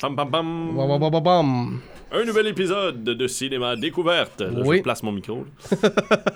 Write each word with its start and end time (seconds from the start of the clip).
Pam, 0.00 0.14
pam, 0.14 0.30
pam. 0.30 0.76
Bam, 0.76 0.88
bam, 0.88 1.00
bam, 1.00 1.10
bam, 1.10 1.22
bam. 1.22 1.80
Un 2.10 2.24
nouvel 2.24 2.46
épisode 2.46 3.04
de 3.04 3.26
Cinéma 3.26 3.76
Découverte. 3.76 4.40
Là, 4.40 4.48
Oui. 4.64 4.78
Je 4.78 4.82
place 4.82 5.02
mon 5.02 5.12
micro. 5.12 5.44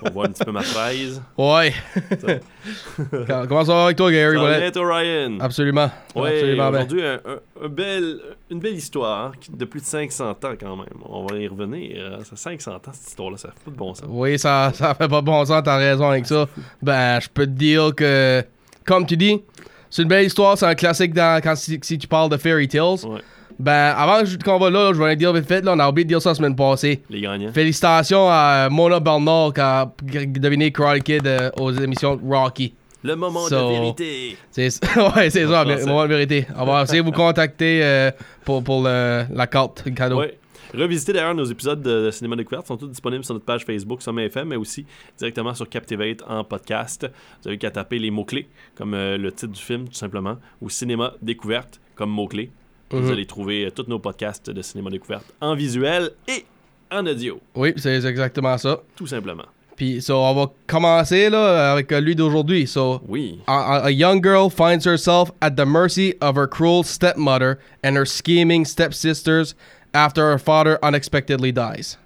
On 0.05 0.11
voit 0.11 0.27
un 0.27 0.31
petit 0.31 0.45
peu 0.45 0.53
ma 0.53 0.61
fraise. 0.63 1.23
Ouais. 1.39 1.73
Com- 2.21 3.47
Comment 3.49 3.65
ça 3.65 3.73
va 3.73 3.85
avec 3.85 3.97
toi, 3.97 4.13
Gary? 4.13 4.37
Ça 4.37 4.43
va 4.43 4.71
toi, 4.71 4.97
Ryan? 4.99 5.39
Absolument. 5.41 5.91
Bien. 6.15 6.69
aujourd'hui, 6.69 7.03
un- 7.07 7.15
un- 7.25 7.65
un 7.65 7.69
bel- 7.69 8.21
une 8.51 8.59
belle 8.59 8.75
histoire 8.75 9.27
hein, 9.29 9.33
de 9.51 9.65
plus 9.65 9.81
de 9.81 9.87
500 9.87 10.31
ans 10.33 10.37
quand 10.61 10.77
même. 10.77 10.87
On 11.09 11.25
va 11.25 11.39
y 11.39 11.49
revenir. 11.49 11.93
euh, 11.97 12.19
Ça 12.25 12.37
500 12.37 12.73
ans, 12.75 12.81
cette 12.93 13.09
histoire-là, 13.09 13.39
ça 13.39 13.49
fait 13.49 13.65
pas 13.65 13.71
de 13.71 13.77
bon 13.77 13.95
sens. 13.95 14.07
Oui, 14.11 14.39
ça, 14.39 14.73
ça 14.75 14.93
fait 14.95 15.09
pas 15.09 15.23
bon 15.23 15.43
sens, 15.47 15.63
t'as 15.65 15.77
raison 15.79 16.07
avec 16.11 16.27
ça. 16.27 16.49
Ben, 16.83 17.19
je 17.21 17.29
peux 17.33 17.47
te 17.47 17.53
dire 17.53 17.95
que, 17.95 18.45
comme 18.85 19.07
tu 19.07 19.17
dis, 19.17 19.41
c'est 19.89 20.03
une 20.03 20.09
belle 20.09 20.27
histoire, 20.27 20.59
c'est 20.59 20.67
un 20.67 20.75
classique 20.75 21.15
dans, 21.15 21.41
quand 21.43 21.57
si, 21.57 21.79
si 21.83 21.97
tu 21.97 22.07
parles 22.07 22.29
de 22.29 22.37
fairy 22.37 22.69
tales. 22.69 22.83
Ouais. 23.07 23.21
Ben, 23.63 23.95
avant 23.97 24.21
que 24.21 24.27
je- 24.27 24.39
qu'on 24.39 24.59
va 24.59 24.71
là, 24.71 24.93
je 24.93 25.01
vais 25.01 25.15
dire 25.15 25.33
vite 25.33 25.47
fait, 25.47 25.65
là, 25.65 25.75
on 25.75 25.79
a 25.79 25.89
oublié 25.89 26.05
de 26.05 26.09
dire 26.09 26.21
ça 26.21 26.31
la 26.31 26.35
semaine 26.35 26.57
passée. 26.57 27.01
Les 27.09 27.21
gagnants. 27.21 27.53
Félicitations 27.53 28.29
à 28.29 28.69
Mona 28.69 28.99
Bernard 28.99 29.53
qui 29.55 29.61
a 29.61 29.87
deviné 30.27 30.73
Karate 30.73 31.03
Kid 31.05 31.27
euh, 31.27 31.49
aux 31.61 31.71
émissions 31.73 32.19
Rocky. 32.29 32.75
Le 33.05 33.15
moment 33.15 33.47
So- 33.47 33.69
de 33.69 33.73
vérité. 33.75 34.37
C'est 34.51 34.69
ouais, 35.17 35.31
c'est 35.31 35.47
ça, 35.47 35.65
français. 35.65 35.87
moment 35.87 36.03
de 36.03 36.09
vérité. 36.09 36.47
On 36.59 36.65
va 36.65 36.83
essayer 36.83 37.01
de 37.03 37.05
vous 37.07 37.13
contacter 37.13 37.85
euh, 37.85 38.11
pour, 38.45 38.65
pour 38.65 38.83
le- 38.83 39.25
la 39.33 39.47
carte, 39.47 39.85
le 39.87 39.93
cadeau. 39.93 40.21
Oui. 40.21 40.27
Revisitez 40.75 41.13
d'ailleurs 41.13 41.35
nos 41.35 41.45
épisodes 41.45 41.83
de 41.83 42.11
Cinéma 42.11 42.35
Découverte, 42.35 42.67
sont 42.67 42.77
tous 42.79 42.89
disponibles 42.89 43.25
sur 43.25 43.35
notre 43.35 43.45
page 43.45 43.65
Facebook 43.65 44.01
Sommet 44.03 44.25
FM, 44.27 44.49
mais 44.49 44.57
aussi 44.57 44.87
directement 45.19 45.53
sur 45.55 45.69
Captivate 45.69 46.23
en 46.27 46.43
podcast. 46.45 47.07
Vous 47.43 47.49
avez 47.49 47.59
qu'à 47.59 47.71
taper 47.71 47.99
les 47.99 48.11
mots-clés, 48.11 48.49
comme 48.75 48.95
euh, 48.95 49.19
le 49.19 49.31
titre 49.33 49.53
du 49.53 49.61
film, 49.61 49.87
tout 49.87 49.95
simplement, 49.95 50.37
ou 50.63 50.71
Cinéma 50.71 51.13
Découverte, 51.23 51.79
comme 51.95 52.11
mot-clé. 52.11 52.51
Puis 52.93 53.01
Vous 53.01 53.07
Mhm. 53.07 53.13
allez 53.13 53.27
trouver 53.27 53.65
euh, 53.67 53.71
tous 53.71 53.87
nos 53.89 53.99
podcasts 53.99 54.51
de 54.51 54.61
Cinéma 54.61 54.91
Découverte 54.91 55.25
en 55.41 55.55
visuel 55.55 56.11
et 56.29 56.45
en 56.91 57.07
audio, 57.07 57.41
Oui, 57.55 57.73
c'est 57.77 57.95
exactement 58.05 58.59
ça. 58.59 58.81
tout 58.95 59.07
simplement. 59.07 59.45
Puis, 59.77 60.03
so, 60.03 60.17
on 60.19 60.35
va 60.35 60.53
commencer 60.67 61.31
là, 61.31 61.73
avec 61.73 61.91
euh, 61.91 62.01
lui 62.01 62.15
d'aujourd'hui. 62.15 62.67
So, 62.67 63.01
Oui. 63.09 63.41
a, 63.47 63.85
a- 63.85 63.91
young 63.91 64.23
girl 64.23 64.51
finds 64.51 64.85
herself 64.87 65.31
at 65.41 65.53
the 65.53 65.65
mercy 65.65 66.15
of 66.21 66.37
her 66.37 66.47
cruel 66.47 66.85
stepmother 66.85 67.57
and 67.83 67.97
her 67.97 68.05
scheming 68.05 68.67
stepsisters 68.67 69.55
after 69.95 70.31
her 70.31 70.39
father 70.39 70.77
unexpectedly 70.83 71.51
dies. 71.53 71.97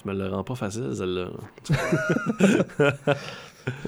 Tu 0.00 0.08
me 0.08 0.14
le 0.14 0.28
rends 0.28 0.44
pas 0.44 0.54
facile, 0.54 0.94
celle-là. 0.96 1.28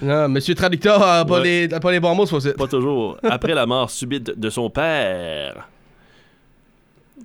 Non, 0.01 0.29
monsieur 0.29 0.53
traducteur 0.53 1.01
a 1.01 1.25
pas, 1.25 1.39
Ouais. 1.39 1.43
les, 1.67 1.73
a 1.73 1.79
pas 1.79 1.91
les 1.91 1.99
bons 1.99 2.13
mots, 2.13 2.27
c'est. 2.39 2.55
Pas 2.55 2.67
toujours. 2.67 3.17
Après 3.23 3.55
la 3.55 3.65
mort 3.65 3.89
subite 3.89 4.39
de 4.39 4.49
son 4.51 4.69
père. 4.69 5.67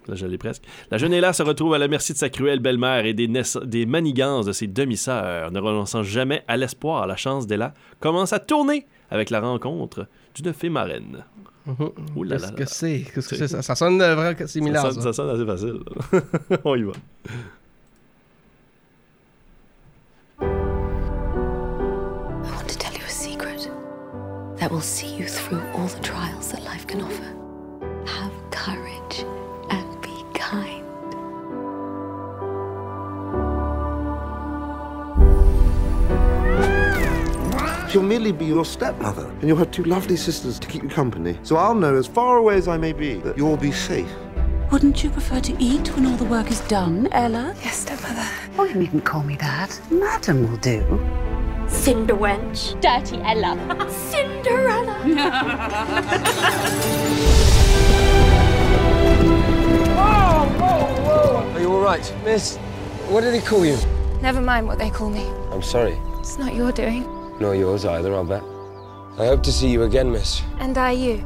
Là, 0.09 0.15
je 0.15 0.27
presque. 0.37 0.63
La 0.91 0.99
jeune 0.99 1.13
Ella 1.13 1.33
se 1.33 1.43
retrouve 1.43 1.75
à 1.75 1.79
la 1.79 1.89
merci 1.89 2.13
de 2.13 2.19
sa 2.19 2.29
cruelle 2.29 2.61
belle-mère 2.61 3.05
et 3.07 3.15
des, 3.15 3.29
naiss- 3.29 3.63
des 3.65 3.87
manigances 3.87 4.47
de 4.47 4.53
ses 4.53 4.67
demi-sœurs. 4.67 5.51
Ne 5.51 5.61
renonçant 5.61 6.03
jamais 6.03 6.45
à 6.49 6.57
l'espoir, 6.57 7.07
la 7.07 7.17
chance 7.17 7.47
d'Ella 7.47 7.75
commence 8.01 8.33
à 8.33 8.39
tourner 8.39 8.87
avec 9.11 9.31
la 9.31 9.41
rencontre 9.41 10.07
d'une 10.35 10.53
fée 10.53 10.69
marraine. 10.69 11.25
Mhm. 11.67 11.91
Ouh 12.17 12.23
là 12.23 12.37
là 12.37 12.39
Qu'est-ce 12.39 12.51
là 12.51 12.57
que 12.57 12.61
là. 12.61 12.67
c'est? 12.67 13.05
Qu'est-ce 13.15 13.29
que 13.29 13.37
c'est? 13.37 13.49
Ça, 13.49 13.63
ça 13.63 13.75
sonne 13.75 13.99
vraiment 13.99 14.37
Ça 14.39 14.47
similaire, 14.47 14.83
sonne, 14.83 14.95
ça. 14.95 15.03
ça 15.03 15.13
sonne 15.15 15.31
assez 15.31 15.47
facile. 15.47 15.81
On 16.65 16.77
y 16.77 16.83
va. 16.85 16.93
I 20.41 20.45
want 22.55 22.69
to 22.69 22.79
tell 22.79 22.93
you 22.93 23.05
a 23.05 23.09
secret 23.09 23.69
that 24.59 24.71
will 24.71 24.81
see 24.81 25.13
you 25.17 25.27
through 25.27 25.61
all 25.75 25.89
the 25.89 26.01
trials 26.01 26.53
that 26.53 26.63
life 26.65 26.87
can 26.87 27.01
offer. 27.01 27.26
She'll 37.97 38.03
merely 38.03 38.31
be 38.31 38.45
your 38.45 38.67
stepmother, 38.67 39.25
and 39.25 39.45
you'll 39.45 39.57
have 39.57 39.71
two 39.71 39.85
lovely 39.85 40.17
sisters 40.17 40.59
to 40.59 40.69
keep 40.69 40.83
you 40.83 40.89
company. 40.91 41.39
So 41.43 41.57
I'll 41.57 41.75
know, 41.75 41.97
as 41.97 42.07
far 42.07 42.37
away 42.37 42.57
as 42.57 42.69
I 42.69 42.77
may 42.77 42.93
be, 42.93 43.15
that 43.21 43.39
you'll 43.39 43.57
be 43.57 43.73
safe. 43.73 44.13
Wouldn't 44.71 45.03
you 45.03 45.09
prefer 45.09 45.41
to 45.41 45.57
eat 45.59 45.89
when 45.97 46.05
all 46.05 46.17
the 46.19 46.27
work 46.27 46.51
is 46.51 46.61
done, 46.69 47.09
Ella? 47.13 47.55
Yes, 47.65 47.79
stepmother. 47.79 48.29
Oh, 48.59 48.65
you 48.65 48.75
needn't 48.75 49.07
call 49.07 49.23
me 49.23 49.37
that. 49.37 49.81
Madam 49.91 50.47
will 50.47 50.59
do. 50.59 50.83
Cinderwench. 51.69 52.79
Dirty 52.83 53.17
Ella. 53.23 53.57
Cinderella. 54.11 54.93
Are 61.55 61.61
you 61.61 61.73
all 61.73 61.81
right, 61.81 62.15
Miss? 62.27 62.59
What 63.09 63.23
did 63.23 63.33
he 63.33 63.41
call 63.41 63.65
you? 63.65 63.79
Never 64.21 64.43
mind 64.43 64.67
what 64.67 64.77
they 64.79 64.91
call 64.91 65.09
me. 65.09 65.27
I'm 65.51 65.63
sorry. 65.63 65.99
It's 66.19 66.37
not 66.37 66.55
your 66.55 66.73
doing. 66.73 67.16
Nor 67.41 67.55
yours 67.55 67.85
either, 67.85 68.15
I'll 68.15 68.25
bet. 68.25 68.43
I 69.19 69.27
hope 69.27 69.43
to 69.45 69.53
see 69.53 69.69
you 69.69 69.83
again, 69.83 70.11
Miss. 70.11 70.43
And 70.59 70.77
are 70.77 70.93
you? 70.93 71.25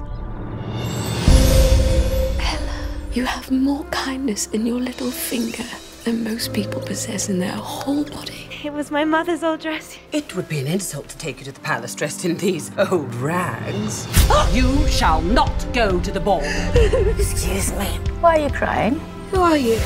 Ella, 2.41 2.88
you 3.12 3.25
have 3.25 3.50
more 3.50 3.84
kindness 3.84 4.47
in 4.48 4.66
your 4.66 4.81
little 4.81 5.10
finger 5.10 5.65
than 6.04 6.25
most 6.25 6.53
people 6.53 6.81
possess 6.81 7.28
in 7.28 7.38
their 7.38 7.53
whole 7.53 8.04
body. 8.04 8.47
It 8.62 8.72
was 8.72 8.91
my 8.91 9.04
mother's 9.04 9.43
old 9.43 9.60
dress. 9.60 9.98
It 10.12 10.37
would 10.37 10.48
be 10.48 10.59
an 10.59 10.66
insult 10.66 11.09
to 11.09 11.19
take 11.19 11.38
you 11.38 11.44
to 11.47 11.53
the 11.53 11.60
palace 11.60 11.94
dressed 11.94 12.25
in 12.25 12.37
these 12.37 12.71
old 12.78 13.15
rags. 13.15 14.06
you 14.54 14.87
shall 14.88 15.22
not 15.22 15.66
go 15.72 15.98
to 16.00 16.10
the 16.10 16.21
ball. 16.21 16.42
Excuse 16.75 17.72
me. 17.72 17.87
Why 18.21 18.38
are 18.38 18.42
you 18.48 18.50
crying? 18.50 19.00
Who 19.31 19.41
are 19.41 19.56
you? 19.56 19.77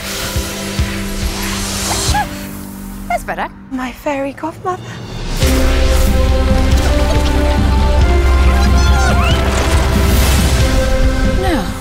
That's 3.08 3.24
better. 3.24 3.48
My 3.70 3.92
fairy 3.92 4.32
godmother. 4.32 4.82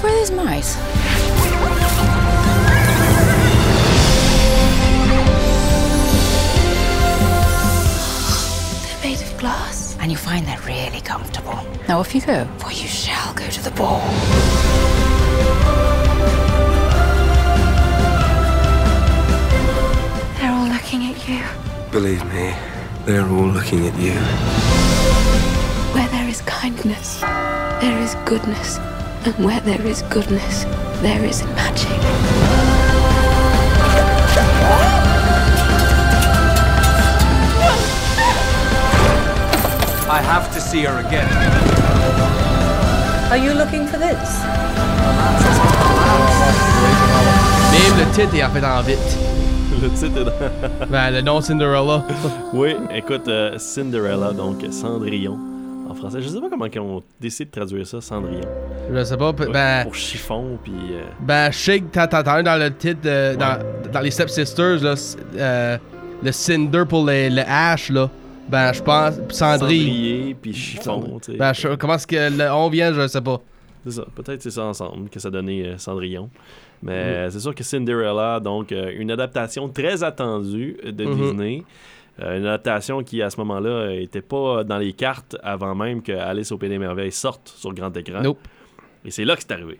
Where 0.04 0.12
are 0.12 0.20
those 0.20 0.32
mice? 0.32 0.76
They're 8.84 9.12
made 9.12 9.22
of 9.22 9.38
glass. 9.40 9.96
And 10.02 10.12
you 10.12 10.18
find 10.18 10.46
they're 10.46 10.60
really 10.68 11.00
comfortable. 11.00 11.58
Now 11.88 12.00
off 12.00 12.14
you 12.14 12.20
go. 12.20 12.44
For 12.58 12.72
you 12.72 12.88
shall 12.88 13.34
go 13.34 13.48
to 13.48 13.64
the 13.64 13.72
ball. 13.72 14.02
They're 20.38 20.52
all 20.52 20.68
looking 20.68 21.06
at 21.06 21.30
you. 21.30 21.42
Believe 21.92 22.26
me, 22.34 22.54
they're 23.06 23.26
all 23.26 23.48
looking 23.48 23.88
at 23.88 23.98
you. 23.98 24.20
Where 25.94 26.10
there 26.10 26.28
is 26.28 26.42
kindness, 26.42 27.22
there 27.22 28.02
is 28.02 28.16
goodness. 28.26 28.80
And 29.26 29.46
where 29.46 29.62
there 29.62 29.82
is 29.86 30.02
goodness, 30.04 30.64
there 31.02 31.24
is 31.24 31.44
magic. 31.56 33.04
I 40.10 40.22
have 40.22 40.54
to 40.54 40.60
see 40.62 40.84
her 40.84 41.00
again. 41.00 41.30
Are 43.32 43.38
you 43.38 43.54
looking 43.54 43.88
for 43.88 43.98
this? 43.98 44.30
Même 47.74 47.98
le 48.00 48.06
titre 48.14 48.36
est 48.36 48.44
en 48.44 48.50
fait 48.52 48.66
en 48.66 48.82
vite. 48.82 49.18
Le 49.82 49.90
titre 49.90 50.18
est 50.20 50.26
dans- 50.26 50.86
Ben, 50.92 51.12
le 51.12 51.22
nom 51.22 51.42
Cinderella. 51.42 52.04
Oui, 52.54 52.76
écoute, 52.94 53.28
euh, 53.28 53.58
Cinderella, 53.58 54.32
donc 54.34 54.64
Cendrillon 54.72 55.40
en 55.90 55.94
français. 55.94 56.22
Je 56.22 56.28
sais 56.28 56.40
pas 56.40 56.50
comment 56.50 56.66
ils 56.66 56.80
ont 56.80 57.04
décidé 57.20 57.46
de 57.46 57.52
traduire 57.52 57.86
ça, 57.88 58.02
Cendrillon. 58.02 58.42
Je 58.92 59.04
sais 59.04 59.18
pas, 59.18 59.32
ben... 59.32 59.84
Pour 59.84 59.96
chiffon, 59.96 60.58
puis. 60.64 60.74
euh, 60.92 61.04
Ben, 61.22 61.50
t'as 61.92 62.06
entendu 62.20 62.44
dans 62.44 62.60
le 62.60 62.74
titre, 62.76 63.02
dans, 63.38 63.60
dans 63.92 64.00
les 64.00 64.12
Stepsisters, 64.12 64.82
là, 64.82 64.96
euh, 65.38 65.78
le 66.24 66.32
Cinder 66.32 66.84
pour 66.88 67.06
les, 67.06 67.30
le 67.30 67.42
Ash, 67.48 67.90
là. 67.90 68.10
Ben, 68.50 68.74
je 68.74 68.82
pense, 68.82 69.14
Cendrille. 69.30 69.58
Cendrier, 69.88 70.36
puis 70.42 70.54
chiffon, 70.54 71.20
tu 71.22 71.32
sais. 71.32 71.38
Ben, 71.38 71.54
je- 71.54 71.76
comment 71.76 71.96
est-ce 71.96 72.08
que 72.08 72.38
le 72.38 72.52
on 72.52 72.70
vient, 72.70 72.94
je 72.94 73.08
sais 73.08 73.22
pas. 73.22 73.40
C'est 73.86 73.92
ça. 73.92 74.06
Peut-être 74.16 74.42
c'est 74.42 74.52
ça 74.52 74.64
ensemble 74.64 75.10
que 75.10 75.20
ça 75.20 75.30
donnait 75.30 75.66
euh, 75.66 75.78
Cendrillon. 75.78 76.30
Mais 76.82 77.28
Mm. 77.28 77.32
c'est 77.32 77.40
sûr 77.40 77.56
que 77.56 77.64
Cinderella, 77.64 78.42
donc 78.42 78.72
euh, 78.74 78.92
une 78.98 79.12
adaptation 79.12 79.70
très 79.70 80.04
attendue 80.04 80.78
de 80.86 81.06
Mhm. 81.06 81.16
Disney. 81.16 81.64
Euh, 82.22 82.38
une 82.38 82.46
adaptation 82.46 83.02
qui, 83.04 83.22
à 83.24 83.30
ce 83.32 83.38
moment-là, 83.38 83.92
était 83.92 84.22
pas 84.22 84.64
dans 84.64 84.78
les 84.78 84.94
cartes 84.94 85.36
avant 85.42 85.74
même 85.74 86.02
que 86.04 86.12
Alice 86.12 86.52
au 86.52 86.58
Pays 86.58 86.70
des 86.70 86.78
Merveilles 86.78 87.12
sorte 87.12 87.48
sur 87.58 87.74
grand 87.74 87.96
écran. 87.98 88.22
Nope. 88.22 88.38
Et 89.04 89.10
c'est 89.12 89.26
là 89.26 89.36
que 89.36 89.42
c'est 89.42 89.52
arrivé. 89.52 89.80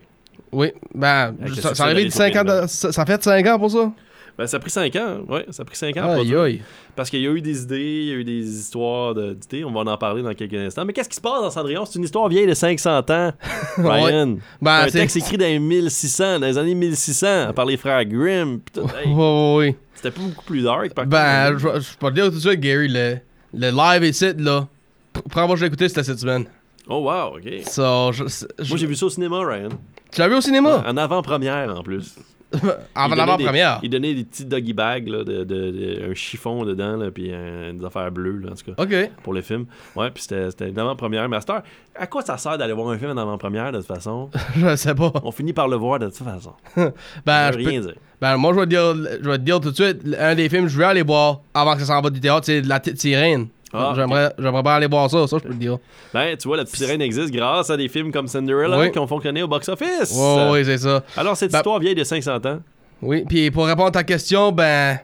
Oui, 0.50 0.72
ben, 0.94 1.34
Avec 1.40 1.40
le 1.48 1.54
ça, 1.54 1.60
succès 1.62 1.74
ça 1.74 1.84
arrive 1.84 1.96
de 1.96 2.00
d'Alice 2.02 2.14
au 2.14 2.18
5 2.18 2.32
Pays 2.32 2.40
ans, 2.40 2.44
des 2.44 2.62
de- 2.62 2.66
ça, 2.66 2.92
ça 2.92 3.06
fait 3.06 3.22
5 3.22 3.46
ans 3.46 3.58
pour 3.58 3.70
ça? 3.70 3.92
Ben, 4.36 4.46
ça 4.48 4.56
a 4.56 4.60
pris 4.60 4.70
5 4.70 4.96
ans. 4.96 5.20
Ouais, 5.28 5.46
ça 5.50 5.62
a 5.62 5.64
pris 5.64 5.76
5 5.76 5.96
ans. 5.96 6.10
Aïe, 6.10 6.34
aïe. 6.34 6.62
Parce 6.96 7.08
qu'il 7.08 7.20
y 7.20 7.26
a 7.26 7.30
eu 7.30 7.40
des 7.40 7.62
idées, 7.62 8.00
il 8.02 8.08
y 8.08 8.10
a 8.12 8.14
eu 8.14 8.24
des 8.24 8.58
histoires 8.60 9.14
d'idées. 9.14 9.64
On 9.64 9.70
va 9.72 9.88
en 9.92 9.96
parler 9.96 10.22
dans 10.22 10.34
quelques 10.34 10.54
instants. 10.54 10.84
Mais 10.84 10.92
qu'est-ce 10.92 11.08
qui 11.08 11.14
se 11.16 11.20
passe 11.20 11.40
dans 11.40 11.50
Cendrillon? 11.50 11.84
C'est 11.84 11.98
une 11.98 12.04
histoire 12.04 12.28
vieille 12.28 12.46
de 12.48 12.54
500 12.54 12.98
ans. 13.10 13.32
Ryan. 13.78 14.36
Ben, 14.60 14.72
un 14.72 14.84
c'est- 14.88 14.98
texte 14.98 15.16
écrit 15.18 15.36
dans 15.36 15.44
les 15.46 15.58
1600, 15.60 16.40
dans 16.40 16.46
les 16.46 16.58
années 16.58 16.74
1600, 16.74 17.52
par 17.54 17.64
les 17.64 17.76
frères 17.76 18.04
Grimm. 18.04 18.58
Hey, 18.76 19.12
Ouais, 19.12 19.14
ouais, 19.14 19.54
ouais. 19.56 19.76
C'était 19.94 20.10
pas 20.10 20.20
beaucoup 20.22 20.44
plus 20.44 20.62
dark. 20.62 20.92
Par 20.94 21.06
Ben, 21.06 21.56
je 21.56 21.68
peux 21.98 22.08
te 22.10 22.14
dire 22.14 22.24
tout 22.26 22.30
de 22.32 22.38
suite, 22.40 22.60
Gary, 22.60 22.88
le, 22.88 23.18
le 23.54 23.70
live 23.70 24.04
ici, 24.04 24.32
là. 24.36 24.66
pr- 25.14 25.22
Prends-moi, 25.30 25.54
je 25.56 25.60
l'ai 25.62 25.68
écouté, 25.68 25.88
c'était 25.88 26.02
cette 26.02 26.18
semaine. 26.18 26.46
Oh, 26.88 26.98
wow, 27.08 27.36
OK. 27.36 27.62
So, 27.70 28.10
je, 28.12 28.24
je- 28.26 28.68
Moi, 28.68 28.76
j'ai 28.78 28.86
vu 28.86 28.96
ça 28.96 29.06
au 29.06 29.10
cinéma, 29.10 29.38
Ryan. 29.46 29.68
Tu 30.12 30.20
l'as 30.20 30.28
vu 30.28 30.34
au 30.34 30.40
cinéma? 30.40 30.82
En 30.86 30.96
avant-première, 30.96 31.74
en 31.74 31.82
plus. 31.82 32.16
Avant 32.94 33.14
Il 33.14 33.18
la 33.18 33.24
donnait 33.26 33.36
des- 33.38 33.44
première. 33.44 33.80
Il 33.82 33.90
donnait 33.90 34.14
des 34.14 34.24
petits 34.24 34.44
doggy 34.44 34.72
bags, 34.72 35.08
là, 35.08 35.24
de, 35.24 35.44
de- 35.44 35.70
de- 35.70 36.10
un 36.10 36.14
chiffon 36.14 36.64
dedans, 36.64 36.96
là, 36.96 37.10
puis 37.10 37.28
euh, 37.30 37.72
des 37.72 37.84
affaires 37.84 38.10
bleues, 38.10 38.38
là, 38.38 38.52
en 38.52 38.54
tout 38.54 38.72
cas, 38.74 38.82
Ok. 38.82 39.10
pour 39.22 39.32
le 39.34 39.42
film. 39.42 39.66
Ouais, 39.96 40.10
puis 40.10 40.22
c'était 40.22 40.68
une 40.68 40.78
avant-première. 40.78 41.28
Mais 41.28 41.36
à 41.36 41.40
cette 41.40 41.50
heure, 41.50 41.62
à 41.96 42.06
quoi 42.06 42.22
ça 42.22 42.36
sert 42.38 42.56
d'aller 42.58 42.72
voir 42.72 42.88
un 42.90 42.98
film 42.98 43.10
en 43.10 43.16
avant-première, 43.20 43.72
de 43.72 43.78
toute 43.78 43.86
façon? 43.86 44.30
je 44.56 44.76
sais 44.76 44.94
pas. 44.94 45.12
On 45.22 45.30
finit 45.32 45.52
par 45.52 45.68
le 45.68 45.76
voir 45.76 45.98
de 45.98 46.06
toute 46.06 46.16
façon. 46.16 46.52
Ben, 47.26 47.52
je 47.52 47.58
peux- 47.58 47.68
rien 47.68 47.80
dire. 47.80 47.94
ben, 48.20 48.36
moi, 48.36 48.52
je 48.54 48.58
vais, 48.60 48.66
te 48.66 48.70
dire, 48.70 49.18
je 49.22 49.28
vais 49.30 49.38
te 49.38 49.42
dire 49.42 49.60
tout 49.60 49.70
de 49.70 49.74
suite, 49.74 50.02
un 50.18 50.34
des 50.34 50.48
films 50.48 50.64
que 50.64 50.70
je 50.70 50.78
veux 50.78 50.84
aller 50.86 51.02
voir 51.02 51.40
avant 51.54 51.74
que 51.74 51.80
ça 51.80 51.86
s'en 51.86 52.00
va 52.00 52.10
du 52.10 52.20
théâtre, 52.20 52.46
c'est 52.46 52.60
La 52.62 52.80
Petite 52.80 53.00
Sirène. 53.00 53.48
Ah, 53.76 53.92
J'aimerais 53.96 54.32
j'aimerais 54.38 54.62
bien 54.62 54.72
aller 54.72 54.86
voir 54.86 55.10
ça, 55.10 55.26
ça, 55.26 55.36
je 55.38 55.42
peux 55.42 55.54
te 55.54 55.58
dire. 55.58 55.78
Ben, 56.12 56.36
tu 56.36 56.46
vois, 56.48 56.56
la 56.56 56.64
petite 56.64 56.76
sirène 56.76 57.02
existe 57.02 57.30
grâce 57.32 57.70
à 57.70 57.76
des 57.76 57.88
films 57.88 58.12
comme 58.12 58.28
Cinderella 58.28 58.78
Oui. 58.78 58.92
qui 58.92 58.98
ont 58.98 59.06
fonctionné 59.06 59.42
au 59.42 59.48
box-office. 59.48 60.12
Ouais, 60.50 60.62
c'est 60.64 60.78
ça. 60.78 61.02
Alors, 61.16 61.36
cette 61.36 61.50
Ben- 61.52 61.58
histoire 61.58 61.78
vieille 61.80 61.94
de 61.94 62.04
500 62.04 62.36
ans. 62.46 62.60
Oui, 63.02 63.24
puis 63.28 63.50
pour 63.50 63.66
répondre 63.66 63.88
à 63.88 63.90
ta 63.90 64.04
question, 64.04 64.52
ben, 64.52 64.98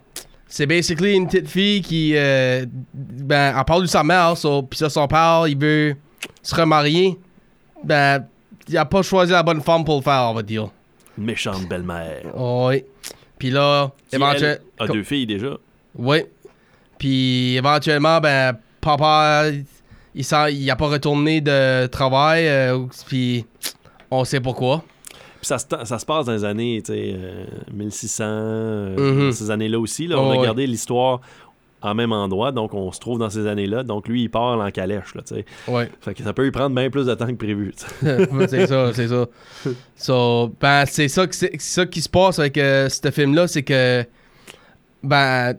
c'est 0.47 0.67
basically 0.67 1.15
une 1.15 1.27
petite 1.27 1.49
fille 1.49 1.83
qui, 1.83 2.13
euh, 2.17 2.65
ben, 2.95 3.55
elle 3.59 3.65
parle 3.65 3.83
de 3.83 3.87
sa 3.89 4.03
mère, 4.05 4.37
so, 4.37 4.63
puis 4.63 4.79
ça, 4.79 4.89
son 4.89 5.07
père, 5.09 5.45
il 5.49 5.59
veut 5.59 5.97
se 6.43 6.55
remarier. 6.55 7.19
Ben, 7.85 8.25
il 8.69 8.77
a 8.79 8.85
pas 8.85 9.03
choisi 9.03 9.33
la 9.33 9.43
bonne 9.43 9.61
femme 9.63 9.85
pour 9.85 9.97
le 9.97 10.03
faire, 10.03 10.29
on 10.31 10.35
va 10.35 10.43
dire. 10.43 10.69
Une 11.19 11.25
méchante 11.25 11.69
belle-mère. 11.69 12.23
Oui. 12.37 12.85
Puis 13.39 13.51
là, 13.51 13.91
éventuellement. 14.13 14.63
elle, 14.79 14.85
a 14.91 14.93
deux 14.93 15.03
filles 15.03 15.27
déjà. 15.27 15.57
Oui. 15.97 16.19
Puis 17.01 17.57
éventuellement, 17.57 18.21
ben, 18.21 18.53
papa, 18.81 19.47
il, 20.15 20.23
s'en- 20.25 20.47
il 20.47 20.71
a 20.71 20.77
pas 20.77 20.87
retourné 20.89 21.41
de 21.41 21.87
travail, 21.87 22.47
euh, 22.47 22.79
puis 23.09 23.45
on 24.11 24.25
sait 24.25 24.39
pourquoi. 24.41 24.85
Puis 25.41 25.47
ça, 25.47 25.57
ça 25.59 25.99
se 25.99 26.05
passe 26.05 26.27
dans 26.27 26.33
les 26.33 26.45
années, 26.45 26.83
tu 26.85 26.93
sais, 26.93 27.15
euh, 27.17 27.47
1600, 27.73 28.25
euh, 28.27 28.97
Mhm. 28.99 29.27
dans 29.29 29.33
ces 29.33 29.51
années-là 29.51 29.81
aussi. 29.81 30.07
Là, 30.07 30.17
Oh, 30.19 30.25
on 30.27 30.31
a 30.33 30.37
ouais. 30.37 30.45
gardé 30.45 30.67
l'histoire 30.67 31.23
en 31.81 31.95
même 31.95 32.13
endroit, 32.13 32.53
donc 32.53 32.75
on 32.75 32.93
se 32.93 33.01
trouve 33.01 33.19
dans 33.19 33.31
ces 33.31 33.47
années-là. 33.47 33.83
Donc 33.83 34.07
lui, 34.07 34.25
il 34.25 34.29
parle 34.29 34.61
en 34.61 34.71
calèche, 34.71 35.15
là, 35.15 35.23
tu 35.27 35.37
sais. 35.37 35.47
Ouais. 35.67 35.91
Fait 36.03 36.13
que 36.13 36.23
ça 36.23 36.35
peut 36.35 36.45
lui 36.45 36.51
prendre 36.51 36.77
bien 36.77 36.91
plus 36.91 37.07
de 37.07 37.15
temps 37.15 37.27
que 37.29 37.33
prévu. 37.33 37.73
c'est 38.49 38.67
ça, 38.67 38.93
c'est 38.93 39.09
ça. 39.09 39.27
So, 39.97 40.55
ben, 40.61 40.85
c'est 40.85 41.09
ça, 41.09 41.25
ça 41.59 41.87
qui 41.87 42.03
se 42.03 42.09
passe 42.11 42.39
avec 42.39 42.59
euh, 42.59 42.91
ce 42.91 43.11
film-là, 43.11 43.49
c'est 43.49 43.63
que, 43.63 44.05
ben, 45.03 45.55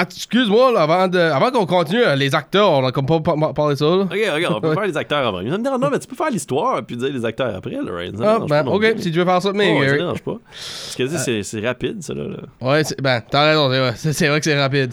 excuse-moi, 0.00 0.72
là, 0.72 0.82
avant, 0.82 1.08
de, 1.08 1.18
avant 1.18 1.50
qu'on 1.50 1.66
continue, 1.66 2.02
euh, 2.02 2.14
les 2.16 2.34
acteurs, 2.34 2.70
on 2.70 2.84
a 2.86 2.92
comme 2.92 3.06
pas 3.06 3.20
par- 3.20 3.54
parlé 3.54 3.74
de 3.74 3.78
ça, 3.78 3.84
là. 3.84 4.02
Ok, 4.04 4.12
ok, 4.12 4.46
on 4.56 4.60
peut 4.60 4.74
faire 4.74 4.86
les 4.86 4.96
acteurs 4.96 5.26
avant. 5.26 5.40
Il 5.40 5.50
me 5.50 5.56
dit, 5.56 5.62
non, 5.62 5.78
mais 5.90 5.98
tu 5.98 6.06
peux 6.06 6.16
faire 6.16 6.30
l'histoire 6.30 6.82
puis 6.84 6.96
dire 6.96 7.10
les 7.12 7.24
acteurs 7.24 7.54
après, 7.54 7.72
là. 7.72 7.80
Ça 7.82 7.90
me 7.90 8.24
Ah, 8.24 8.38
dérange 8.38 8.48
ben, 8.48 8.66
ok, 8.68 8.94
si 8.98 9.10
tu 9.10 9.18
veux 9.18 9.24
faire 9.24 9.42
ça, 9.42 9.52
mais. 9.52 9.72
Oh, 9.76 9.80
ouais, 9.80 9.88
ça 9.88 9.96
dérange 9.96 10.22
pas. 10.22 10.36
Parce 10.46 10.94
que 10.96 11.06
c'est- 11.08 11.42
c'est 11.42 11.66
rapide, 11.66 12.02
ça, 12.02 12.14
là. 12.14 12.24
Ouais, 12.60 12.82
ben, 13.02 13.20
t'as 13.28 13.42
raison, 13.46 13.70
c'est 13.70 13.78
vrai. 13.80 13.92
C'est, 13.96 14.12
c'est 14.12 14.28
vrai 14.28 14.38
que 14.40 14.44
c'est 14.44 14.60
rapide. 14.60 14.92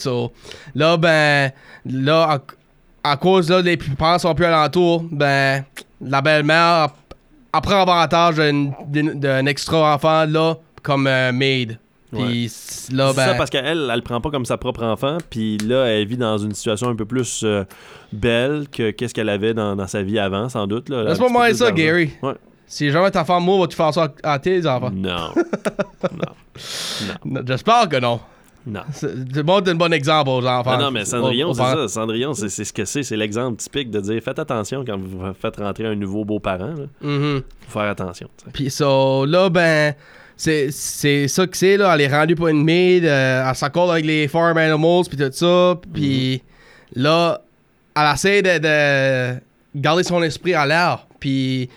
Là, 0.75 0.97
ben, 0.97 1.51
là, 1.85 2.39
à, 3.03 3.11
à 3.11 3.17
cause, 3.17 3.49
là, 3.49 3.61
les 3.61 3.77
parents 3.77 4.19
sont 4.19 4.33
plus 4.35 4.45
alentour, 4.45 5.03
ben, 5.11 5.63
la 6.01 6.21
belle-mère, 6.21 6.89
elle 7.53 7.61
prend 7.61 7.81
avantage 7.81 8.35
d'un, 8.35 8.71
d'un- 8.87 9.15
d'un 9.15 9.45
extra 9.45 9.93
enfant, 9.95 10.25
là, 10.27 10.55
comme 10.81 11.05
euh, 11.07 11.31
maid. 11.31 11.77
Puis 12.11 12.43
là, 12.91 13.09
C'est 13.09 13.15
ben. 13.15 13.25
ça 13.27 13.33
parce 13.35 13.49
qu'elle, 13.49 13.65
elle 13.89 13.95
le 13.95 14.01
prend 14.01 14.19
pas 14.19 14.29
comme 14.29 14.45
sa 14.45 14.57
propre 14.57 14.83
enfant, 14.83 15.17
puis 15.29 15.57
là, 15.59 15.85
elle 15.85 16.05
vit 16.07 16.17
dans 16.17 16.37
une 16.37 16.53
situation 16.53 16.89
un 16.89 16.95
peu 16.95 17.05
plus 17.05 17.41
euh, 17.43 17.63
belle 18.11 18.65
que 18.69 18.91
qu'est-ce 18.91 19.13
qu'elle 19.13 19.29
avait 19.29 19.53
dans, 19.53 19.75
dans 19.75 19.87
sa 19.87 20.01
vie 20.03 20.19
avant, 20.19 20.49
sans 20.49 20.67
doute. 20.67 20.89
Là, 20.89 21.03
Laisse-moi 21.03 21.29
plus 21.29 21.55
ça, 21.57 21.65
d'argent. 21.65 21.75
Gary. 21.75 22.11
Ouais. 22.21 22.33
Si 22.67 22.89
jamais 22.91 23.11
ta 23.11 23.25
femme 23.25 23.43
mourra, 23.43 23.61
vas-tu 23.61 23.75
faire 23.75 23.93
ça 23.93 24.13
à 24.23 24.39
tes 24.39 24.65
enfants? 24.65 24.91
Non. 24.93 25.29
non. 26.11 26.33
Non, 27.25 27.41
J'espère 27.45 27.87
que 27.89 27.97
non. 27.97 28.19
Non. 28.65 28.81
C'est 28.91 29.09
c'est 29.33 29.41
bon, 29.43 29.59
t'es 29.61 29.71
un 29.71 29.75
bon 29.75 29.91
exemple 29.91 30.29
aux 30.29 30.45
enfants. 30.45 30.71
Ah 30.73 30.77
non, 30.77 30.91
mais 30.91 31.03
Cendrillon, 31.03 31.51
c'est 31.53 31.63
ça. 31.63 31.87
Cendrillon, 31.87 32.33
c'est 32.35 32.47
c'est 32.49 32.63
ce 32.63 32.71
que 32.71 32.85
c'est. 32.85 33.01
C'est 33.01 33.17
l'exemple 33.17 33.57
typique 33.57 33.89
de 33.89 33.99
dire 33.99 34.21
faites 34.23 34.37
attention 34.37 34.85
quand 34.85 34.99
vous 34.99 35.33
faites 35.41 35.55
rentrer 35.57 35.87
un 35.87 35.95
nouveau 35.95 36.23
beau-parent. 36.25 36.75
Mhm. 37.01 37.41
Faut 37.67 37.79
faire 37.79 37.89
attention. 37.89 38.29
tu. 38.37 38.51
Puis 38.51 38.69
so, 38.69 39.25
là, 39.25 39.49
ben, 39.49 39.95
c'est, 40.41 40.71
c'est 40.71 41.27
ça 41.27 41.45
que 41.45 41.55
c'est, 41.55 41.77
là. 41.77 41.93
Elle 41.93 42.01
est 42.01 42.07
rendue 42.07 42.35
pour 42.35 42.47
une 42.47 42.63
maid, 42.63 43.05
euh, 43.05 43.47
elle 43.47 43.55
s'accorde 43.55 43.91
avec 43.91 44.05
les 44.05 44.27
farm 44.27 44.57
animals, 44.57 45.03
puis 45.07 45.17
tout 45.17 45.29
ça. 45.31 45.79
Puis 45.93 46.41
là, 46.95 47.41
elle 47.95 48.13
essaie 48.13 48.41
de, 48.41 48.57
de 48.57 49.39
garder 49.75 50.03
son 50.03 50.23
esprit 50.23 50.53
à 50.53 50.65
l'air. 50.65 51.05
Puis, 51.19 51.69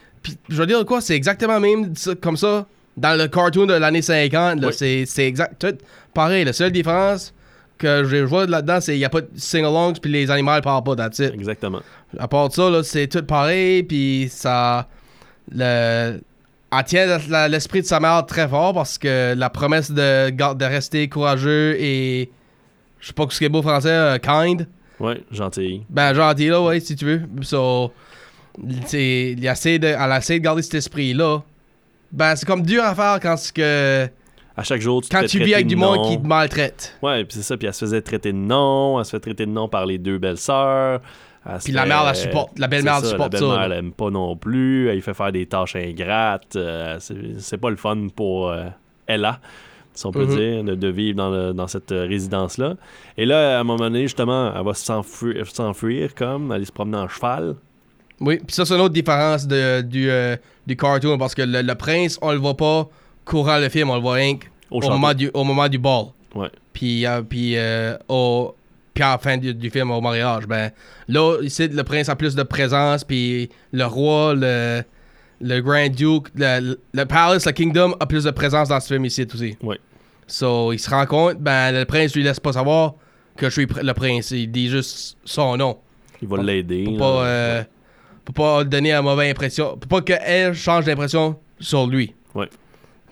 je 0.48 0.56
veux 0.56 0.66
dire 0.66 0.84
quoi, 0.86 1.00
c'est 1.00 1.14
exactement 1.14 1.60
même 1.60 1.92
comme 2.22 2.36
ça 2.36 2.66
dans 2.96 3.18
le 3.18 3.28
cartoon 3.28 3.66
de 3.66 3.74
l'année 3.74 4.02
50. 4.02 4.60
Là, 4.60 4.68
Oui. 4.68 4.74
c'est, 4.74 5.04
c'est 5.06 5.26
exact, 5.26 5.60
tout 5.60 5.76
pareil. 6.14 6.44
La 6.44 6.52
seule 6.52 6.72
différence 6.72 7.34
que 7.76 8.04
je 8.04 8.16
vois 8.18 8.46
là-dedans, 8.46 8.80
c'est 8.80 8.92
qu'il 8.92 9.00
n'y 9.00 9.04
a 9.04 9.10
pas 9.10 9.20
de 9.20 9.28
sing-alongs, 9.36 9.94
puis 10.00 10.10
les 10.10 10.30
animaux 10.30 10.54
ne 10.54 10.60
parlent 10.60 10.84
pas, 10.84 10.96
that's 10.96 11.18
it. 11.18 11.34
Exactement. 11.34 11.80
À 12.18 12.28
part 12.28 12.50
ça, 12.52 12.70
là, 12.70 12.82
c'est 12.82 13.08
tout 13.08 13.22
pareil, 13.24 13.82
puis 13.82 14.28
ça. 14.30 14.88
Le, 15.52 16.20
elle 16.78 16.84
tient 16.84 17.48
l'esprit 17.48 17.82
de 17.82 17.86
sa 17.86 18.00
mère 18.00 18.24
très 18.26 18.48
fort 18.48 18.74
parce 18.74 18.98
que 18.98 19.34
la 19.34 19.50
promesse 19.50 19.90
de, 19.90 20.30
de 20.30 20.64
rester 20.64 21.08
courageux 21.08 21.76
et. 21.78 22.30
Je 23.00 23.08
sais 23.08 23.12
pas 23.12 23.26
ce 23.28 23.36
qui 23.38 23.44
est 23.44 23.50
beau 23.50 23.60
français, 23.60 23.90
euh, 23.90 24.16
kind. 24.18 24.66
Ouais, 24.98 25.22
gentil. 25.30 25.82
Ben, 25.90 26.14
gentil, 26.14 26.48
là, 26.48 26.62
ouais, 26.62 26.80
si 26.80 26.96
tu 26.96 27.04
veux. 27.04 27.22
So, 27.42 27.92
il 28.62 29.44
essaie 29.44 29.78
de, 29.78 29.88
elle 29.88 30.16
essaie 30.16 30.38
de 30.38 30.44
garder 30.44 30.62
cet 30.62 30.74
esprit-là. 30.74 31.42
Ben, 32.12 32.34
c'est 32.34 32.46
comme 32.46 32.62
dur 32.62 32.82
à 32.82 32.94
faire 32.94 33.18
quand, 33.20 33.36
c'est 33.36 33.52
que, 33.52 34.08
À 34.56 34.62
chaque 34.62 34.80
jour, 34.80 35.02
tu 35.02 35.08
te 35.08 35.16
quand 35.16 35.24
tu 35.26 35.42
vis 35.42 35.54
avec 35.54 35.66
du 35.66 35.74
monde 35.76 36.08
qui 36.08 36.16
te 36.20 36.26
maltraite. 36.26 36.96
Ouais, 37.02 37.24
puis 37.24 37.36
c'est 37.36 37.42
ça. 37.42 37.56
Puis 37.56 37.66
elle 37.66 37.74
se 37.74 37.80
faisait 37.84 38.00
traiter 38.02 38.32
de 38.32 38.38
non. 38.38 38.98
Elle 39.00 39.04
se 39.04 39.10
fait 39.10 39.20
traiter 39.20 39.46
de 39.46 39.50
non 39.50 39.68
par 39.68 39.84
les 39.86 39.98
deux 39.98 40.18
belles 40.18 40.38
sœurs. 40.38 41.00
Elle 41.44 41.60
se 41.60 41.64
Puis 41.64 41.72
la 41.72 41.84
mère 41.86 42.04
la 42.04 42.14
supporte. 42.14 42.58
La 42.58 42.68
belle-mère 42.68 43.00
la 43.00 43.08
supporte 43.08 43.32
La 43.34 43.38
ça, 43.40 43.44
belle-mère, 43.46 43.68
là. 43.68 43.74
elle 43.76 43.84
aime 43.84 43.92
pas 43.92 44.10
non 44.10 44.36
plus. 44.36 44.88
Elle 44.88 44.94
lui 44.94 45.02
fait 45.02 45.12
faire 45.14 45.32
des 45.32 45.46
tâches 45.46 45.74
ingrates. 45.76 46.54
Euh, 46.56 46.98
c'est 47.00 47.58
pas 47.58 47.70
le 47.70 47.76
fun 47.76 48.06
pour 48.14 48.48
euh, 48.50 48.64
Ella, 49.08 49.40
si 49.92 50.06
on 50.06 50.12
peut 50.12 50.24
Mhm. 50.24 50.36
dire, 50.36 50.64
de, 50.64 50.74
de 50.76 50.88
vivre 50.88 51.16
dans, 51.16 51.30
le- 51.30 51.52
dans 51.52 51.66
cette 51.66 51.90
euh, 51.92 52.06
résidence-là. 52.06 52.74
Et 53.18 53.26
là, 53.26 53.58
à 53.58 53.60
un 53.60 53.64
moment 53.64 53.78
donné, 53.84 54.02
justement, 54.02 54.52
elle 54.56 54.64
va 54.64 54.72
s'enfuir, 54.74 55.46
s'enfuir 55.48 56.14
comme, 56.14 56.52
aller 56.52 56.64
se 56.64 56.72
promener 56.72 56.98
en 56.98 57.08
cheval. 57.08 57.56
Oui, 58.20 58.36
puis 58.38 58.54
ça, 58.54 58.64
c'est 58.64 58.74
une 58.74 58.80
autre 58.80 58.94
différence 58.94 59.46
de, 59.48 59.80
du, 59.82 60.08
euh, 60.08 60.36
du 60.66 60.76
cartoon 60.76 61.18
parce 61.18 61.34
que 61.34 61.42
le, 61.42 61.60
le 61.62 61.74
prince, 61.74 62.18
on 62.22 62.30
le 62.30 62.38
voit 62.38 62.56
pas 62.56 62.88
courant 63.24 63.58
le 63.58 63.68
film, 63.68 63.90
on 63.90 63.96
le 63.96 64.00
voit 64.00 64.14
rien 64.14 64.36
Au 64.70 64.80
au, 64.80 64.88
moment 64.88 65.14
du, 65.14 65.30
au 65.32 65.44
moment 65.44 65.68
du 65.68 65.78
bal. 65.78 66.06
Ouais. 66.34 66.48
Puis, 66.72 67.06
euh, 67.06 67.22
puis, 67.22 67.56
euh, 67.56 67.96
au, 68.08 68.54
puis 68.92 69.04
à 69.04 69.12
la 69.12 69.18
fin 69.18 69.36
du, 69.36 69.54
du 69.54 69.70
film, 69.70 69.90
au 69.90 70.00
mariage. 70.00 70.46
Ben, 70.46 70.70
là, 71.08 71.40
ici, 71.42 71.68
le 71.68 71.82
prince 71.84 72.08
a 72.08 72.16
plus 72.16 72.34
de 72.34 72.42
présence, 72.42 73.04
puis 73.04 73.48
le 73.72 73.84
roi, 73.84 74.34
le, 74.34 74.82
le 75.40 75.60
Grand 75.60 75.88
Duke, 75.88 76.28
le, 76.34 76.78
le 76.92 77.04
palace, 77.04 77.46
le 77.46 77.52
kingdom 77.52 77.94
a 78.00 78.06
plus 78.06 78.24
de 78.24 78.30
présence 78.30 78.68
dans 78.68 78.80
ce 78.80 78.88
film 78.88 79.04
ici 79.04 79.26
aussi. 79.32 79.56
Ouais. 79.62 79.78
So, 80.26 80.72
il 80.72 80.78
se 80.78 80.88
rend 80.90 81.06
compte, 81.06 81.38
ben, 81.38 81.72
le 81.72 81.84
prince 81.84 82.14
lui 82.14 82.22
laisse 82.22 82.40
pas 82.40 82.52
savoir 82.52 82.94
que 83.36 83.46
je 83.48 83.52
suis 83.52 83.66
le 83.82 83.92
prince. 83.94 84.30
Il 84.30 84.50
dit 84.50 84.68
juste 84.68 85.16
son 85.24 85.56
nom. 85.56 85.78
Il 86.22 86.28
va 86.28 86.42
l'aider. 86.42 86.84
Pour 86.84 86.98
pas, 86.98 87.24
euh, 87.26 87.64
pour 88.24 88.34
pas 88.34 88.64
donner 88.64 88.92
une 88.92 89.02
mauvaise 89.02 89.30
impression. 89.30 89.76
Pour 89.76 89.88
pas 89.88 90.00
qu'elle 90.00 90.54
change 90.54 90.84
d'impression 90.86 91.36
sur 91.60 91.86
lui. 91.86 92.14
Ouais. 92.34 92.48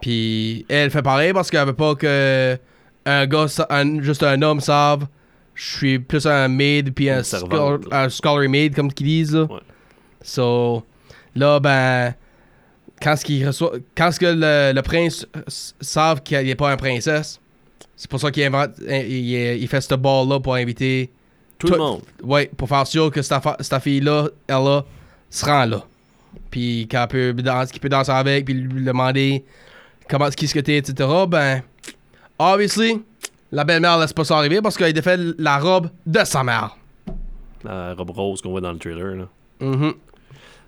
Puis 0.02 0.66
elle 0.68 0.90
fait 0.90 1.00
pareil 1.02 1.32
parce 1.32 1.50
qu'elle 1.50 1.64
veut 1.66 1.72
pas 1.72 1.94
que 1.94 2.58
un 3.06 3.26
gars, 3.26 3.46
un- 3.70 4.02
juste 4.02 4.22
un 4.22 4.42
homme 4.42 4.60
savent 4.60 5.06
je 5.54 5.76
suis 5.76 5.98
plus 5.98 6.26
un 6.26 6.48
maid 6.48 6.92
puis 6.94 7.08
un, 7.10 7.18
Une 7.18 7.24
servante, 7.24 7.84
schol- 7.84 7.88
un 7.94 8.08
scholarly 8.08 8.48
maid 8.48 8.74
comme 8.74 8.92
qu'ils 8.92 9.06
disent. 9.06 9.34
là. 9.34 9.42
Ouais. 9.44 9.60
So 10.22 10.84
là 11.34 11.58
ben 11.60 12.14
quand 13.00 13.16
ce 13.16 13.24
qu'il 13.24 13.46
reçoit 13.46 13.72
quand 13.96 14.10
ce 14.12 14.20
que 14.20 14.26
le, 14.26 14.72
le 14.74 14.82
prince 14.82 15.26
savent 15.80 16.22
qu'il 16.22 16.38
n'est 16.44 16.54
pas 16.54 16.70
un 16.70 16.76
princesse, 16.76 17.40
c'est 17.96 18.10
pour 18.10 18.20
ça 18.20 18.30
qu'il 18.30 18.44
invente 18.44 18.70
il, 18.88 19.66
fait 19.68 19.80
ce 19.80 19.94
ball 19.94 20.28
là 20.28 20.40
pour 20.40 20.54
inviter 20.54 21.10
Tout 21.58 21.68
le 21.68 21.76
monde. 21.78 22.02
Ouais, 22.22 22.50
pour 22.56 22.68
faire 22.68 22.86
sûr 22.86 23.10
que 23.10 23.22
cette, 23.22 23.40
cette 23.60 23.82
fille-là, 23.82 24.28
elle 24.48 24.54
là, 24.56 24.84
se 25.30 25.44
rend 25.44 25.64
là. 25.66 25.84
Puis 26.50 26.86
qu'elle 26.88 27.06
peut, 27.08 27.32
danser, 27.34 27.78
peut 27.78 27.88
danser 27.88 28.10
avec, 28.10 28.44
puis 28.46 28.54
lui 28.54 28.84
demander 28.84 29.44
comment, 30.08 30.28
qui 30.30 30.48
ce 30.48 30.54
que 30.54 30.60
t'es, 30.60 30.76
etc. 30.76 31.08
Ben, 31.28 31.62
obviously, 32.38 33.02
la 33.50 33.64
belle-mère 33.64 33.98
laisse 33.98 34.12
pas 34.12 34.24
ça 34.24 34.38
arriver 34.38 34.60
parce 34.62 34.76
qu'elle 34.76 34.92
défait 34.92 35.18
la 35.38 35.58
robe 35.58 35.88
de 36.06 36.20
sa 36.24 36.42
mère. 36.42 36.76
La 37.64 37.94
robe 37.94 38.10
rose 38.10 38.40
qu'on 38.40 38.50
voit 38.50 38.60
dans 38.60 38.72
le 38.72 38.78
trailer. 38.78 39.16
Là. 39.16 39.28
Mhm. 39.60 39.94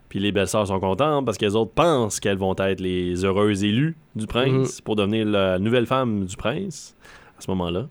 Puis 0.09 0.21
les 0.21 0.31
belles-sœurs 0.31 0.69
sont 0.69 0.79
contentes 0.79 1.25
parce 1.25 1.37
qu'elles 1.37 1.57
autres 1.57 1.73
pensent 1.73 2.21
qu'elles 2.21 2.39
vont 2.39 2.55
être 2.57 2.81
les 2.81 3.25
heureuses 3.25 3.65
élues 3.65 3.97
du 4.15 4.27
prince 4.27 4.81
pour 4.81 4.95
devenir 4.95 5.27
la 5.27 5.59
nouvelle 5.59 5.87
femme 5.87 6.25
du 6.27 6.37
prince 6.37 6.95
à 7.37 7.41
ce 7.41 7.51
moment-là. 7.51 7.89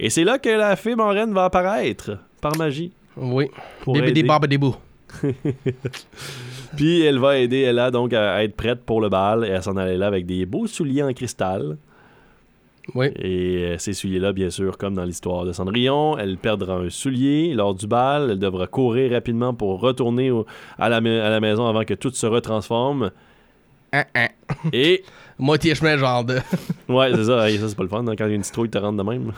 Et 0.00 0.10
c'est 0.10 0.24
là 0.24 0.38
que 0.38 0.48
la 0.48 0.74
fée 0.74 0.96
marraine 0.96 1.32
va 1.32 1.44
apparaître 1.44 2.18
par 2.40 2.56
magie. 2.56 2.90
Oui. 3.16 3.48
Pour 3.82 3.94
Bibidi 3.94 4.20
aider. 4.20 4.28
babidi 4.28 4.58
boo. 4.58 4.74
Puis 6.76 7.02
elle 7.02 7.18
va 7.18 7.38
aider 7.38 7.60
Ella 7.60 7.90
donc 7.90 8.12
à 8.12 8.42
être 8.44 8.56
prête 8.56 8.82
pour 8.84 9.00
le 9.00 9.08
bal 9.08 9.44
et 9.44 9.52
à 9.52 9.62
s'en 9.62 9.76
aller 9.76 9.96
là 9.96 10.06
avec 10.06 10.26
des 10.26 10.46
beaux 10.46 10.66
souliers 10.66 11.02
en 11.02 11.12
cristal. 11.12 11.76
Oui. 12.94 13.06
Et 13.16 13.58
euh, 13.64 13.78
ces 13.78 13.92
souliers-là, 13.92 14.32
bien 14.32 14.50
sûr, 14.50 14.76
comme 14.76 14.94
dans 14.94 15.04
l'histoire 15.04 15.44
de 15.44 15.52
Cendrillon, 15.52 16.18
elle 16.18 16.36
perdra 16.36 16.74
un 16.74 16.90
soulier 16.90 17.54
lors 17.54 17.74
du 17.74 17.86
bal. 17.86 18.30
Elle 18.32 18.38
devra 18.40 18.66
courir 18.66 19.12
rapidement 19.12 19.54
pour 19.54 19.80
retourner 19.80 20.30
au- 20.32 20.46
à, 20.78 20.88
la, 20.88 21.00
ma- 21.00 21.24
à 21.24 21.30
la 21.30 21.38
maison 21.40 21.66
avant 21.68 21.84
que 21.84 21.94
tout 21.94 22.10
se 22.12 22.26
retransforme. 22.26 23.10
Hein, 23.92 24.04
hein. 24.16 24.28
Et 24.72 25.04
Moitié 25.38 25.74
chemin, 25.74 25.96
genre 25.96 26.24
de. 26.24 26.34
ouais, 26.88 27.10
c'est 27.14 27.24
ça. 27.24 27.48
Ça, 27.50 27.68
c'est 27.68 27.76
pas 27.76 27.82
le 27.82 27.88
fun 27.88 28.06
hein, 28.06 28.14
quand 28.16 28.26
une 28.26 28.42
citrouille 28.42 28.68
te 28.70 28.78
rentre 28.78 29.02
de 29.02 29.08
même. 29.08 29.32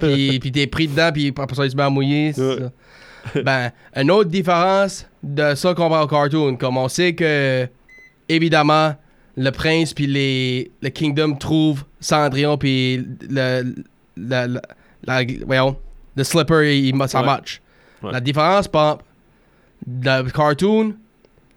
puis 0.00 0.38
puis 0.38 0.52
t'es 0.52 0.66
pris 0.66 0.86
dedans, 0.88 1.10
puis 1.12 1.32
après 1.36 1.54
ça, 1.56 1.64
il 1.64 1.70
se 1.70 1.76
met 1.76 1.82
à 1.82 1.90
mouiller. 1.90 2.32
ben, 3.44 3.70
une 3.96 4.10
autre 4.10 4.30
différence 4.30 5.06
de 5.22 5.54
ça 5.54 5.74
qu'on 5.74 5.88
voit 5.88 6.02
au 6.02 6.06
cartoon, 6.06 6.56
comme 6.56 6.76
on 6.76 6.88
sait 6.88 7.14
que, 7.14 7.68
évidemment, 8.28 8.94
le 9.36 9.50
prince 9.50 9.92
puis 9.94 10.06
les, 10.06 10.70
le 10.82 10.88
kingdom 10.90 11.34
trouvent 11.36 11.84
Cendrillon 12.00 12.56
puis 12.58 13.04
le, 13.28 13.74
le, 14.16 14.46
le, 14.46 14.60
la- 15.04 15.24
voyons, 15.46 15.76
le 16.16 16.24
slipper, 16.24 16.78
il, 16.78 16.86
il- 16.96 17.08
ça 17.08 17.20
Ouais. 17.20 17.26
match. 17.26 17.60
Ouais. 18.02 18.12
La 18.12 18.20
différence, 18.20 18.66
par 18.68 18.98
le 19.86 20.28
cartoon, 20.30 20.94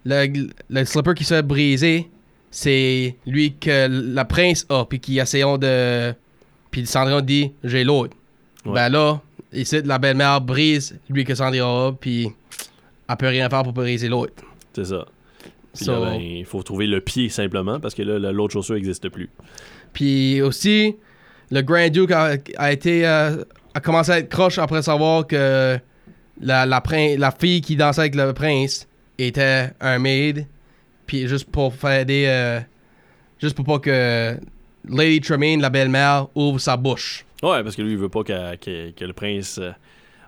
le, 0.06 0.50
le 0.70 0.86
slipper 0.86 1.14
qui 1.14 1.24
se 1.24 1.34
fait 1.36 1.42
briser, 1.42 2.10
c'est 2.52 3.16
lui 3.26 3.56
que 3.56 3.88
le 3.90 4.24
prince 4.26 4.66
a, 4.70 4.86
puis 4.86 5.00
qui 5.00 5.20
essayons 5.20 5.58
de... 5.58 6.14
Puis 6.70 6.86
Cendrillon 6.86 7.22
dit, 7.22 7.52
j'ai 7.64 7.84
l'autre. 7.84 8.16
Ouais. 8.66 8.74
Ben 8.74 8.90
là, 8.90 9.22
ici, 9.54 9.82
la 9.84 9.98
belle-mère 10.00 10.42
brise 10.42 11.00
lui 11.10 11.24
que 11.26 11.36
Cendrillon 11.36 11.88
a, 11.90 11.94
puis 11.94 12.30
elle 13.10 13.18
peut 13.18 13.28
rien 13.28 13.50
faire 13.50 13.64
pour 13.64 13.74
briser 13.74 14.10
l'autre. 14.10 14.44
C'est 14.74 14.86
ça. 14.86 15.06
Puis 15.76 15.86
So- 15.86 16.04
là, 16.04 16.12
ben, 16.12 16.22
il 16.22 16.46
faut 16.46 16.62
trouver 16.64 16.88
le 16.88 17.02
pied 17.02 17.30
simplement 17.30 17.80
parce 17.80 17.96
que 17.96 18.04
là, 18.04 18.20
la- 18.20 18.32
l'autre 18.32 18.54
chaussure 18.54 18.76
n'existe 18.76 19.10
plus. 19.10 19.30
Puis 19.92 20.42
aussi, 20.42 20.96
le 21.52 21.62
Grand 21.62 21.90
Duke 21.90 22.12
a, 22.12 22.36
a 22.58 22.72
été 22.72 23.08
euh, 23.08 23.44
a 23.74 23.80
commencé 23.80 24.12
à 24.12 24.20
être 24.20 24.30
croche 24.30 24.60
après 24.60 24.82
savoir 24.82 25.26
que 25.26 25.80
la, 26.42 26.66
la, 26.66 27.32
fille 27.32 27.62
qui 27.62 27.76
dansait 27.76 28.02
avec 28.02 28.16
le 28.16 28.34
prince 28.34 28.88
était 29.18 29.70
un 29.82 30.00
maid. 30.00 30.46
Puis 31.06 31.28
juste 31.28 31.50
pour 31.52 31.74
faire 31.74 32.02
aider, 32.02 32.26
euh, 32.28 32.60
juste 33.42 33.56
pour 33.56 33.66
pas 33.66 33.80
que 33.80 34.38
Lady 34.88 35.22
Tremaine, 35.22 35.62
la 35.62 35.70
belle-mère, 35.70 36.28
ouvre 36.36 36.60
sa 36.60 36.78
bouche. 36.78 37.26
Ouais, 37.44 37.62
parce 37.64 37.76
que 37.76 37.82
lui, 37.82 37.92
il 37.92 37.98
veut 37.98 38.10
pas 38.10 38.24
que, 38.24 38.56
que- 38.56 38.92
que 38.92 39.06
le 39.06 39.14
prince 39.14 39.60
euh, 39.62 39.72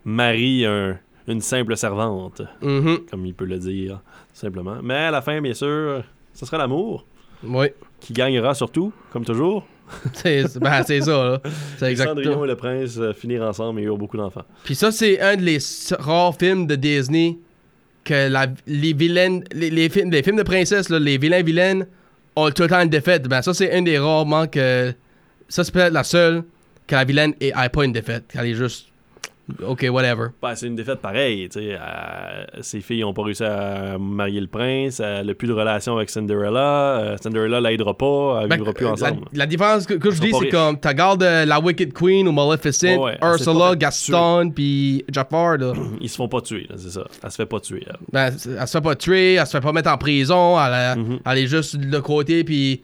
marie 0.03 0.65
un- 0.65 0.97
une 1.27 1.41
simple 1.41 1.75
servante, 1.75 2.41
Mhm. 2.61 2.99
comme 3.09 3.25
il 3.25 3.33
peut 3.33 3.45
le 3.45 3.57
dire, 3.57 4.01
simplement. 4.33 4.77
Mais 4.83 4.95
à 4.95 5.11
la 5.11 5.21
fin, 5.21 5.41
bien 5.41 5.53
sûr, 5.53 6.03
ce 6.33 6.45
sera 6.45 6.57
l'amour 6.57 7.05
Oui. 7.43 7.67
qui 7.99 8.13
gagnera 8.13 8.53
surtout, 8.53 8.91
comme 9.11 9.25
toujours. 9.25 9.65
C'est 10.13 10.59
ben, 10.59 10.81
c'est 10.83 11.01
ça, 11.01 11.11
là. 11.23 11.41
C'est 11.77 11.93
Et 11.93 11.95
Cendrillon 11.95 12.11
exactement. 12.17 12.45
et 12.45 12.47
le 12.47 12.55
prince 12.55 12.97
euh, 12.97 13.13
finir 13.13 13.43
ensemble 13.43 13.79
et 13.79 13.83
eurent 13.83 13.97
beaucoup 13.99 14.17
d'enfants. 14.17 14.45
Puis 14.63 14.73
ça, 14.75 14.91
c'est 14.91 15.19
un 15.21 15.35
des 15.37 15.59
rares 15.99 16.35
films 16.35 16.65
de 16.65 16.75
Disney 16.75 17.37
que 18.03 18.27
la- 18.29 18.47
les 18.65 18.93
vilaines, 18.93 19.43
les, 19.53 19.69
les 19.69 19.89
films, 19.89 20.09
les 20.11 20.23
films 20.23 20.37
de 20.37 20.43
princesse, 20.43 20.89
là, 20.89 20.97
les 20.99 21.17
vilains 21.19 21.43
vilaines 21.43 21.87
ont 22.35 22.49
tout 22.49 22.63
le 22.63 22.67
temps 22.69 22.81
une 22.81 22.89
défaite. 22.89 23.27
Ben 23.27 23.41
ça, 23.43 23.53
c'est 23.53 23.71
un 23.73 23.81
des 23.83 23.97
rarement 23.99 24.47
que... 24.47 24.91
Ça, 25.47 25.63
c'est 25.63 25.71
peut-être 25.71 25.93
la 25.93 26.03
seule 26.03 26.43
que 26.87 26.95
la 26.95 27.03
vilaine 27.03 27.33
pas 27.73 27.83
une 27.85 27.91
défaite. 27.93 28.25
Qu'elle 28.31 28.47
est 28.47 28.53
juste... 28.55 28.87
OK, 29.63 29.85
whatever. 29.91 30.29
Ben, 30.41 30.55
c'est 30.55 30.65
une 30.65 30.75
défaite 30.75 31.01
pareille. 31.01 31.47
tu 31.49 31.59
sais. 31.59 31.77
Euh, 31.79 32.45
ses 32.61 32.81
filles 32.81 33.01
n'ont 33.01 33.13
pas 33.13 33.21
réussi 33.21 33.43
à 33.43 33.95
marier 33.99 34.41
le 34.41 34.47
prince. 34.47 34.99
Elle 34.99 35.27
n'a 35.27 35.33
plus 35.35 35.47
de 35.47 35.53
relation 35.53 35.95
avec 35.97 36.09
Cinderella. 36.09 36.97
Euh, 36.97 37.17
Cinderella 37.21 37.61
l'aidera 37.61 37.95
pas. 37.95 38.39
Elle 38.41 38.47
Ben, 38.49 38.55
vivra 38.57 38.73
plus 38.73 38.85
la- 38.85 38.91
ensemble. 38.93 39.21
La, 39.33 39.45
différence 39.45 39.85
que, 39.85 39.93
que 39.93 40.09
je 40.09 40.19
dis, 40.19 40.31
c'est 40.39 40.49
comme... 40.49 40.79
T'as 40.79 40.95
garde 40.95 41.21
euh, 41.21 41.45
la 41.45 41.59
Wicked 41.59 41.93
Queen 41.93 42.27
ou 42.27 42.31
Maleficent, 42.31 42.87
Ouais, 42.97 42.97
ouais, 43.11 43.17
elle 43.21 43.27
Ursula, 43.27 43.75
Gaston, 43.75 44.49
puis 44.49 45.05
Jafar, 45.11 45.57
là. 45.57 45.73
Ils 46.01 46.09
se 46.09 46.15
font 46.15 46.27
pas 46.27 46.41
tuer, 46.41 46.67
c'est 46.75 46.89
ça. 46.89 47.05
Elle 47.23 47.29
se 47.29 47.35
fait 47.35 47.45
pas 47.45 47.59
tuer. 47.59 47.83
elle. 47.87 47.97
Ben, 48.11 48.31
elle 48.59 48.67
se 48.67 48.71
fait 48.77 48.81
pas 48.81 48.95
tuer, 48.95 49.33
elle 49.35 49.45
se 49.45 49.51
fait 49.51 49.61
pas 49.61 49.73
mettre 49.73 49.91
en 49.91 49.97
prison, 49.99 50.57
elle, 50.59 50.73
a- 50.73 50.95
Mhm. 50.95 51.19
elle 51.23 51.37
est 51.37 51.47
juste 51.47 51.75
de 51.77 51.99
côté, 51.99 52.43
puis 52.43 52.81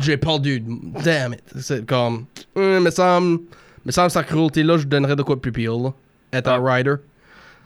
j'ai 0.00 0.16
perdu. 0.16 0.62
Damn 1.04 1.34
it. 1.34 1.42
C'est 1.58 1.84
comme. 1.86 2.26
Hum, 2.54 2.80
me 2.84 2.90
semble. 2.90 3.40
Me 3.84 3.92
semble 3.92 4.10
sa 4.10 4.24
cruauté-là, 4.24 4.78
je 4.78 4.84
donnerais 4.86 5.14
de 5.16 5.22
quoi 5.22 5.36
de 5.36 5.40
plus 5.40 5.52
pire, 5.52 5.76
là. 5.76 5.92
Être 6.32 6.48
un 6.48 6.64
Ah. 6.64 6.74
rider. 6.74 6.94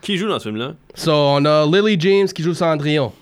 Qui 0.03 0.17
joue 0.17 0.29
dans 0.29 0.39
ce 0.39 0.45
film-là? 0.49 0.75
So, 0.95 1.13
on 1.13 1.45
a 1.45 1.65
Lily 1.67 1.97
James 2.01 2.29
qui 2.29 2.43
joue 2.43 2.55
Cendrillon. 2.55 3.13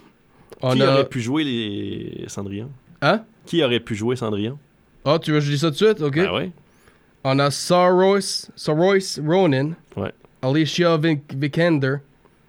On 0.62 0.74
Qui 0.74 0.82
a. 0.82 0.92
aurait 0.92 1.08
pu 1.08 1.20
jouer 1.20 1.44
les 1.44 2.24
Cendrillon 2.28 2.70
Hein? 3.00 3.22
Qui 3.46 3.62
aurait 3.62 3.78
pu 3.80 3.94
jouer 3.94 4.16
Cendrillon? 4.16 4.58
Ah, 5.04 5.18
tu 5.20 5.30
veux 5.32 5.38
que 5.38 5.44
je 5.44 5.50
dise 5.52 5.60
ça 5.60 5.68
tout 5.68 5.72
de 5.74 5.76
suite? 5.86 6.02
Ok. 6.02 6.16
Ben 6.16 6.32
ouais. 6.32 6.50
On 7.24 7.38
a 7.38 7.50
Sarois, 7.50 8.20
Sarois 8.56 8.98
Ronan, 9.24 9.70
Ouais. 9.96 10.12
Alicia 10.42 10.96
Vin- 10.96 11.18
Vikander, 11.34 11.96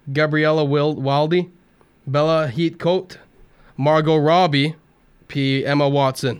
Gabriella 0.07 0.63
Wil- 0.63 0.95
Wilde, 0.97 1.45
Bella 2.07 2.47
Heathcote, 2.55 3.19
Margot 3.77 4.19
Robbie, 4.19 4.73
puis 5.29 5.63
Emma 5.63 5.87
Watson. 5.87 6.37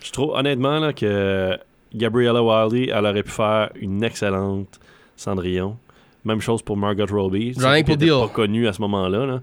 Je 0.00 0.10
trouve 0.12 0.32
honnêtement 0.32 0.78
là, 0.78 0.92
que 0.92 1.56
Gabriella 1.94 2.42
Wilde, 2.42 2.90
elle 2.94 3.06
aurait 3.06 3.22
pu 3.22 3.30
faire 3.30 3.70
une 3.80 4.04
excellente 4.04 4.78
Cendrillon. 5.16 5.78
Même 6.24 6.40
chose 6.42 6.60
pour 6.60 6.76
Margot 6.76 7.06
Robbie. 7.10 7.54
Sauf 7.54 7.84
pour 7.84 7.96
dire. 7.96 8.20
pas 8.20 8.28
connue 8.28 8.68
à 8.68 8.72
ce 8.74 8.82
moment-là. 8.82 9.24
Là. 9.24 9.40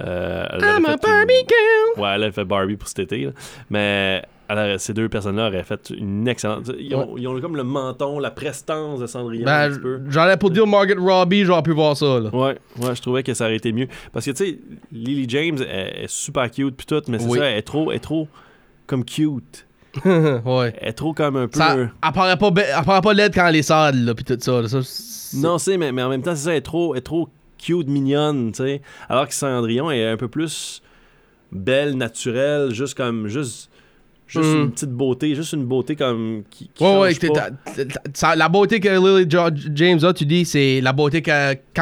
Euh, 0.00 0.46
elle 0.52 0.60
I'm 0.60 0.84
a 0.86 0.88
fait 0.90 0.92
une- 0.94 0.98
Barbie 1.02 1.32
girl! 1.34 2.00
Ouais, 2.02 2.08
elle 2.14 2.24
a 2.24 2.30
fait 2.32 2.44
Barbie 2.44 2.76
pour 2.76 2.86
cet 2.88 3.00
été. 3.00 3.24
là. 3.24 3.30
Mais 3.70 4.22
aurait- 4.50 4.78
ces 4.78 4.94
deux 4.94 5.08
personnes-là 5.08 5.48
auraient 5.48 5.62
fait 5.64 5.90
une 5.96 6.26
excellente. 6.28 6.70
Ils 6.78 6.94
ont, 6.94 7.16
ils 7.18 7.26
ont 7.28 7.40
comme 7.40 7.56
le 7.56 7.64
menton, 7.64 8.18
la 8.18 8.30
prestance 8.30 9.00
de 9.00 9.06
Cendrillon. 9.06 9.44
Ben, 9.44 9.70
j'en 10.08 10.28
ai 10.28 10.36
pour 10.36 10.50
dire 10.50 10.66
Margot 10.66 10.94
Robbie, 10.98 11.44
j'aurais 11.44 11.62
pu 11.62 11.72
voir 11.72 11.96
ça, 11.96 12.20
là. 12.20 12.30
Ouais, 12.34 12.56
ouais, 12.80 12.94
je 12.94 13.02
trouvais 13.02 13.22
que 13.22 13.34
ça 13.34 13.44
aurait 13.44 13.56
été 13.56 13.72
mieux. 13.72 13.88
Parce 14.12 14.24
que, 14.24 14.30
tu 14.30 14.44
sais, 14.44 14.58
Lily 14.92 15.26
James 15.28 15.58
elle 15.68 16.04
est 16.04 16.08
super 16.08 16.50
cute 16.50 16.76
puis 16.76 16.86
tout, 16.86 17.02
mais 17.08 17.18
c'est 17.18 17.26
Oui. 17.28 17.38
ça, 17.38 17.44
elle 17.46 17.58
est 17.58 17.62
trop, 17.62 17.90
elle 17.90 17.96
est 17.96 18.00
trop 18.00 18.28
comme 18.86 19.04
cute. 19.04 19.66
ouais. 20.04 20.74
Elle 20.80 20.88
est 20.88 20.92
trop 20.92 21.12
comme 21.14 21.36
un 21.36 21.48
peu... 21.48 21.58
Ça, 21.58 21.76
elle 21.76 21.90
paraît 22.14 22.36
pas, 22.36 22.50
be- 22.50 22.64
elle 22.78 22.84
paraît 22.84 23.00
pas 23.00 23.12
laide 23.14 23.32
quand 23.34 23.46
elle 23.46 23.56
est 23.56 23.62
sale, 23.62 24.04
là, 24.04 24.14
pis 24.14 24.24
tout 24.24 24.36
ça. 24.38 24.62
là. 24.62 24.68
Ça, 24.68 24.80
c'est- 24.82 25.36
Non, 25.38 25.58
c'est, 25.58 25.76
mais, 25.76 25.92
mais 25.92 26.02
en 26.02 26.08
même 26.10 26.22
temps, 26.22 26.34
c'est 26.36 26.44
ça, 26.44 26.50
elle 26.52 26.58
est 26.58 26.62
trop, 26.62 26.94
elle 26.94 26.98
est 26.98 27.02
trop 27.02 27.28
cute, 27.58 27.88
mignonne, 27.88 28.52
tu 28.52 28.62
sais. 28.62 28.82
Alors 29.08 29.26
que 29.26 29.34
Cendrillon 29.34 29.90
est 29.90 30.06
un 30.06 30.16
peu 30.16 30.28
plus 30.28 30.82
belle, 31.50 31.96
naturelle, 31.96 32.72
juste 32.74 32.94
comme, 32.96 33.26
juste, 33.28 33.67
juste 34.28 34.44
Mm. 34.46 34.60
une 34.62 34.70
petite 34.70 34.90
beauté, 34.92 35.34
juste 35.34 35.52
une 35.54 35.64
beauté 35.64 35.96
comme 35.96 36.42
qui, 36.50 36.70
qui 36.72 36.84
Ouais, 36.84 36.98
ouais, 37.00 37.14
pas. 38.20 38.34
la 38.36 38.48
beauté 38.48 38.78
que 38.80 38.88
Lily 38.88 39.28
Jo- 39.30 39.48
James 39.74 39.98
a, 40.04 40.12
tu 40.12 40.24
dis, 40.26 40.44
c'est 40.44 40.80
la 40.80 40.92
beauté 40.92 41.22
que 41.22 41.30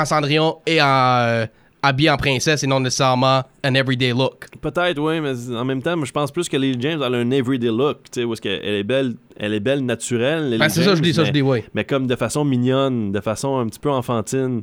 Cendrillon 0.05 0.57
est 0.67 0.81
en, 0.81 0.87
euh, 0.87 1.47
habillé 1.83 2.11
en 2.11 2.17
princesse 2.17 2.65
et 2.65 2.67
non 2.67 2.81
nécessairement 2.81 3.43
un 3.63 3.75
everyday 3.75 4.11
look. 4.11 4.47
Peut-être, 4.61 4.99
oui, 5.01 5.21
mais 5.21 5.55
en 5.57 5.65
même 5.65 5.83
temps, 5.83 6.03
je 6.05 6.11
pense 6.13 6.31
plus 6.33 6.49
que 6.49 6.57
Lily 6.57 6.77
James 6.81 7.01
elle 7.05 7.15
a 7.15 7.19
un 7.19 7.31
everyday 7.31 7.69
look, 7.69 7.99
tu 8.11 8.21
sais, 8.21 8.25
où 8.25 8.33
est-ce 8.33 8.41
qu'elle 8.41 8.61
elle 8.65 8.75
est 8.77 8.83
belle, 8.85 9.15
elle 9.39 9.55
est 9.55 9.61
belle 9.61 9.85
naturelle. 9.85 10.57
Ben, 10.59 10.69
c'est 10.69 10.83
ça, 10.83 10.95
je 10.95 11.03
dis 11.03 11.13
ça, 11.15 11.23
mais- 11.23 11.29
je 11.29 11.33
dis, 11.33 11.43
oui. 11.43 11.61
mais 11.75 11.85
comme 11.85 12.07
de 12.07 12.17
façon 12.17 12.45
mignonne, 12.45 13.13
de 13.13 13.21
façon 13.21 13.59
un 13.59 13.67
petit 13.67 13.79
peu 13.81 13.91
enfantine, 13.91 14.63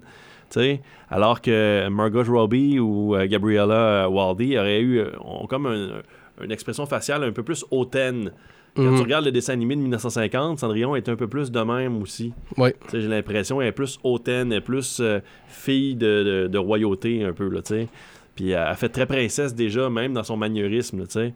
tu 0.52 0.60
sais. 0.60 0.82
Alors 1.10 1.42
que 1.42 1.88
Margot 1.90 2.24
Robbie 2.24 2.80
ou 2.80 3.16
euh, 3.16 3.28
Gabriella 3.28 4.10
Wilde 4.10 4.58
auraient 4.58 4.82
eu 4.82 5.00
euh, 5.00 5.12
ont 5.24 5.46
comme 5.48 5.68
un- 5.68 6.02
une 6.42 6.52
expression 6.52 6.86
faciale 6.86 7.24
un 7.24 7.32
peu 7.32 7.44
plus 7.44 7.66
hautaine. 7.72 8.32
Quand 8.76 8.82
Mhm. 8.84 8.96
tu 8.96 9.02
regardes 9.04 9.26
le 9.26 9.32
dessin 9.32 9.54
animé 9.54 9.76
de 9.76 9.82
1950, 9.82 10.58
Cendrillon 10.60 10.96
est 10.96 11.08
un 11.08 11.16
peu 11.16 11.28
plus 11.28 11.52
de 11.52 11.60
même 11.60 12.02
aussi. 12.02 12.34
Oui. 12.58 12.72
J'ai 12.92 13.08
l'impression 13.08 13.60
qu'elle 13.60 13.68
est 13.68 13.72
plus 13.72 14.00
hautaine, 14.04 14.52
elle 14.52 14.58
est 14.58 14.62
plus 14.62 15.00
euh, 15.00 15.20
fille 15.48 15.96
de, 15.96 16.24
de- 16.24 16.48
de 16.48 16.58
royauté 16.58 17.24
un 17.24 17.34
peu, 17.34 17.48
là, 17.50 17.62
tu 17.62 17.76
sais. 17.76 17.88
Puis 18.36 18.50
elle 18.50 18.76
fait 18.76 18.90
très 18.90 19.06
princesse 19.06 19.54
déjà, 19.54 19.92
même 19.92 20.14
dans 20.14 20.24
son 20.24 20.38
manierisme, 20.38 21.06
tu 21.06 21.12
sais. 21.12 21.34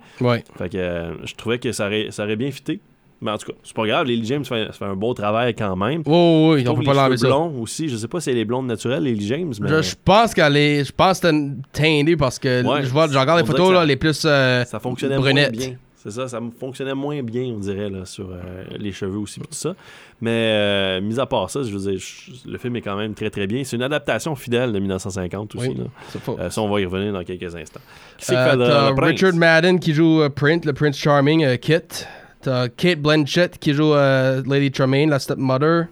Fait 0.58 0.70
que 0.70 0.78
euh, 0.78 1.26
je 1.26 1.36
trouvais 1.36 1.60
que 1.60 1.72
ça 1.72 1.86
aurait, 1.86 2.08
ça 2.10 2.24
aurait 2.24 2.36
bien 2.38 2.50
fité. 2.50 2.80
Mais 3.20 3.32
en 3.32 3.38
tout 3.38 3.52
cas, 3.52 3.58
c'est 3.64 3.76
pas 3.76 3.88
grave, 3.88 4.06
Lily 4.06 4.26
James 4.28 4.46
fait, 4.46 4.72
fait 4.72 4.86
un 4.86 4.96
beau 4.96 5.14
travail 5.16 5.56
quand 5.56 5.76
même. 5.76 6.04
Oui, 6.06 6.14
oui, 6.14 6.54
oui, 6.62 6.68
on 6.68 6.76
peut 6.76 6.84
pas 6.84 6.94
l'enlever 6.94 7.18
ça. 7.18 7.36
aussi. 7.36 7.90
Je 7.90 7.98
sais 7.98 8.08
pas 8.08 8.20
si 8.22 8.30
elle 8.30 8.38
est 8.38 8.46
blonde 8.46 8.68
naturelle, 8.68 9.04
Lily 9.04 9.26
James, 9.28 9.54
mais 9.60 9.70
Je, 9.70 9.82
je 9.82 9.96
pense 10.06 10.34
qu'elle 10.36 10.56
est. 10.58 10.84
Je 10.86 10.92
pense 10.92 11.20
que 11.20 11.28
teintée 11.74 12.16
parce 12.16 12.38
que 12.38 12.64
Ouais, 12.64 12.84
je 12.84 12.90
vois, 12.90 13.08
je 13.08 13.18
regarde 13.18 13.40
les 13.40 13.46
photos, 13.46 13.74
là, 13.74 13.86
les 13.86 13.96
plus. 13.96 14.22
euh, 14.26 14.64
ça 14.66 14.80
fonctionnait 14.80 15.18
brunette. 15.18 15.56
moins 15.56 15.66
bien. 15.68 15.76
C'est 15.96 16.12
ça, 16.12 16.28
ça 16.28 16.40
fonctionnait 16.60 16.94
moins 16.94 17.22
bien, 17.24 17.42
on 17.56 17.58
dirait, 17.58 17.90
là, 17.90 18.06
sur 18.06 18.30
euh, 18.32 18.64
les 18.78 18.92
cheveux 18.92 19.18
aussi, 19.18 19.40
tout 19.40 19.48
ça. 19.50 19.74
Mais, 20.22 20.30
euh, 20.32 21.02
mis 21.02 21.20
à 21.20 21.26
part 21.26 21.50
ça, 21.50 21.64
je 21.64 21.76
veux 21.76 21.92
dire, 21.92 22.00
je- 22.00 22.50
le 22.50 22.58
film 22.60 22.76
est 22.78 22.82
quand 22.82 22.96
même 22.96 23.14
très, 23.16 23.30
très 23.32 23.48
bien. 23.48 23.64
C'est 23.64 23.76
une 23.78 23.82
adaptation 23.84 24.36
fidèle 24.36 24.72
de 24.72 24.80
1950 24.80 25.56
aussi. 25.56 25.70
Oui, 25.70 25.76
là. 25.76 26.36
Euh, 26.40 26.50
ça, 26.52 26.62
on 26.62 26.70
va 26.70 26.80
y 26.80 26.86
revenir 26.86 27.12
dans 27.12 27.24
quelques 27.24 27.54
instants. 27.56 27.82
Qui 28.20 28.26
c'est? 28.26 28.36
Richard 28.36 29.34
Madden 29.34 29.80
qui 29.80 29.94
joue 29.94 30.22
Print, 30.36 30.66
le 30.66 30.74
Prince 30.74 30.98
Charming, 30.98 31.58
Kit. 31.58 32.06
T'as 32.48 32.70
Kate 32.70 33.00
Blanchett 33.02 33.60
qui 33.60 33.74
joue 33.74 33.94
euh, 33.94 34.42
Lady 34.48 34.72
Tremaine, 34.72 35.10
la 35.10 35.20
stepmother. 35.20 35.88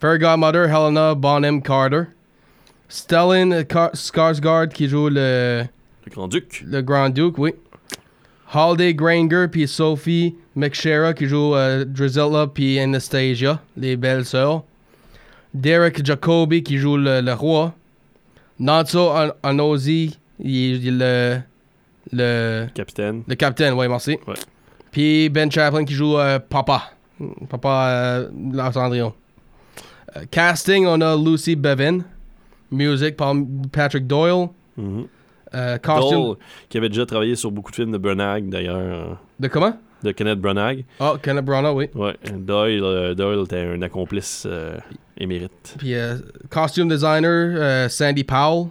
Fairy 0.00 0.18
Godmother, 0.18 0.64
Helena 0.66 1.14
Bonham 1.14 1.60
Carter. 1.60 2.04
Stellan 2.88 3.62
Car- 3.64 3.90
Skarsgård 3.94 4.70
qui 4.72 4.88
joue 4.88 5.10
le, 5.10 5.64
Le 6.06 6.10
grand-duc. 6.10 6.64
le 6.66 6.80
Grand 6.80 7.10
Duke, 7.10 7.36
oui. 7.36 7.52
Holiday 8.54 8.94
Granger 8.94 9.48
puis 9.52 9.68
Sophie 9.68 10.34
McShera 10.56 11.12
qui 11.12 11.26
joue 11.26 11.54
euh, 11.54 11.84
Drizella 11.84 12.46
puis 12.46 12.78
Anastasia, 12.80 13.60
les 13.76 13.98
belles 13.98 14.24
sœurs. 14.24 14.62
Derek 15.52 16.02
Jacobi 16.06 16.62
qui 16.62 16.78
joue 16.78 16.96
le, 16.96 17.20
le 17.20 17.34
roi. 17.34 17.74
Natso 18.58 19.10
An- 19.10 19.32
il 19.44 20.88
est 20.88 20.90
le, 20.90 21.38
le, 22.12 22.66
Capitaine. 22.74 23.24
le 23.28 23.34
capitaine, 23.34 23.74
oui, 23.74 23.88
merci. 23.88 24.12
Ouais. 24.26 24.34
Puis 24.92 25.28
Ben 25.30 25.50
Chaplin 25.50 25.84
qui 25.84 25.94
joue 25.94 26.16
euh, 26.18 26.38
Papa. 26.38 26.92
Papa 27.48 27.88
euh, 27.88 28.28
Lars. 28.52 28.76
Euh, 28.76 29.10
casting, 30.30 30.86
on 30.86 31.00
a 31.00 31.16
Lucy 31.16 31.56
Bevan. 31.56 32.04
Music 32.70 33.16
par 33.16 33.34
Patrick 33.72 34.06
Doyle. 34.06 34.48
Mhm. 34.76 35.06
Euh, 35.54 35.78
costume. 35.78 36.22
Dole, 36.22 36.36
qui 36.68 36.78
avait 36.78 36.88
déjà 36.88 37.04
travaillé 37.04 37.34
sur 37.36 37.50
beaucoup 37.50 37.70
de 37.70 37.76
films 37.76 37.92
de 37.92 37.98
Branagh, 37.98 38.48
d'ailleurs, 38.48 39.18
De 39.40 39.48
comment? 39.48 39.76
de 40.02 40.10
Kenneth 40.10 40.40
Branagh. 40.40 40.84
Oh, 40.98 41.14
Kenneth 41.22 41.44
Branagh, 41.44 41.76
oui. 41.76 41.88
Ouais, 41.94 42.16
Doyle, 42.32 43.14
Doyle 43.14 43.44
était 43.44 43.60
un 43.60 43.82
accomplice 43.82 44.48
émérite. 45.16 45.76
Puis 45.78 45.94
euh, 45.94 46.16
costume 46.50 46.88
designer, 46.88 47.88
Sandy 47.90 48.24
Powell. 48.24 48.68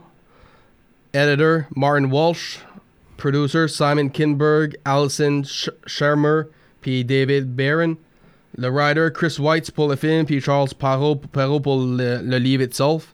Editor, 1.14 1.64
Martin 1.76 2.06
Walsh. 2.10 2.60
Producer, 3.22 3.68
Simon 3.68 4.10
Kinberg, 4.10 4.76
Allison 4.84 5.44
Sh- 5.44 5.70
Shermer, 5.86 6.44
puis 6.82 7.06
David 7.06 7.56
Barron. 7.56 7.96
Le 8.58 8.68
writer, 8.70 9.10
Chris 9.14 9.38
Weitz 9.40 9.70
pour 9.72 9.88
le 9.90 9.96
film, 9.96 10.26
puis 10.26 10.42
Charles 10.42 10.70
Perrault, 10.78 11.22
Perrault 11.32 11.60
pour 11.62 11.80
le, 11.86 12.20
le 12.24 12.38
livre 12.38 12.64
itself. 12.64 13.14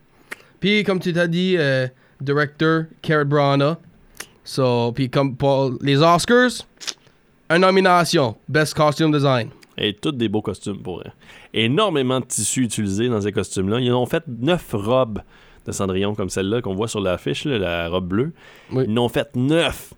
Puis, 0.59 0.83
comme 0.83 0.99
tu 0.99 1.13
t'as 1.13 1.27
dit, 1.27 1.55
euh, 1.57 1.87
director, 2.21 2.83
Carrot 3.01 3.25
Brana. 3.25 3.77
So, 4.43 4.93
puis 4.93 5.09
comme 5.09 5.35
pour 5.35 5.73
les 5.81 6.01
Oscars, 6.01 6.65
une 7.49 7.57
nomination, 7.61 8.35
Best 8.47 8.73
Costume 8.73 9.11
Design. 9.11 9.49
Et 9.77 9.93
tous 9.93 10.13
des 10.13 10.29
beaux 10.29 10.41
costumes 10.41 10.81
pour 10.81 11.01
eux. 11.01 11.11
Énormément 11.53 12.19
de 12.19 12.25
tissus 12.25 12.63
utilisés 12.63 13.09
dans 13.09 13.21
ces 13.21 13.31
costumes-là. 13.31 13.79
Ils 13.79 13.91
ont 13.91 14.05
fait 14.05 14.23
neuf 14.27 14.69
robes 14.73 15.19
de 15.65 15.71
Cendrillon 15.71 16.15
comme 16.15 16.29
celle-là 16.29 16.61
qu'on 16.61 16.73
voit 16.73 16.87
sur 16.87 17.01
l'affiche, 17.01 17.45
la 17.45 17.89
robe 17.89 18.07
bleue. 18.07 18.31
Oui. 18.71 18.85
Ils 18.87 18.97
en 18.97 19.03
ont 19.03 19.09
fait 19.09 19.35
neuf. 19.35 19.93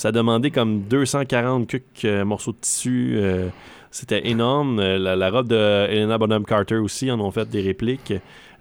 Ça 0.00 0.08
a 0.08 0.12
demandé 0.12 0.50
comme 0.50 0.80
240 0.88 1.66
cucs, 1.66 1.84
euh, 2.06 2.24
morceaux 2.24 2.52
de 2.52 2.56
tissu. 2.56 3.16
euh, 3.16 3.48
C'était 3.90 4.26
énorme. 4.28 4.78
Euh, 4.80 4.98
La, 4.98 5.14
la 5.14 5.28
robe 5.30 5.48
de 5.48 5.54
Helena 5.90 6.16
Bonham 6.16 6.46
Carter 6.46 6.76
aussi 6.76 7.10
en 7.10 7.20
ont 7.20 7.30
fait 7.30 7.46
des 7.50 7.60
répliques. 7.60 8.14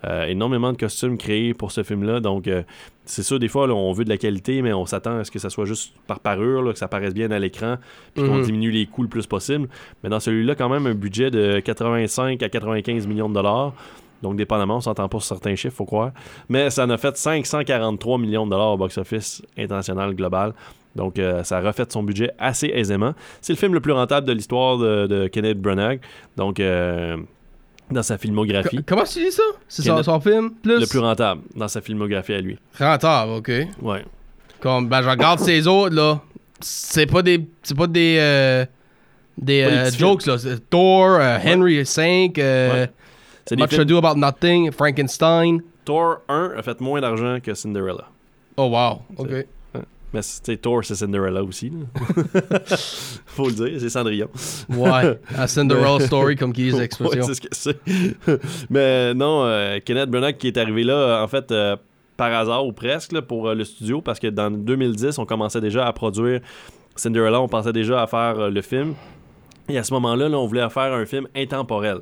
Euh, 0.04 0.26
énormément 0.26 0.74
de 0.74 0.78
costumes 0.78 1.18
créés 1.18 1.54
pour 1.54 1.72
ce 1.72 1.82
film-là. 1.84 2.20
Donc, 2.20 2.50
euh, 2.50 2.64
c'est 3.06 3.24
sûr, 3.24 3.40
des 3.40 3.48
fois, 3.48 3.68
là, 3.68 3.74
on 3.74 3.94
veut 3.94 4.04
de 4.04 4.10
la 4.10 4.18
qualité, 4.18 4.62
mais 4.62 4.74
on 4.74 4.86
s'attend 4.86 5.18
à 5.20 5.24
ce 5.24 5.32
que 5.32 5.40
ça 5.40 5.50
soit 5.50 5.64
juste 5.66 5.94
par 6.08 6.20
parure, 6.20 6.62
là, 6.62 6.74
que 6.74 6.78
ça 6.80 6.90
paraisse 6.90 7.14
bien 7.14 7.32
à 7.32 7.40
l'écran, 7.40 7.78
puis 8.14 8.26
qu'on 8.26 8.36
Mhm. 8.38 8.44
diminue 8.44 8.72
les 8.72 8.86
coûts 8.86 9.04
le 9.04 9.10
plus 9.10 9.26
possible. 9.26 9.70
Mais 10.04 10.10
dans 10.10 10.20
celui-là, 10.20 10.56
quand 10.56 10.68
même, 10.68 10.88
un 10.88 10.94
budget 10.94 11.32
de 11.32 11.62
85 11.62 12.44
à 12.44 12.50
95 12.50 13.08
millions 13.08 13.30
de 13.30 13.34
dollars. 13.36 13.74
Donc, 14.22 14.36
dépendamment, 14.36 14.78
on 14.78 14.82
s'entend 14.82 15.08
pas 15.08 15.20
sur 15.20 15.28
certains 15.36 15.56
chiffres, 15.56 15.76
faut 15.76 15.86
croire. 15.86 16.12
Mais 16.50 16.70
ça 16.70 16.86
en 16.86 16.90
a 16.90 16.98
fait 16.98 17.16
543 17.18 18.18
millions 18.18 18.46
de 18.46 18.52
dollars 18.52 18.72
au 18.74 18.78
box-office 18.78 19.42
international 19.58 20.14
global. 20.14 20.54
Donc, 20.96 21.20
euh, 21.20 21.44
ça 21.44 21.58
a 21.58 21.62
refait 21.62 21.86
son 21.88 22.04
budget 22.04 22.32
assez 22.40 22.68
aisément. 22.74 23.14
C'est 23.42 23.54
le 23.54 23.58
film 23.58 23.74
le 23.74 23.80
plus 23.80 23.94
rentable 23.94 24.28
de 24.28 24.34
l'histoire 24.34 24.78
de, 24.78 25.08
de 25.08 25.28
Kenneth 25.28 25.60
Branagh. 25.62 26.02
Donc, 26.36 26.60
euh, 26.60 27.16
dans 27.92 28.04
sa 28.04 28.18
filmographie. 28.18 28.78
Co- 28.78 28.84
Comment 28.88 29.04
tu 29.04 29.20
dis 29.20 29.32
ça? 29.32 29.44
C'est 29.68 29.84
son, 30.04 30.20
film? 30.20 30.52
Plus? 30.62 30.80
Le 30.80 30.86
plus 30.88 31.00
rentable 31.00 31.42
dans 31.56 31.68
sa 31.68 31.80
filmographie 31.82 32.34
à 32.34 32.42
lui. 32.42 32.58
Rentable, 32.78 33.32
ok. 33.34 33.52
Ouais. 33.82 34.04
Comme, 34.60 34.90
ben, 34.90 35.02
je 35.02 35.10
regarde 35.10 35.40
ces 35.40 35.66
autres, 35.68 35.96
là. 35.96 36.20
C'est 36.60 37.06
pas 37.06 37.22
des. 37.22 37.48
C'est 37.64 37.78
pas 37.78 37.88
des. 37.88 38.18
euh, 38.20 38.66
des 39.38 39.64
jokes, 39.98 40.26
là. 40.26 40.36
Thor, 40.70 41.20
Henry 41.46 41.82
V, 41.84 42.32
Ouais. 42.38 42.90
Much 43.58 43.70
films- 43.70 43.82
Ado 43.82 43.98
About 43.98 44.16
Nothing, 44.20 44.72
Frankenstein. 44.72 45.62
Thor 45.86 46.20
1 46.28 46.54
a 46.58 46.62
fait 46.62 46.80
moins 46.82 47.02
d'argent 47.02 47.40
que 47.42 47.54
Cinderella. 47.54 48.06
Oh, 48.58 48.66
wow. 48.68 49.02
Ok. 49.18 49.46
Mais 50.12 50.22
c'est 50.24 50.58
Thor, 50.58 50.84
c'est 50.84 50.96
Cinderella 50.96 51.44
aussi. 51.44 51.72
Faut 53.28 53.48
le 53.48 53.54
dire, 53.54 53.80
c'est 53.80 53.90
Cendrillon. 53.90 54.28
Ouais. 54.70 55.20
A 55.38 55.48
Cinderella 55.48 56.00
Story, 56.06 56.36
comme 56.36 56.52
qu'ils 56.52 56.66
disent 56.66 56.74
Ouais, 56.76 56.82
l'expression. 56.82 57.24
c'est 57.24 57.34
ce 57.36 57.42
que 57.42 57.48
c'est. 57.52 57.80
Mais 58.70 59.14
non, 59.14 59.44
euh, 59.46 59.80
Kenneth 59.86 60.10
Branagh 60.10 60.38
qui 60.38 60.48
est 60.48 60.58
arrivé 60.58 60.84
là, 60.84 61.22
en 61.24 61.28
fait, 61.28 61.52
euh, 61.52 61.76
par 62.18 62.34
hasard 62.34 62.66
ou 62.66 62.74
presque, 62.74 63.12
là, 63.12 63.22
pour 63.22 63.48
euh, 63.50 63.54
le 63.56 63.64
studio, 63.64 64.02
parce 64.02 64.20
que 64.20 64.28
dans 64.28 64.50
2010, 64.52 65.18
on 65.20 65.26
commençait 65.26 65.62
déjà 65.62 65.86
à 65.88 65.94
produire 65.94 66.42
Cinderella, 66.96 67.40
on 67.40 67.48
pensait 67.48 67.72
déjà 67.74 68.02
à 68.02 68.08
faire 68.08 68.50
le 68.50 68.62
film. 68.62 68.96
Et 69.70 69.78
à 69.78 69.84
ce 69.84 69.94
moment-là, 69.94 70.28
là, 70.28 70.38
on 70.40 70.48
voulait 70.48 70.68
faire 70.70 70.92
un 70.94 71.06
film 71.06 71.28
intemporel. 71.36 72.00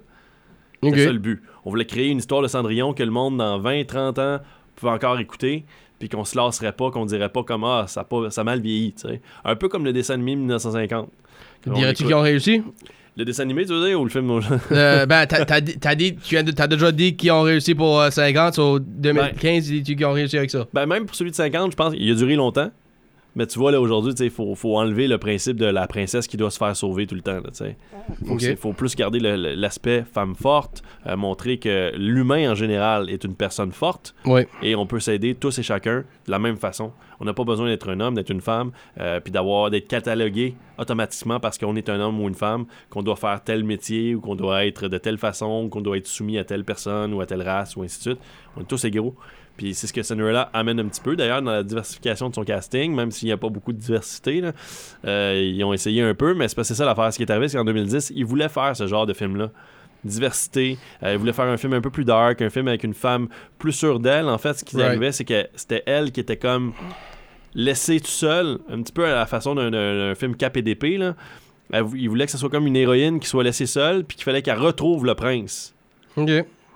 Ok. 0.82 0.92
C'était 0.92 1.06
ça 1.08 1.14
le 1.14 1.20
but. 1.20 1.42
On 1.66 1.70
voulait 1.70 1.86
créer 1.86 2.08
une 2.10 2.20
histoire 2.20 2.42
de 2.42 2.48
Cendrillon 2.48 2.94
que 2.94 3.04
le 3.04 3.12
monde, 3.12 3.38
dans 3.38 3.60
20-30 3.60 4.20
ans, 4.20 4.40
pouvait 4.76 4.92
encore 4.92 5.20
écouter, 5.20 5.66
puis 6.00 6.08
qu'on 6.10 6.24
se 6.24 6.38
lasserait 6.38 6.72
pas, 6.72 6.92
qu'on 6.92 7.06
dirait 7.06 7.30
pas 7.30 7.44
comme 7.44 7.64
Ah, 7.64 7.86
ça 7.88 8.04
pas, 8.04 8.30
ça 8.30 8.42
a 8.42 8.44
mal 8.44 8.62
vieilli. 8.62 8.94
tu. 8.94 9.08
Un 9.44 9.56
peu 9.56 9.68
comme 9.70 9.84
le 9.86 9.94
dessin 9.94 10.14
animé 10.16 10.36
1950. 10.36 11.10
On 11.68 11.74
Dirais-tu 11.74 12.04
qu'ils 12.06 12.14
ont 12.14 12.22
réussi? 12.22 12.62
Le 13.18 13.26
dessin 13.26 13.44
animé, 13.44 13.66
tu 13.66 13.74
veux 13.74 13.88
dire, 13.88 14.00
ou 14.00 14.04
le 14.04 14.12
film 14.12 14.30
Euh, 14.72 15.06
ben, 15.08 15.26
t'as 15.26 15.44
t'as 15.44 15.60
dit, 15.60 15.80
t'as 15.80 15.96
dit- 15.96 16.16
tu 16.18 16.46
t'as 16.54 16.68
déjà 16.68 16.92
dit 16.92 17.16
qu'ils 17.16 17.32
ont 17.32 17.42
réussi 17.42 17.74
pour 17.74 18.00
euh, 18.00 18.12
50, 18.12 18.54
sur 18.54 18.80
2015, 18.80 19.66
dis-tu 19.66 19.96
qu'ils 19.96 20.06
ont 20.06 20.14
réussi 20.14 20.38
avec 20.38 20.52
ça? 20.52 20.68
Ben, 20.72 20.86
même 20.86 21.08
pour 21.08 21.16
celui 21.16 21.32
de 21.32 21.36
50, 21.36 21.72
je 21.72 21.76
pense 21.76 21.94
qu'il 21.96 22.12
a 22.12 22.14
duré 22.14 22.36
longtemps. 22.36 22.70
Mais 23.38 23.46
tu 23.46 23.60
vois, 23.60 23.72
là, 23.72 23.80
aujourd'hui, 23.80 24.16
il 24.20 24.32
faut, 24.32 24.56
faut 24.56 24.78
enlever 24.80 25.08
le 25.08 25.20
principe 25.20 25.58
de 25.58 25.68
la 25.68 25.86
princesse 25.86 26.26
qui 26.26 26.38
doit 26.38 26.50
se 26.50 26.58
faire 26.58 26.76
sauver 26.76 27.06
tout 27.06 27.14
le 27.14 27.22
temps. 27.22 27.40
Il 28.22 28.26
faut, 28.26 28.36
faut 28.56 28.74
plus 28.74 28.96
garder 28.96 29.20
l'aspect 29.20 30.04
femme 30.12 30.34
forte, 30.34 30.82
euh, 31.06 31.16
montrer 31.16 31.60
que 31.60 31.92
l'humain 31.96 32.52
en 32.52 32.56
général 32.56 33.12
est 33.12 33.24
une 33.26 33.36
personne 33.36 33.72
forte 33.72 34.16
et 34.64 34.76
on 34.76 34.88
peut 34.88 35.00
s'aider 35.00 35.36
tous 35.36 35.60
et 35.60 35.62
chacun 35.62 35.98
de 36.26 36.32
la 36.32 36.40
même 36.40 36.58
façon. 36.58 36.94
On 37.20 37.26
n'a 37.26 37.34
pas 37.34 37.44
besoin 37.44 37.68
d'être 37.68 37.90
un 37.92 38.00
homme, 38.00 38.16
d'être 38.16 38.32
une 38.32 38.42
femme, 38.42 38.72
euh, 39.00 39.20
puis 39.20 39.32
d'avoir 39.32 39.70
d'être 39.70 39.88
catalogué 39.88 40.56
automatiquement 40.80 41.40
parce 41.40 41.60
qu'on 41.60 41.76
est 41.76 41.90
un 41.90 42.00
homme 42.00 42.20
ou 42.20 42.28
une 42.28 42.34
femme, 42.34 42.66
qu'on 42.90 43.04
doit 43.04 43.16
faire 43.18 43.44
tel 43.44 43.64
métier 43.64 44.16
ou 44.16 44.20
qu'on 44.20 44.36
doit 44.36 44.66
être 44.66 44.88
de 44.88 44.98
telle 44.98 45.20
façon, 45.20 45.66
ou 45.66 45.70
qu'on 45.70 45.82
doit 45.82 45.98
être 45.98 46.08
soumis 46.08 46.40
à 46.40 46.44
telle 46.44 46.64
personne 46.64 47.14
ou 47.14 47.22
à 47.22 47.28
telle 47.28 47.44
race 47.44 47.76
ou 47.76 47.84
ainsi 47.84 48.00
de 48.00 48.02
suite. 48.02 48.20
On 48.56 48.62
est 48.62 48.68
tous 48.68 48.84
égaux. 48.86 49.16
Puis 49.58 49.74
c'est 49.74 49.88
ce 49.88 49.94
que 49.94 50.04
Cinderella 50.04 50.50
amène 50.54 50.80
un 50.80 50.86
petit 50.86 51.02
peu, 51.02 51.16
d'ailleurs, 51.16 51.42
dans 51.42 51.52
la 51.52 51.64
diversification 51.64 52.30
de 52.30 52.36
son 52.36 52.44
casting, 52.44 52.94
même 52.94 53.10
s'il 53.12 53.26
n'y 53.28 53.32
a 53.32 53.38
pas 53.38 53.50
beaucoup 53.50 53.74
de 53.74 53.80
diversité. 53.80 54.40
là. 54.42 54.52
Euh, 55.06 55.52
ils 55.56 55.64
ont 55.64 55.74
essayé 55.74 56.02
un 56.04 56.14
peu, 56.14 56.34
mais 56.36 56.48
c'est 56.48 56.56
pas 56.56 56.64
c'est 56.64 56.76
ça 56.76 56.86
l'affaire. 56.86 57.12
Ce 57.12 57.18
qui 57.18 57.24
est 57.24 57.32
arrivé, 57.32 57.48
c'est 57.50 57.58
qu'en 57.58 57.66
2010, 57.66 58.12
ils 58.16 58.24
voulaient 58.26 58.50
faire 58.50 58.76
ce 58.76 58.86
genre 58.88 59.06
de 59.08 59.14
film-là. 59.14 59.50
Diversité. 60.04 60.78
Euh, 61.04 61.14
ils 61.14 61.18
voulaient 61.18 61.34
faire 61.34 61.46
un 61.46 61.58
film 61.58 61.74
un 61.74 61.82
peu 61.82 61.90
plus 61.90 62.06
dark, 62.06 62.42
un 62.42 62.50
film 62.52 62.68
avec 62.68 62.84
une 62.84 62.94
femme 62.94 63.28
plus 63.58 63.74
sûre 63.74 64.00
d'elle. 64.00 64.30
En 64.30 64.38
fait, 64.38 64.54
ce 64.54 64.64
qui 64.64 64.76
Right. 64.76 64.90
arrivait, 64.90 65.12
c'est 65.12 65.26
que 65.26 65.48
c'était 65.56 65.82
elle 65.88 66.12
qui 66.12 66.20
était 66.20 66.38
comme 66.38 66.74
laissée 67.56 68.00
tout 68.00 68.08
seule, 68.08 68.60
un 68.70 68.82
petit 68.84 68.94
peu 68.94 69.06
à 69.06 69.16
la 69.16 69.26
façon 69.26 69.56
d'un- 69.56 70.14
film 70.16 70.36
Cap 70.36 70.56
et 70.58 70.62
d'épée. 70.62 70.98
Là. 70.98 71.16
Elle 71.74 71.82
vou- 71.84 71.96
Ils 71.96 72.10
voulaient 72.10 72.26
que 72.26 72.32
ce 72.32 72.38
soit 72.38 72.50
comme 72.50 72.68
une 72.68 72.76
héroïne 72.76 73.20
qui 73.20 73.28
soit 73.28 73.44
laissée 73.44 73.66
seule, 73.66 74.04
puis 74.06 74.16
qu'il 74.18 74.24
fallait 74.24 74.42
qu'elle 74.42 74.60
retrouve 74.60 75.06
le 75.06 75.16
prince. 75.16 75.74
Ok. 76.16 76.30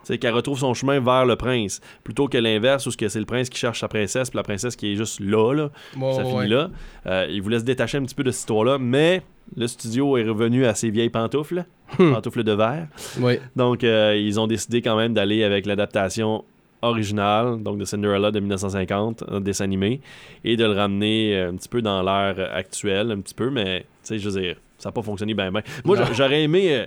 C'est 0.04 0.18
qu'elle 0.18 0.34
retrouve 0.34 0.58
son 0.58 0.74
chemin 0.74 1.00
vers 1.00 1.26
le 1.26 1.36
prince, 1.36 1.80
plutôt 2.04 2.28
que 2.28 2.38
l'inverse 2.38 2.86
où 2.88 2.92
c'est 2.92 3.16
le 3.16 3.26
prince 3.26 3.50
qui 3.50 3.60
cherche 3.60 3.80
sa 3.82 3.88
princesse, 3.88 4.30
puis 4.30 4.38
la 4.38 4.44
princesse 4.44 4.76
qui 4.76 4.94
est 4.94 4.96
juste 4.96 5.20
là, 5.20 5.54
là. 5.54 5.70
Bon, 5.96 6.14
ça 6.14 6.24
ouais. 6.24 6.30
finit 6.32 6.48
là. 6.50 6.70
Euh, 7.06 7.28
il 7.30 7.42
voulait 7.42 7.60
se 7.60 7.64
détacher 7.66 7.98
un 7.98 8.04
petit 8.04 8.16
peu 8.16 8.24
de 8.24 8.32
cette 8.32 8.42
histoire-là, 8.42 8.78
mais 8.80 9.22
le 9.56 9.68
studio 9.68 10.18
est 10.18 10.24
revenu 10.28 10.66
à 10.66 10.74
ses 10.76 10.90
vieilles 10.90 11.10
pantoufles, 11.10 11.66
Hmm. 12.00 12.14
pantoufles 12.14 12.44
de 12.44 12.54
verre. 12.54 12.88
Oui. 13.20 13.38
Donc, 13.56 13.84
euh, 13.84 14.16
ils 14.18 14.40
ont 14.40 14.48
décidé 14.48 14.82
quand 14.82 14.96
même 14.96 15.14
d'aller 15.14 15.44
avec 15.44 15.66
l'adaptation 15.66 16.46
originale, 16.82 17.62
donc 17.62 17.78
de 17.78 17.86
Cinderella 17.86 18.32
de 18.32 18.40
1950, 18.40 19.24
un 19.30 19.42
dessin 19.42 19.66
animé, 19.66 20.02
et 20.44 20.56
de 20.58 20.64
le 20.66 20.72
ramener 20.72 21.36
euh, 21.36 21.50
un 21.52 21.56
petit 21.56 21.70
peu 21.70 21.82
dans 21.82 22.02
l'ère 22.02 22.50
actuelle, 22.56 23.12
un 23.12 23.20
petit 23.20 23.34
peu, 23.36 23.50
mais, 23.50 23.82
tu 23.82 23.86
sais, 24.04 24.20
je 24.20 24.30
veux 24.30 24.42
dire, 24.42 24.56
ça 24.78 24.90
n'a 24.90 24.94
pas 24.94 25.02
fonctionné 25.04 25.34
bien, 25.34 25.52
bien. 25.52 25.62
Moi, 25.86 25.98
j'aurais 26.14 26.42
aimé... 26.44 26.74
euh, 26.76 26.86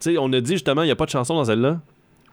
tu 0.00 0.10
sais, 0.12 0.18
on 0.18 0.30
a 0.34 0.40
dit 0.40 0.52
justement, 0.52 0.82
il 0.82 0.86
n'y 0.86 0.90
a 0.92 0.96
pas 0.96 1.06
de 1.06 1.10
chanson 1.10 1.34
dans 1.34 1.44
celle-là. 1.46 1.80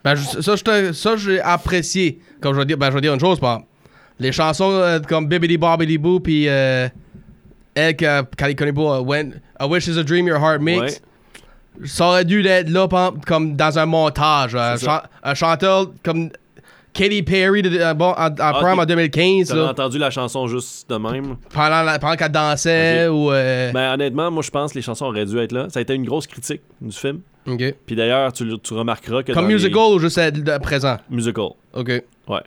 Ben, 0.04 0.16
je- 0.16 0.42
ça, 0.42 0.56
je 0.56 0.64
te- 0.64 0.92
ça, 0.94 1.16
j'ai 1.16 1.40
apprécié. 1.42 2.20
Comme 2.42 2.54
je 2.54 2.60
vais 2.60 2.66
dire, 2.66 2.78
ben, 2.78 2.90
je 2.90 2.96
vais 2.96 3.02
dire 3.02 3.14
une 3.14 3.20
chose, 3.20 3.40
par. 3.40 3.62
Les 4.20 4.32
chansons 4.32 4.70
euh, 4.72 5.00
comme 5.00 5.28
Bibbidi 5.28 5.58
Bobbidi 5.58 5.98
Boo, 5.98 6.20
puis 6.20 6.48
euh, 6.48 6.88
elle, 7.74 7.96
que- 7.96 8.22
quand 8.38 8.48
il 8.48 8.56
connaît 8.56 8.74
pas, 8.74 8.98
euh, 8.98 9.00
When 9.02 9.40
A 9.60 9.68
Wish 9.68 9.88
is 9.88 9.98
a 9.98 10.04
Dream 10.04 10.28
Your 10.28 10.38
Heart 10.40 10.62
Makes, 10.62 10.82
Ouais. 11.82 11.88
ça 11.88 12.08
aurait 12.08 12.26
dû 12.26 12.46
être 12.46 12.70
là, 12.70 12.88
comme 13.26 13.56
dans 13.56 13.80
un 13.80 13.86
montage. 13.86 14.56
Un, 14.56 14.78
ça. 14.78 14.86
chan- 14.86 15.08
un 15.24 15.34
chanteur 15.34 15.92
comme 16.04 16.30
Katy 16.94 17.24
Perry 17.24 17.62
de, 17.64 17.78
euh, 17.80 17.94
bon, 17.96 18.12
en, 18.16 18.28
en 18.28 18.54
prime 18.54 18.80
en 18.80 18.86
2015, 18.86 19.48
T'avais 19.48 19.60
là, 19.62 19.70
entendu 19.72 19.98
la 19.98 20.12
chanson 20.12 20.46
juste 20.48 20.88
de 20.90 20.96
même? 20.98 21.38
pendant, 21.52 21.82
la- 21.82 21.98
pendant 22.00 22.16
qu'elle 22.16 22.32
dansait 22.32 23.08
Ok. 23.08 23.16
ou. 23.16 23.32
euh, 23.32 23.72
Ben, 23.72 23.94
honnêtement, 23.94 24.30
moi, 24.30 24.44
je 24.44 24.52
pense 24.52 24.72
que 24.74 24.78
les 24.78 24.84
chansons 24.84 25.06
auraient 25.08 25.26
dû 25.26 25.38
être 25.40 25.52
là. 25.52 25.68
Ça 25.70 25.80
a 25.80 25.82
été 25.82 25.96
une 25.96 26.06
grosse 26.06 26.28
critique 26.28 26.62
du 26.80 26.96
film. 26.96 27.22
ok. 27.48 27.74
Puis 27.86 27.96
d'ailleurs, 27.96 28.32
tu, 28.32 28.48
remarqueras 28.72 29.24
que. 29.24 29.32
Comme 29.34 29.48
les- 29.48 29.54
musical 29.56 29.82
ou 29.94 30.00
juste 30.00 30.20
de- 30.20 30.58
présent? 30.60 30.98
Musical. 31.10 31.50
Ok. 31.74 31.90
Ouais. 32.28 32.42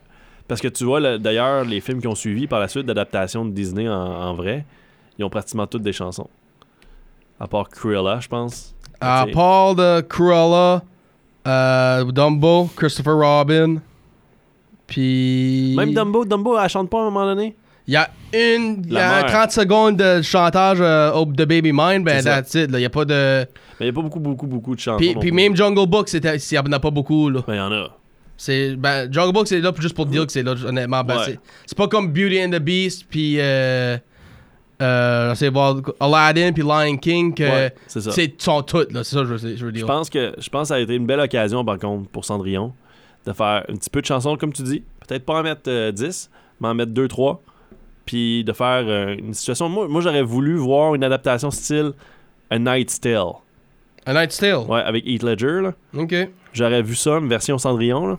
Parce 0.47 0.61
que 0.61 0.69
tu 0.69 0.85
vois, 0.85 1.01
le- 1.01 1.19
d'ailleurs, 1.19 1.65
les 1.65 1.81
films 1.81 2.01
qui 2.01 2.07
ont 2.07 2.15
suivi 2.15 2.47
par 2.47 2.61
la 2.61 2.69
suite 2.69 2.87
d'adaptation 2.87 3.45
de 3.45 3.51
Disney 3.51 3.89
en, 3.89 3.95
en 3.95 4.35
vrai, 4.35 4.65
ils 5.19 5.25
ont 5.25 5.31
pratiquement 5.31 5.67
toutes 5.67 5.83
des 5.83 5.93
chansons. 5.93 6.29
À 7.41 7.49
part 7.49 7.69
Cruella, 7.69 8.21
je 8.21 8.29
pense. 8.29 8.75
À 9.01 9.27
part 9.33 9.75
de 9.75 10.01
Cruella, 10.03 10.83
euh, 11.49 12.05
Dumbo, 12.13 12.71
Christopher 12.77 13.17
Robin, 13.17 13.77
puis. 14.87 15.75
Même 15.77 15.93
Dumbo, 15.95 16.25
Dumbo, 16.25 16.59
elle 16.59 16.69
chante 16.69 16.91
pas 16.91 16.99
à 16.99 17.03
un 17.03 17.05
moment 17.05 17.25
donné? 17.25 17.57
Il 17.89 17.95
y 17.95 17.97
a 17.97 18.09
une. 18.35 18.83
Il 18.87 18.93
y 18.93 18.99
a 18.99 19.23
mère. 19.23 19.27
30 19.27 19.51
secondes 19.53 19.97
de 19.97 20.21
chantage 20.23 20.79
euh, 20.81 21.13
au- 21.13 21.25
de 21.25 21.45
Baby 21.45 21.73
Mine, 21.73 22.03
ben 22.03 22.17
C'est 22.17 22.23
ça. 22.23 22.43
that's 22.43 22.55
it. 22.55 22.69
Il 22.73 22.77
n'y 22.79 22.85
a 22.85 22.91
pas 22.91 23.05
de. 23.05 23.47
Mais 23.79 23.87
il 23.87 23.87
n'y 23.87 23.91
a 23.91 23.93
pas 23.93 24.03
beaucoup, 24.03 24.19
beaucoup, 24.21 24.47
beaucoup 24.47 24.75
de 24.75 24.81
chansons. 24.81 24.99
Puis, 24.99 25.15
non 25.15 25.21
puis 25.21 25.31
plus. 25.31 25.37
même 25.37 25.55
Jungle 25.57 25.87
Book, 25.87 26.09
c'était- 26.09 26.37
il 26.37 26.53
n'y 26.53 26.59
en 26.59 26.73
a 26.73 26.81
pas 26.81 26.91
beaucoup, 26.91 27.31
là. 27.31 27.43
Ben, 27.47 27.55
il 27.55 27.59
y 27.59 27.61
en 27.61 27.71
a. 27.73 27.91
C'est, 28.37 28.75
ben, 28.77 29.11
Jungle 29.13 29.33
Book, 29.33 29.47
c'est 29.47 29.61
là 29.61 29.73
juste 29.79 29.95
pour 29.95 30.07
dire 30.07 30.27
que 30.27 30.33
c'est 30.33 30.43
là, 30.43 30.55
honnêtement. 30.67 31.05
Ben, 31.05 31.17
Ouais. 31.19 31.23
c'est, 31.27 31.39
c'est 31.67 31.79
pas 31.79 31.87
comme 31.89 32.09
Beauty 32.13 32.43
and 32.45 32.51
the 32.51 32.59
Beast, 32.59 33.07
puis. 33.09 33.37
Euh, 33.39 33.97
euh, 34.83 35.35
Aladdin, 36.01 36.53
puis 36.53 36.63
Lion 36.63 36.97
King, 36.99 37.33
que 37.35 37.43
Ouais, 37.45 37.75
c'est 37.87 38.01
ça. 38.01 38.11
c'est, 38.11 38.35
sont 38.43 38.63
toutes, 38.63 38.93
là. 38.93 39.05
C'est 39.05 39.15
ça 39.15 39.23
que 39.23 39.29
je 39.29 39.33
veux, 39.35 39.57
je 39.57 39.65
veux 39.65 39.71
Je 39.71 39.75
dire. 39.77 39.87
pense 39.87 40.11
que 40.11 40.35
je 40.39 40.49
pense 40.51 40.63
que 40.63 40.69
ça 40.69 40.75
a 40.75 40.81
été 40.81 40.95
une 40.95 41.07
belle 41.07 41.21
occasion, 41.21 41.65
par 41.65 41.79
contre, 41.79 42.09
pour 42.11 42.25
Cendrillon, 42.25 42.73
de 43.27 43.33
faire 43.33 43.65
un 43.69 43.75
petit 43.75 43.91
peu 43.91 44.01
de 44.01 44.07
chansons, 44.07 44.37
comme 44.37 44.53
tu 44.53 44.63
dis. 44.63 44.83
Peut-être 45.07 45.25
pas 45.25 45.35
en 45.35 45.43
mettre 45.43 45.69
euh, 45.69 45.93
10, 45.93 46.31
mais 46.61 46.69
en 46.69 46.75
mettre 46.75 46.93
2-3. 46.93 47.39
Puis 48.05 48.45
de 48.45 48.53
faire 48.53 48.85
euh, 48.87 49.17
une 49.19 49.35
situation. 49.35 49.69
Moi, 49.69 49.89
moi 49.89 50.01
j'aurais 50.01 50.23
voulu 50.23 50.57
voir 50.57 50.95
une 50.95 51.03
adaptation 51.03 51.51
style 51.51 51.93
A 52.51 52.59
Night's 52.59 53.01
Tale. 53.01 53.33
A 54.07 54.15
Night's 54.15 54.39
Tale. 54.39 54.65
Ouais, 54.69 54.81
avec 54.81 55.05
Heath 55.07 55.25
Ledger, 55.25 55.61
là. 55.63 55.75
Ok. 55.97 56.15
J'aurais 56.53 56.83
vu 56.83 56.95
ça, 56.95 57.19
une 57.19 57.29
version 57.29 57.59
Cendrillon, 57.59 58.07
là. 58.07 58.19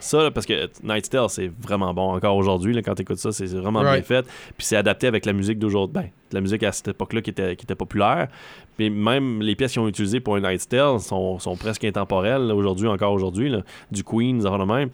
Ça, 0.00 0.22
là, 0.22 0.30
parce 0.30 0.46
que 0.46 0.68
Night's 0.82 1.10
Tale, 1.10 1.28
c'est 1.28 1.50
vraiment 1.60 1.92
bon 1.92 2.12
encore 2.12 2.36
aujourd'hui, 2.36 2.80
quand 2.82 2.94
t'écoutes 2.94 3.18
ça, 3.18 3.32
c'est 3.32 3.46
vraiment 3.46 3.82
bien 3.82 4.02
fait. 4.02 4.24
Puis 4.56 4.66
c'est 4.66 4.76
adapté 4.76 5.06
avec 5.06 5.26
la 5.26 5.32
musique 5.32 5.58
d'aujourd'hui. 5.58 5.94
Ben, 5.94 6.10
la 6.32 6.40
musique 6.40 6.62
à 6.62 6.72
cette 6.72 6.88
époque-là 6.88 7.20
qui 7.20 7.30
était, 7.30 7.56
qui 7.56 7.64
était 7.64 7.74
populaire. 7.74 8.28
Puis 8.76 8.90
même 8.90 9.42
les 9.42 9.56
pièces 9.56 9.72
qu'ils 9.72 9.82
ont 9.82 9.88
utilisées 9.88 10.20
pour 10.20 10.38
Night's 10.38 10.68
Tale 10.68 11.00
sont, 11.00 11.38
sont 11.38 11.56
presque 11.56 11.84
intemporelles, 11.84 12.52
aujourd'hui, 12.52 12.86
encore 12.86 13.12
aujourd'hui. 13.12 13.52
Du 13.90 14.04
Queen, 14.04 14.38
de 14.38 14.64
même. 14.64 14.90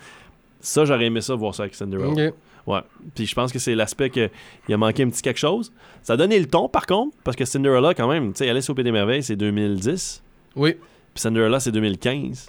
Ça, 0.60 0.84
j'aurais 0.86 1.04
aimé 1.04 1.20
ça, 1.20 1.34
voir 1.34 1.54
ça 1.54 1.64
avec 1.64 1.74
Cinderella. 1.74 2.32
Ouais. 2.66 2.80
Puis 3.14 3.26
je 3.26 3.34
pense 3.34 3.52
que 3.52 3.58
c'est 3.58 3.74
l'aspect 3.74 4.08
qu'il 4.08 4.30
a 4.70 4.76
manqué 4.78 5.02
un 5.02 5.10
petit 5.10 5.20
quelque 5.20 5.38
chose. 5.38 5.70
Ça 6.02 6.14
a 6.14 6.16
donné 6.16 6.38
le 6.38 6.46
ton, 6.46 6.68
par 6.68 6.86
contre, 6.86 7.14
parce 7.22 7.36
que 7.36 7.44
Cinderella, 7.44 7.92
quand 7.92 8.08
même, 8.08 8.32
tu 8.32 8.38
sais, 8.38 8.48
Alice 8.48 8.70
au 8.70 8.74
Pays 8.74 8.84
des 8.84 8.92
Merveilles, 8.92 9.22
c'est 9.22 9.36
2010. 9.36 10.22
Oui. 10.56 10.72
Puis 10.72 11.20
Cinderella, 11.20 11.60
c'est 11.60 11.72
2015. 11.72 12.48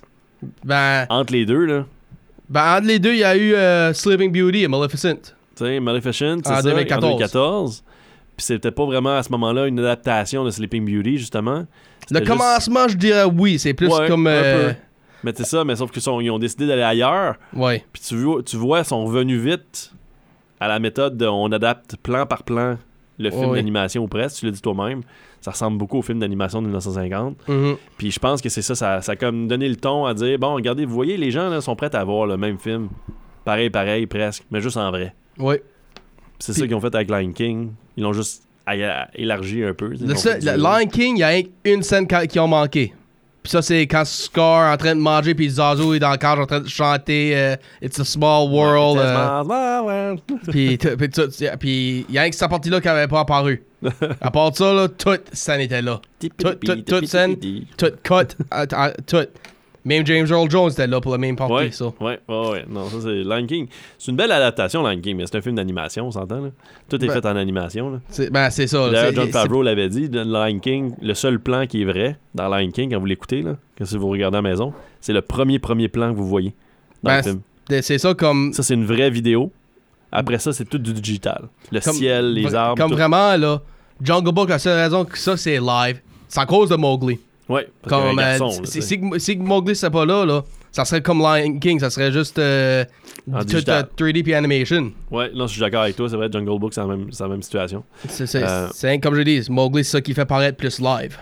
Ben, 0.64 1.06
Entre 1.10 1.34
les 1.34 1.46
deux, 1.46 1.66
là. 1.66 1.86
Ben, 2.50 2.78
entre 2.78 2.88
les 2.88 3.00
deux, 3.00 3.14
il 3.14 3.20
y 3.20 3.24
a 3.24 3.36
eu 3.36 3.54
euh, 3.54 3.94
Sleeping 3.94 4.32
Beauty 4.32 4.64
et 4.64 4.68
Maleficent. 4.68 5.34
Tu 5.56 5.64
sais, 5.66 5.80
Maleficent, 5.80 6.40
c'est 6.44 6.52
En 6.52 6.56
ça, 6.58 6.62
2014. 6.64 7.04
en 7.04 7.08
2014. 7.10 7.84
Puis 8.38 8.46
c'était 8.46 8.72
pas 8.72 8.86
vraiment 8.86 9.18
à 9.18 9.24
ce 9.24 9.32
moment-là 9.32 9.68
une 9.68 9.80
adaptation 9.80 10.44
de 10.44 10.52
Sleeping 10.52 10.84
Beauty, 10.86 11.18
justement. 11.18 11.66
Le 12.12 12.18
juste- 12.20 12.28
commencement, 12.30 12.88
je 12.88 12.98
dirais 12.98 13.24
oui. 13.24 13.58
C'est 13.58 13.74
plus 13.74 13.88
Ouais, 13.88 14.08
comme. 14.08 14.28
un 14.28 14.32
euh, 14.32 14.70
peu. 14.72 14.76
Mais 15.24 15.34
c'est 15.36 15.46
ça, 15.46 15.64
mais 15.64 15.76
sauf 15.76 15.90
qu'ils 15.92 16.04
ils 16.22 16.30
ont 16.30 16.38
décidé 16.38 16.68
d'aller 16.68 16.84
ailleurs. 16.84 17.36
Ouais. 17.54 17.84
Puis 17.94 18.02
tu 18.06 18.16
vois, 18.18 18.44
tu 18.44 18.58
vois, 18.58 18.80
ils 18.80 18.86
sont 18.86 19.04
revenus 19.06 19.42
vite 19.42 19.92
à 20.60 20.68
la 20.68 20.78
méthode 20.80 21.18
de 21.18 21.26
on 21.26 21.52
adapte 21.52 21.96
plan 21.98 22.26
par 22.26 22.44
plan 22.44 22.78
le 23.18 23.30
film 23.32 23.54
d'animation 23.56 24.04
ou 24.04 24.08
presque, 24.08 24.38
tu 24.40 24.46
l'as 24.46 24.52
dit 24.52 24.62
toi-même. 24.62 25.02
Ça 25.42 25.52
ressemble 25.52 25.78
beaucoup 25.78 26.00
au 26.00 26.02
film 26.02 26.20
d'animation 26.20 26.60
de 26.62 26.68
1950. 26.68 27.38
Mhm. 27.48 27.76
Puis 27.98 28.12
je 28.12 28.20
pense 28.20 28.42
que 28.42 28.50
c'est 28.50 28.62
ça, 28.62 28.76
ça, 28.76 29.02
ça 29.02 29.12
a 29.12 29.16
comme 29.16 29.48
donné 29.48 29.70
le 29.70 29.76
ton 29.76 30.06
à 30.06 30.14
dire 30.14 30.38
bon, 30.40 30.54
regardez, 30.56 30.86
vous 30.86 30.94
voyez, 30.96 31.18
les 31.18 31.32
gens 31.32 31.50
là, 31.50 31.62
sont 31.62 31.76
prêts 31.76 31.96
à 31.96 32.04
voir 32.04 32.26
le 32.28 32.36
même 32.38 32.58
film. 32.58 32.90
Pareil, 33.44 33.70
pareil, 33.70 34.08
presque, 34.08 34.44
mais 34.52 34.60
juste 34.60 34.78
en 34.78 34.90
vrai. 34.90 35.14
Ouais. 35.38 35.62
C'est 36.40 36.54
ça 36.54 36.66
qu'ils 36.66 36.76
ont 36.76 36.82
fait 36.82 36.94
avec 36.96 37.10
Lion 37.10 37.32
King. 37.32 37.72
Ils 37.96 38.04
l'ont 38.04 38.14
juste 38.14 38.44
élargi 39.14 39.64
un 39.64 39.74
peu. 39.74 39.90
Le, 39.90 40.16
seul- 40.16 40.40
Lion 40.44 40.88
King, 40.92 41.18
il 41.18 41.20
y 41.20 41.24
a 41.24 41.42
une 41.72 41.84
scène 41.84 42.08
qui 42.08 42.28
qui 42.28 42.40
ont 42.40 42.48
manqué. 42.48 42.94
Puis 43.46 43.52
ça, 43.52 43.62
c'est 43.62 43.82
quand 43.86 44.04
Scar 44.06 44.68
est 44.72 44.74
en 44.74 44.78
train 44.78 44.96
de 44.96 45.00
manger, 45.00 45.36
puis 45.36 45.48
Zazu 45.48 45.96
est 45.96 46.00
dans 46.00 46.10
le 46.10 46.18
cadre 46.18 46.42
en 46.42 46.46
train 46.48 46.62
de 46.62 46.68
chanter 46.68 47.34
euh, 47.38 47.56
It's 47.80 48.00
a 48.00 48.04
Small 48.04 48.50
World. 48.50 48.98
Ouais, 48.98 49.04
euh, 49.06 49.44
Small 49.44 49.82
world. 49.84 50.20
puis 50.50 50.78
tout- 50.80 51.30
puis 51.60 52.06
il 52.10 52.16
y 52.16 52.18
a 52.18 52.22
rien 52.22 52.32
que 52.32 52.36
cette 52.36 52.50
partie-là 52.50 52.82
qui 52.82 52.88
avait 52.88 53.08
pas 53.08 53.20
apparu. 53.20 53.64
à 54.20 54.32
part 54.32 54.56
ça, 54.56 54.74
là, 54.74 54.88
toute 54.88 55.30
scène 55.32 55.62
était 55.62 55.84
là. 55.84 56.02
Toute, 56.20 56.60
toute, 56.60 56.86
toute 56.86 57.06
scène, 57.06 57.36
toute 57.78 58.02
cut, 58.02 58.36
toute. 59.06 59.30
Même 59.86 60.06
James 60.08 60.26
Earl 60.28 60.50
Jones 60.50 60.72
était 60.72 60.88
là 60.88 61.00
pour 61.00 61.12
la 61.12 61.20
même 61.20 61.36
partie. 61.36 61.54
Ouais, 61.54 61.72
ça. 61.72 61.86
ouais, 62.02 62.20
ouais, 62.28 62.50
ouais. 62.50 62.66
Non, 62.68 62.90
ça 62.90 62.98
c'est 63.04 63.24
Lion 63.24 63.46
King. 63.46 63.68
C'est 64.00 64.10
une 64.12 64.18
belle 64.18 64.32
adaptation, 64.32 64.82
Lion 64.82 65.00
King, 65.00 65.16
mais 65.18 65.26
c'est 65.28 65.38
un 65.38 65.42
film 65.42 65.56
d'animation, 65.56 66.08
on 66.08 66.12
s'entend. 66.12 66.42
Là. 66.42 66.50
Tout 66.90 66.96
est 67.04 67.08
Ben, 67.08 67.14
fait 67.14 67.26
en 67.28 67.36
animation. 67.36 67.92
Là. 67.92 68.00
C'est- 68.10 68.32
Ben, 68.32 68.50
c'est 68.50 68.66
ça. 68.68 68.90
D'ailleurs, 68.90 69.14
John 69.14 69.30
Favreau 69.30 69.62
l'avait 69.62 69.88
dit, 69.90 70.10
Lion 70.12 70.60
King, 70.60 70.96
le 71.02 71.14
seul 71.14 71.40
plan 71.40 71.68
qui 71.68 71.84
est 71.84 71.86
vrai 71.86 72.18
dans 72.34 72.50
Lion 72.50 72.72
King, 72.72 72.92
quand 72.92 73.00
vous 73.00 73.06
l'écoutez, 73.06 73.44
là, 73.44 73.58
si 73.84 73.96
vous 73.98 74.08
regardez 74.10 74.38
à 74.38 74.42
la 74.42 74.50
maison, 74.50 74.74
c'est 75.02 75.14
le 75.14 75.22
premier 75.22 75.60
premier 75.60 75.88
plan 75.88 76.12
que 76.12 76.18
vous 76.18 76.28
voyez 76.28 76.56
dans 77.04 77.12
Ben, 77.12 77.18
le 77.18 77.24
film. 77.24 77.42
c'est- 77.70 77.82
C'est 77.84 77.98
ça 78.00 78.14
comme. 78.16 78.54
Ça, 78.54 78.64
c'est 78.64 78.74
une 78.74 78.86
vraie 78.86 79.10
vidéo. 79.12 79.52
Après 80.12 80.40
ça, 80.40 80.52
c'est 80.54 80.66
tout 80.66 80.78
du 80.80 80.94
digital. 80.94 81.44
Le 81.72 81.80
comme- 81.80 81.94
ciel, 81.94 82.34
les 82.34 82.56
arbres. 82.56 82.78
Comme 82.82 82.90
tout. 82.92 82.96
vraiment, 82.98 83.36
là, 83.38 83.62
Jungle 84.02 84.32
Book, 84.32 84.50
la 84.50 84.58
seule 84.60 84.80
raison 84.80 85.06
que 85.06 85.18
ça, 85.18 85.38
c'est 85.38 85.60
live. 85.60 86.00
C'est 86.28 86.40
à 86.40 86.46
cause 86.46 86.70
de 86.70 86.76
Mowgli. 86.76 87.20
Ouais, 87.48 87.68
Comme, 87.88 88.18
euh, 88.18 88.38
si, 89.20 89.38
Mowgli 89.38 89.76
serait 89.76 89.92
pas 89.92 90.06
là, 90.06 90.26
là, 90.26 90.44
ça 90.72 90.84
serait 90.84 91.02
comme 91.02 91.20
Lion 91.20 91.60
King, 91.60 91.80
ça 91.80 91.90
serait 91.92 92.12
juste 92.12 92.40
euh, 92.40 92.84
En 93.32 93.46
tout, 93.46 93.58
euh, 93.70 93.84
3D 93.98 94.24
puis 94.24 94.34
animation. 94.34 94.92
Ouais, 95.12 95.32
non, 95.34 95.46
je 95.46 95.54
suis 95.54 95.62
d'accord 95.62 95.84
avec 95.84 95.96
toi. 95.96 96.10
C'est 96.10 96.16
vrai, 96.16 96.28
Jungle 96.32 96.60
Book, 96.60 96.74
c'est 96.74 96.82
la 96.82 96.88
même, 96.88 97.08
la 97.20 97.28
même 97.28 97.44
situation. 97.44 97.84
C'est, 98.08 98.36
Euh, 98.44 98.98
comme 99.02 99.16
je 99.16 99.22
dis, 99.22 99.46
Mowgli, 99.50 99.84
c'est 99.84 99.92
ça 99.92 100.02
qui 100.02 100.14
fait 100.14 100.26
paraître 100.26 100.58
plus 100.58 100.80
live. 100.80 101.18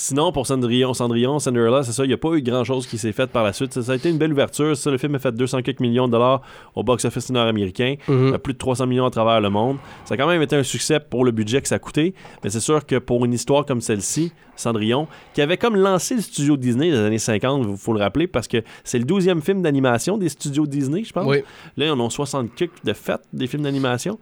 Sinon, 0.00 0.30
pour 0.30 0.46
Cendrillon, 0.46 0.94
Cendrillon, 0.94 1.40
Cinderella, 1.40 1.82
c'est 1.82 1.90
ça, 1.90 2.04
il 2.04 2.06
n'y 2.06 2.14
a 2.14 2.18
pas 2.18 2.28
eu 2.34 2.40
grand-chose 2.40 2.86
qui 2.86 2.98
s'est 2.98 3.10
fait 3.10 3.26
par 3.26 3.42
la 3.42 3.52
suite. 3.52 3.72
Ça, 3.74 3.82
ça 3.82 3.90
a 3.90 3.94
été 3.96 4.08
une 4.08 4.16
belle 4.16 4.32
ouverture. 4.32 4.76
Ça, 4.76 4.92
le 4.92 4.96
film 4.98 5.16
a 5.16 5.18
fait 5.18 5.32
200 5.32 5.62
quelques 5.62 5.80
millions 5.80 6.06
de 6.06 6.12
dollars 6.12 6.40
au 6.76 6.84
box-office 6.84 7.30
nord-américain. 7.30 7.96
Euh, 8.08 8.38
plus 8.38 8.52
de 8.52 8.58
300 8.58 8.86
millions 8.86 9.06
à 9.06 9.10
travers 9.10 9.40
le 9.40 9.50
monde. 9.50 9.78
Ça 10.04 10.14
a 10.14 10.16
quand 10.16 10.28
même 10.28 10.40
été 10.40 10.54
un 10.54 10.62
succès 10.62 11.00
pour 11.00 11.24
le 11.24 11.32
budget 11.32 11.60
que 11.62 11.66
ça 11.66 11.74
a 11.74 11.78
coûté. 11.80 12.14
Mais 12.44 12.50
c'est 12.50 12.60
sûr 12.60 12.86
que 12.86 12.94
pour 13.00 13.24
une 13.24 13.32
histoire 13.34 13.66
comme 13.66 13.80
celle-ci, 13.80 14.30
Cendrillon, 14.58 15.06
qui 15.34 15.40
avait 15.42 15.56
comme 15.56 15.76
lancé 15.76 16.14
le 16.16 16.20
studio 16.20 16.56
Disney 16.56 16.90
des 16.90 16.96
années 16.98 17.18
50, 17.18 17.66
il 17.70 17.76
faut 17.76 17.92
le 17.92 18.00
rappeler, 18.00 18.26
parce 18.26 18.48
que 18.48 18.58
c'est 18.84 18.98
le 18.98 19.04
12e 19.04 19.40
film 19.40 19.62
d'animation 19.62 20.18
des 20.18 20.28
studios 20.28 20.66
Disney, 20.66 21.04
je 21.04 21.12
pense. 21.12 21.26
Oui. 21.26 21.38
Là, 21.76 21.86
ils 21.86 21.90
en 21.90 22.00
ont 22.00 22.10
60 22.10 22.54
quelques 22.54 22.84
de 22.84 22.92
fait 22.92 23.20
des 23.32 23.46
films 23.46 23.62
d'animation. 23.62 24.18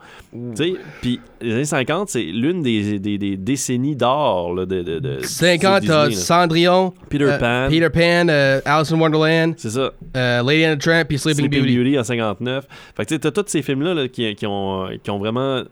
Puis 1.01 1.21
les 1.41 1.53
années 1.55 1.65
50, 1.65 2.09
c'est 2.09 2.23
l'une 2.23 2.63
des, 2.63 2.99
des- 2.99 3.19
des 3.19 3.37
décennies 3.37 3.97
d'or 3.97 4.55
de, 4.55 4.65
de, 4.83 4.99
de 4.99 5.19
50, 5.23 5.77
studios 5.79 5.93
t'as 5.95 6.09
Disney. 6.09 6.25
Cendrillon, 6.25 6.93
Peter 7.09 7.25
euh, 7.25 7.39
Pan. 7.39 7.69
Peter 7.71 7.91
Pan, 7.91 8.29
euh, 8.29 8.61
Alice 8.65 8.93
in 8.93 9.01
Wonderland, 9.01 9.55
C'est 9.57 9.71
ça. 9.71 9.93
euh, 10.17 10.43
Lady 10.43 10.67
and 10.67 10.77
the 10.77 10.81
Tramp 10.81 11.05
puis 11.09 11.19
Sleeping, 11.19 11.47
Sleeping 11.47 11.61
Beauty. 11.63 11.77
Beauty. 11.77 11.99
en 11.99 12.05
59. 12.05 12.67
Fait 12.97 13.05
que 13.05 13.15
tu 13.15 13.21
t'as 13.21 13.31
tous 13.31 13.45
ces 13.49 13.63
films-là 13.63 13.95
là, 13.95 14.09
qui, 14.09 14.35
qui 14.35 14.47
ont, 14.47 14.89
qui 15.03 15.11
ont 15.11 15.19
vraiment. 15.19 15.63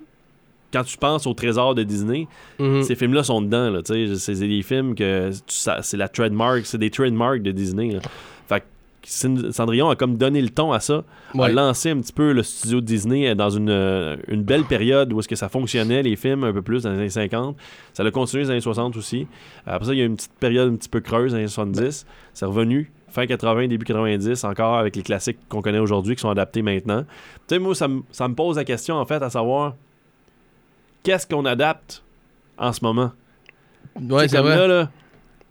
Quand 0.74 0.82
tu 0.84 0.98
penses 0.98 1.26
au 1.26 1.32
trésor 1.34 1.74
de 1.74 1.84
Disney, 1.84 2.26
Mhm. 2.58 2.82
ces 2.82 2.96
films-là 2.96 3.22
sont 3.22 3.40
dedans. 3.40 3.70
Là, 3.70 3.80
c'est 3.84 4.34
des 4.34 4.62
films 4.62 4.94
que 4.94 5.30
c'est 5.46 5.96
la 5.96 6.08
trademark, 6.08 6.66
c'est 6.66 6.78
des 6.78 6.90
trademarks 6.90 7.42
de 7.42 7.52
Disney. 7.52 7.92
là. 7.92 8.00
Fait 8.48 8.60
que 8.60 8.64
Cend- 9.06 9.52
Cendrillon 9.52 9.90
a 9.90 9.96
comme 9.96 10.16
donné 10.16 10.40
le 10.42 10.48
ton 10.48 10.72
à 10.72 10.80
ça, 10.80 11.04
a 11.34 11.38
Ouais. 11.38 11.52
lancé 11.52 11.90
un 11.90 12.00
petit 12.00 12.12
peu 12.12 12.32
le 12.32 12.42
studio 12.42 12.80
Disney 12.80 13.34
dans 13.34 13.50
une, 13.50 13.68
euh, 13.70 14.16
une 14.28 14.42
belle 14.42 14.64
période 14.64 15.12
où 15.12 15.20
est-ce 15.20 15.28
que 15.28 15.36
ça 15.36 15.48
fonctionnait, 15.50 16.02
les 16.02 16.16
films, 16.16 16.42
un 16.44 16.52
peu 16.54 16.62
plus 16.62 16.82
dans 16.84 16.90
les 16.90 16.96
années 16.98 17.08
50. 17.10 17.54
Ça 17.92 18.02
a 18.02 18.10
continué 18.10 18.42
dans 18.44 18.48
les 18.48 18.52
années 18.52 18.60
60 18.62 18.96
aussi. 18.96 19.26
Après 19.66 19.84
ça, 19.86 19.92
il 19.92 19.98
y 19.98 20.00
a 20.00 20.04
eu 20.04 20.06
une 20.08 20.16
petite 20.16 20.32
période 20.40 20.72
un 20.72 20.76
petit 20.76 20.88
peu 20.88 21.00
creuse 21.00 21.32
dans 21.32 21.36
les 21.36 21.42
années 21.44 21.48
70. 21.52 22.06
C'est 22.32 22.46
revenu 22.46 22.90
fin 23.10 23.26
80, 23.26 23.68
début 23.68 23.84
90, 23.84 24.42
encore 24.42 24.76
avec 24.78 24.96
les 24.96 25.02
classiques 25.02 25.38
qu'on 25.50 25.60
connaît 25.62 25.78
aujourd'hui 25.78 26.14
qui 26.16 26.22
sont 26.22 26.30
adaptés 26.30 26.62
maintenant. 26.62 27.02
Tu 27.46 27.54
sais, 27.54 27.58
moi, 27.58 27.74
ça 27.74 27.86
me 27.88 28.34
pose 28.34 28.56
la 28.56 28.64
question, 28.64 28.96
en 28.96 29.04
fait, 29.04 29.22
à 29.22 29.28
savoir 29.30 29.74
qu'est-ce 31.04 31.26
qu'on 31.26 31.44
adapte 31.44 32.02
en 32.58 32.72
ce 32.72 32.80
moment? 32.82 33.12
Ouais, 34.00 34.26
c'est 34.26 34.36
comme 34.36 34.46
vrai. 34.46 34.56
là, 34.56 34.66
là, 34.66 34.90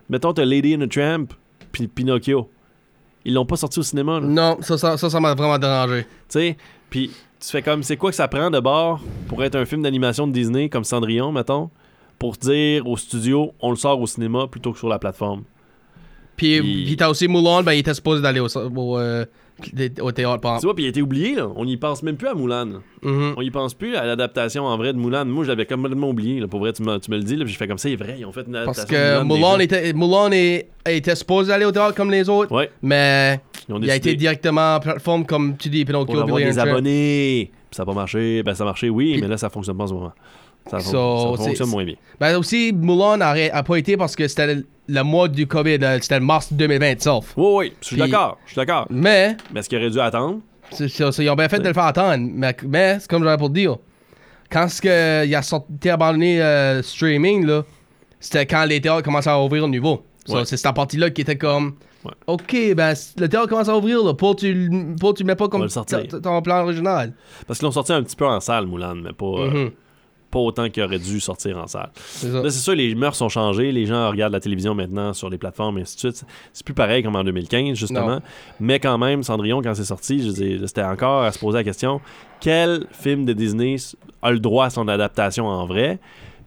mettons, 0.09 0.33
t'as 0.33 0.43
Lady 0.43 0.75
and 0.75 0.79
the 0.85 0.89
Tramp 0.89 1.27
puis 1.71 1.87
Pinocchio. 1.87 2.49
Ils 3.25 3.33
l'ont 3.33 3.45
pas 3.45 3.55
sorti 3.55 3.79
au 3.79 3.83
cinéma. 3.83 4.19
là. 4.19 4.27
Non, 4.27 4.57
ça, 4.61 4.77
ça, 4.77 4.97
ça, 4.97 5.09
ça 5.09 5.19
m'a 5.21 5.33
vraiment 5.33 5.57
dérangé. 5.57 6.03
Tu 6.03 6.09
sais, 6.27 6.57
puis 6.89 7.09
tu 7.39 7.47
fais 7.49 7.61
comme, 7.61 7.81
c'est 7.83 7.95
quoi 7.95 8.09
que 8.09 8.15
ça 8.17 8.27
prend 8.27 8.51
de 8.51 8.59
bord 8.59 9.01
pour 9.29 9.41
être 9.45 9.55
un 9.55 9.63
film 9.65 9.81
d'animation 9.81 10.27
de 10.27 10.33
Disney 10.33 10.67
comme 10.67 10.83
Cendrillon, 10.83 11.31
mettons, 11.31 11.69
pour 12.19 12.33
dire 12.33 12.85
au 12.85 12.97
studio, 12.97 13.53
on 13.61 13.69
le 13.69 13.77
sort 13.77 13.99
au 14.01 14.07
cinéma 14.07 14.47
plutôt 14.47 14.73
que 14.73 14.77
sur 14.79 14.89
la 14.89 14.99
plateforme? 14.99 15.43
Puis, 16.35 16.59
Puis- 16.59 16.83
puis 16.85 16.97
t'as 16.97 17.09
aussi 17.09 17.27
Mulan, 17.27 17.63
ben 17.63 17.73
il 17.73 17.79
était 17.79 17.93
supposé 17.93 18.21
d'aller 18.21 18.39
au, 18.41 18.47
au, 18.57 18.97
euh, 18.97 19.25
au 20.01 20.11
théâtre. 20.11 20.39
par 20.41 20.59
Tu 20.59 20.65
vois, 20.65 20.75
puis 20.75 20.83
il 20.83 20.87
a 20.87 20.89
été 20.89 21.01
oublié, 21.01 21.35
là. 21.35 21.47
On 21.55 21.65
n'y 21.65 21.77
pense 21.77 22.03
même 22.03 22.15
plus 22.17 22.27
à 22.27 22.33
Moulin. 22.33 22.65
là. 22.65 22.79
Mhm. 23.03 23.33
On 23.37 23.41
y 23.41 23.51
pense 23.51 23.73
plus 23.73 23.95
à 23.95 24.05
l'adaptation 24.05 24.65
en 24.65 24.77
vrai 24.77 24.93
de 24.93 24.97
Moulin. 24.97 25.25
Moi, 25.25 25.43
je 25.43 25.49
l'avais 25.49 25.65
complètement 25.65 26.09
oublié. 26.09 26.39
Là. 26.39 26.47
Pour 26.47 26.59
vrai, 26.59 26.73
tu 26.73 26.81
me, 26.83 26.97
tu 26.99 27.11
me 27.11 27.17
le 27.17 27.23
dis, 27.23 27.35
là, 27.35 27.43
puis 27.45 27.53
je 27.53 27.57
fais 27.57 27.67
comme 27.67 27.77
ça, 27.77 27.89
c'est 27.89 27.95
vrai, 27.95 28.15
ils 28.19 28.25
ont 28.25 28.31
fait 28.31 28.45
une 28.47 28.55
adaptation. 28.55 28.83
Parce 28.87 28.89
que 28.89 28.95
déjà. 29.57 29.63
était, 29.63 29.93
Mulan 29.93 30.31
est- 30.31 30.67
était 30.85 31.15
supposé 31.15 31.51
aller 31.53 31.65
au 31.65 31.71
théâtre 31.71 31.95
comme 31.95 32.11
les 32.11 32.27
autres, 32.29 32.51
Ouais, 32.53 32.69
mais 32.81 33.39
il 33.69 33.89
a 33.89 33.95
été 33.95 34.15
directement 34.15 34.75
en 34.75 34.79
plateforme 34.79 35.25
comme 35.25 35.55
tu 35.57 35.69
dis, 35.69 35.85
Pinocchio, 35.85 36.05
pour 36.13 36.21
avoir 36.21 36.37
des 36.39 36.57
abonnés. 36.59 37.51
Puis 37.69 37.77
ça 37.77 37.83
n'a 37.83 37.87
pas 37.87 37.93
marché. 37.93 38.43
Ben, 38.43 38.53
ça 38.53 38.63
a 38.63 38.67
marché, 38.67 38.89
oui, 38.89 39.13
Puis- 39.13 39.21
mais 39.21 39.27
là, 39.27 39.37
ça 39.37 39.49
fonctionne 39.49 39.77
pas 39.77 39.83
en 39.85 39.87
ce 39.87 39.93
moment. 39.93 40.13
Ça, 40.69 40.79
So, 40.79 41.35
fonctionne 41.35 41.69
moins 41.69 41.83
bien. 41.85 41.95
Ben 42.19 42.37
aussi, 42.37 42.71
Mulan 42.73 43.19
a, 43.21 43.31
a 43.53 43.63
pas 43.63 43.75
été 43.77 43.97
parce 43.97 44.15
que 44.15 44.27
c'était 44.27 44.55
le, 44.55 44.65
le 44.87 45.01
mois 45.03 45.27
du 45.27 45.45
COVID, 45.45 45.77
là, 45.79 45.99
c'était 46.01 46.19
le 46.19 46.25
mars 46.25 46.51
2020 46.53 47.01
sauf. 47.01 47.33
Oui, 47.35 47.45
oui, 47.57 47.73
je 47.81 47.87
suis 47.87 47.97
d'accord. 47.97 48.37
Je 48.45 48.51
suis 48.51 48.55
d'accord. 48.59 48.87
Mais, 48.89 49.35
Mais 49.53 49.59
est-ce 49.59 49.67
qu'il 49.69 49.77
aurait 49.77 49.89
dû 49.89 49.99
attendre? 49.99 50.39
ils 50.79 51.29
ont 51.29 51.35
bien 51.35 51.49
fait 51.49 51.59
de 51.59 51.67
le 51.67 51.73
faire 51.73 51.83
attendre. 51.85 52.25
Mais, 52.31 52.55
mais 52.65 52.97
c'est 52.99 53.09
comme 53.09 53.23
j'avais 53.23 53.37
pour 53.37 53.49
dire. 53.49 53.75
Quand 54.49 54.67
ce 54.67 54.81
que, 54.81 55.25
il 55.25 55.35
a 55.35 55.41
sorti 55.41 55.89
abandonné 55.89 56.41
euh, 56.41 56.81
streaming, 56.81 57.45
là, 57.45 57.63
c'était 58.19 58.45
quand 58.45 58.65
les 58.65 58.79
théâtres 58.79 59.03
commençaient 59.03 59.29
à 59.31 59.39
ouvrir 59.41 59.63
au 59.65 59.67
nouveau. 59.67 60.05
So, 60.25 60.35
Ouais. 60.35 60.45
C'est 60.45 60.57
cette 60.57 60.73
partie-là 60.75 61.09
qui 61.09 61.21
était 61.21 61.37
comme. 61.37 61.75
Ouais. 62.05 62.11
Ok, 62.27 62.55
ben 62.75 62.93
le 63.17 63.29
théâtre 63.29 63.47
commence 63.47 63.69
à 63.69 63.77
ouvrir, 63.77 64.03
là. 64.03 64.13
Pour 64.13 64.35
tu, 64.35 64.69
pour 64.99 65.13
tu 65.13 65.23
le 65.23 65.27
mets 65.27 65.35
pas 65.35 65.47
comme 65.47 65.67
ton 65.67 66.41
plan 66.41 66.63
original. 66.63 67.13
Parce 67.47 67.59
qu'ils 67.59 67.65
l'ont 67.65 67.71
sorti 67.71 67.93
un 67.93 68.03
petit 68.03 68.15
peu 68.15 68.25
en 68.25 68.39
salle, 68.39 68.65
Moulin, 68.67 68.95
mais 68.95 69.13
pas, 69.13 69.25
euh, 69.25 69.49
Mhm. 69.49 69.71
Pas 70.33 70.39
autant 70.39 70.69
qu'il 70.69 70.81
aurait 70.83 70.99
dû 70.99 71.19
sortir 71.19 71.57
en 71.57 71.67
salle. 71.67 71.89
C'est 71.95 72.31
ça. 72.31 72.41
Là, 72.41 72.49
c'est 72.49 72.59
sûr, 72.59 72.73
les 72.75 72.93
mœurs 72.95 73.21
ont 73.21 73.29
changé. 73.29 73.71
Les 73.71 73.85
gens 73.85 74.09
regardent 74.09 74.33
la 74.33 74.39
télévision 74.39 74.73
maintenant 74.73 75.13
sur 75.13 75.29
les 75.29 75.37
plateformes 75.37 75.77
et 75.77 75.81
ainsi 75.81 75.95
de 75.95 75.99
suite. 75.99 76.25
C'est 76.51 76.65
plus 76.65 76.73
pareil 76.73 77.03
comme 77.03 77.15
en 77.15 77.23
2015, 77.23 77.77
justement. 77.77 78.15
Non. 78.15 78.21
Mais 78.59 78.79
quand 78.79 78.97
même, 78.97 79.23
Cendrillon, 79.23 79.61
quand 79.61 79.75
c'est 79.75 79.83
sorti, 79.85 80.21
je 80.21 80.65
c'était 80.65 80.83
encore 80.83 81.23
à 81.23 81.31
se 81.31 81.39
poser 81.39 81.59
la 81.59 81.63
question 81.63 82.01
quel 82.41 82.87
film 82.91 83.23
de 83.25 83.31
Disney 83.31 83.77
a 84.21 84.31
le 84.31 84.39
droit 84.39 84.65
à 84.65 84.69
son 84.69 84.87
adaptation 84.89 85.45
en 85.47 85.65
vrai? 85.65 85.99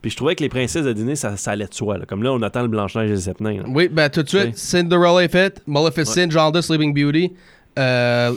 Puis 0.02 0.10
je 0.10 0.16
trouvais 0.16 0.34
que 0.34 0.42
les 0.42 0.50
princesses 0.50 0.84
de 0.84 0.92
Disney, 0.92 1.16
ça, 1.16 1.36
ça 1.38 1.52
allait 1.52 1.66
de 1.66 1.72
soi. 1.74 1.96
là. 1.96 2.04
Comme 2.04 2.22
là, 2.22 2.32
on 2.32 2.42
attend 2.42 2.62
le 2.62 2.68
Blanche-Neige 2.68 3.08
et 3.10 3.14
les 3.14 3.20
Sept 3.20 3.40
Nains. 3.40 3.62
là. 3.62 3.64
Oui, 3.66 3.88
ben 3.88 4.10
tout 4.10 4.22
de 4.22 4.28
suite, 4.28 4.56
Cinderella 4.58 5.24
est 5.24 5.28
faite, 5.28 5.62
Maleficent, 5.66 6.50
de 6.52 6.60
Sleeping 6.60 6.92
Beauty, 6.94 7.32
euh, 7.78 8.32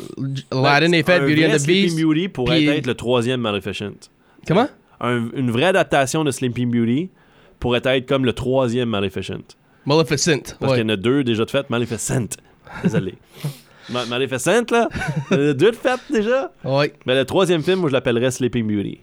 Aladdin 0.51 0.91
est 0.93 1.03
fait, 1.03 1.19
Ben, 1.19 1.23
Un 1.23 1.27
Beauty 1.27 1.45
and 1.45 1.49
the 1.55 1.59
Sleeping 1.59 1.83
Beast. 1.95 2.01
Beauty 2.01 2.27
pourrait 2.29 2.57
puis- 2.57 2.67
être 2.69 2.87
le 2.87 2.95
troisième 2.95 3.41
Maleficent. 3.41 4.09
Comment? 4.47 4.67
Un- 5.01 5.29
une 5.33 5.51
vraie 5.51 5.65
adaptation 5.65 6.23
de 6.23 6.31
Sleeping 6.31 6.69
Beauty 6.71 7.09
pourrait 7.59 7.81
être 7.85 8.05
comme 8.07 8.25
le 8.25 8.33
troisième 8.33 8.89
Maleficent. 8.89 9.55
Maleficent. 9.85 10.55
Parce 10.59 10.71
ouais. 10.73 10.79
qu'il 10.79 10.87
y 10.87 10.91
en 10.91 10.93
a 10.93 10.97
deux 10.97 11.23
déjà 11.23 11.45
de 11.45 11.49
faites. 11.51 11.69
Maleficent. 11.69 12.37
Désolé. 12.83 13.15
Ma- 13.89 14.05
Maleficent, 14.05 14.69
là? 14.71 14.87
Deux 15.31 15.53
de 15.53 15.71
faites 15.75 16.01
déjà? 16.11 16.51
Ouais. 16.63 16.93
Mais 17.05 17.15
le 17.15 17.25
troisième 17.25 17.63
film, 17.63 17.79
moi, 17.79 17.89
je 17.89 17.93
l'appellerais 17.93 18.29
Sleeping 18.31 18.67
Beauty. 18.67 18.99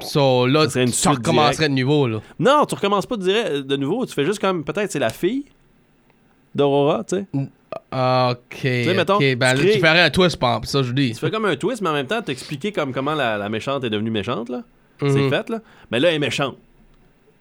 So 0.00 0.46
là, 0.46 0.64
Ça 0.64 0.70
serait 0.70 0.84
une 0.84 0.90
tu 0.90 1.08
recommencerais 1.08 1.68
de 1.68 1.74
nouveau, 1.74 2.06
là. 2.08 2.20
Non, 2.38 2.64
tu 2.66 2.74
recommences 2.74 3.06
pas 3.06 3.16
de, 3.16 3.22
dire- 3.22 3.64
de 3.64 3.76
nouveau. 3.76 4.04
Tu 4.04 4.12
fais 4.14 4.24
juste 4.24 4.40
comme, 4.40 4.64
peut-être, 4.64 4.90
c'est 4.90 4.98
la 4.98 5.10
fille 5.10 5.44
d'Aurora, 6.54 7.04
tu 7.04 7.16
sais. 7.16 7.26
Ah, 7.90 8.32
Ok. 8.32 8.64
mettons, 8.64 9.18
ben 9.18 9.54
tu 9.54 9.60
crées- 9.62 9.72
tu 9.74 9.78
ferais 9.78 10.00
un 10.02 10.10
twist, 10.10 10.36
par 10.38 10.64
ça 10.64 10.82
je 10.82 10.92
dis. 10.92 11.12
Tu 11.12 11.18
fais 11.18 11.30
comme 11.30 11.44
un 11.44 11.56
twist, 11.56 11.82
mais 11.82 11.90
en 11.90 11.92
même 11.94 12.06
temps, 12.06 12.20
t'expliquer 12.22 12.72
comme 12.72 12.92
comment 12.92 13.14
la, 13.14 13.36
la 13.38 13.48
méchante 13.48 13.84
est 13.84 13.90
devenue 13.90 14.10
méchante, 14.10 14.48
là. 14.48 14.62
C'est 15.00 15.06
Mhm. 15.08 15.30
fait, 15.30 15.48
là. 15.50 15.60
Mais 15.90 16.00
là, 16.00 16.08
elle 16.08 16.14
est 16.16 16.18
méchante. 16.18 16.56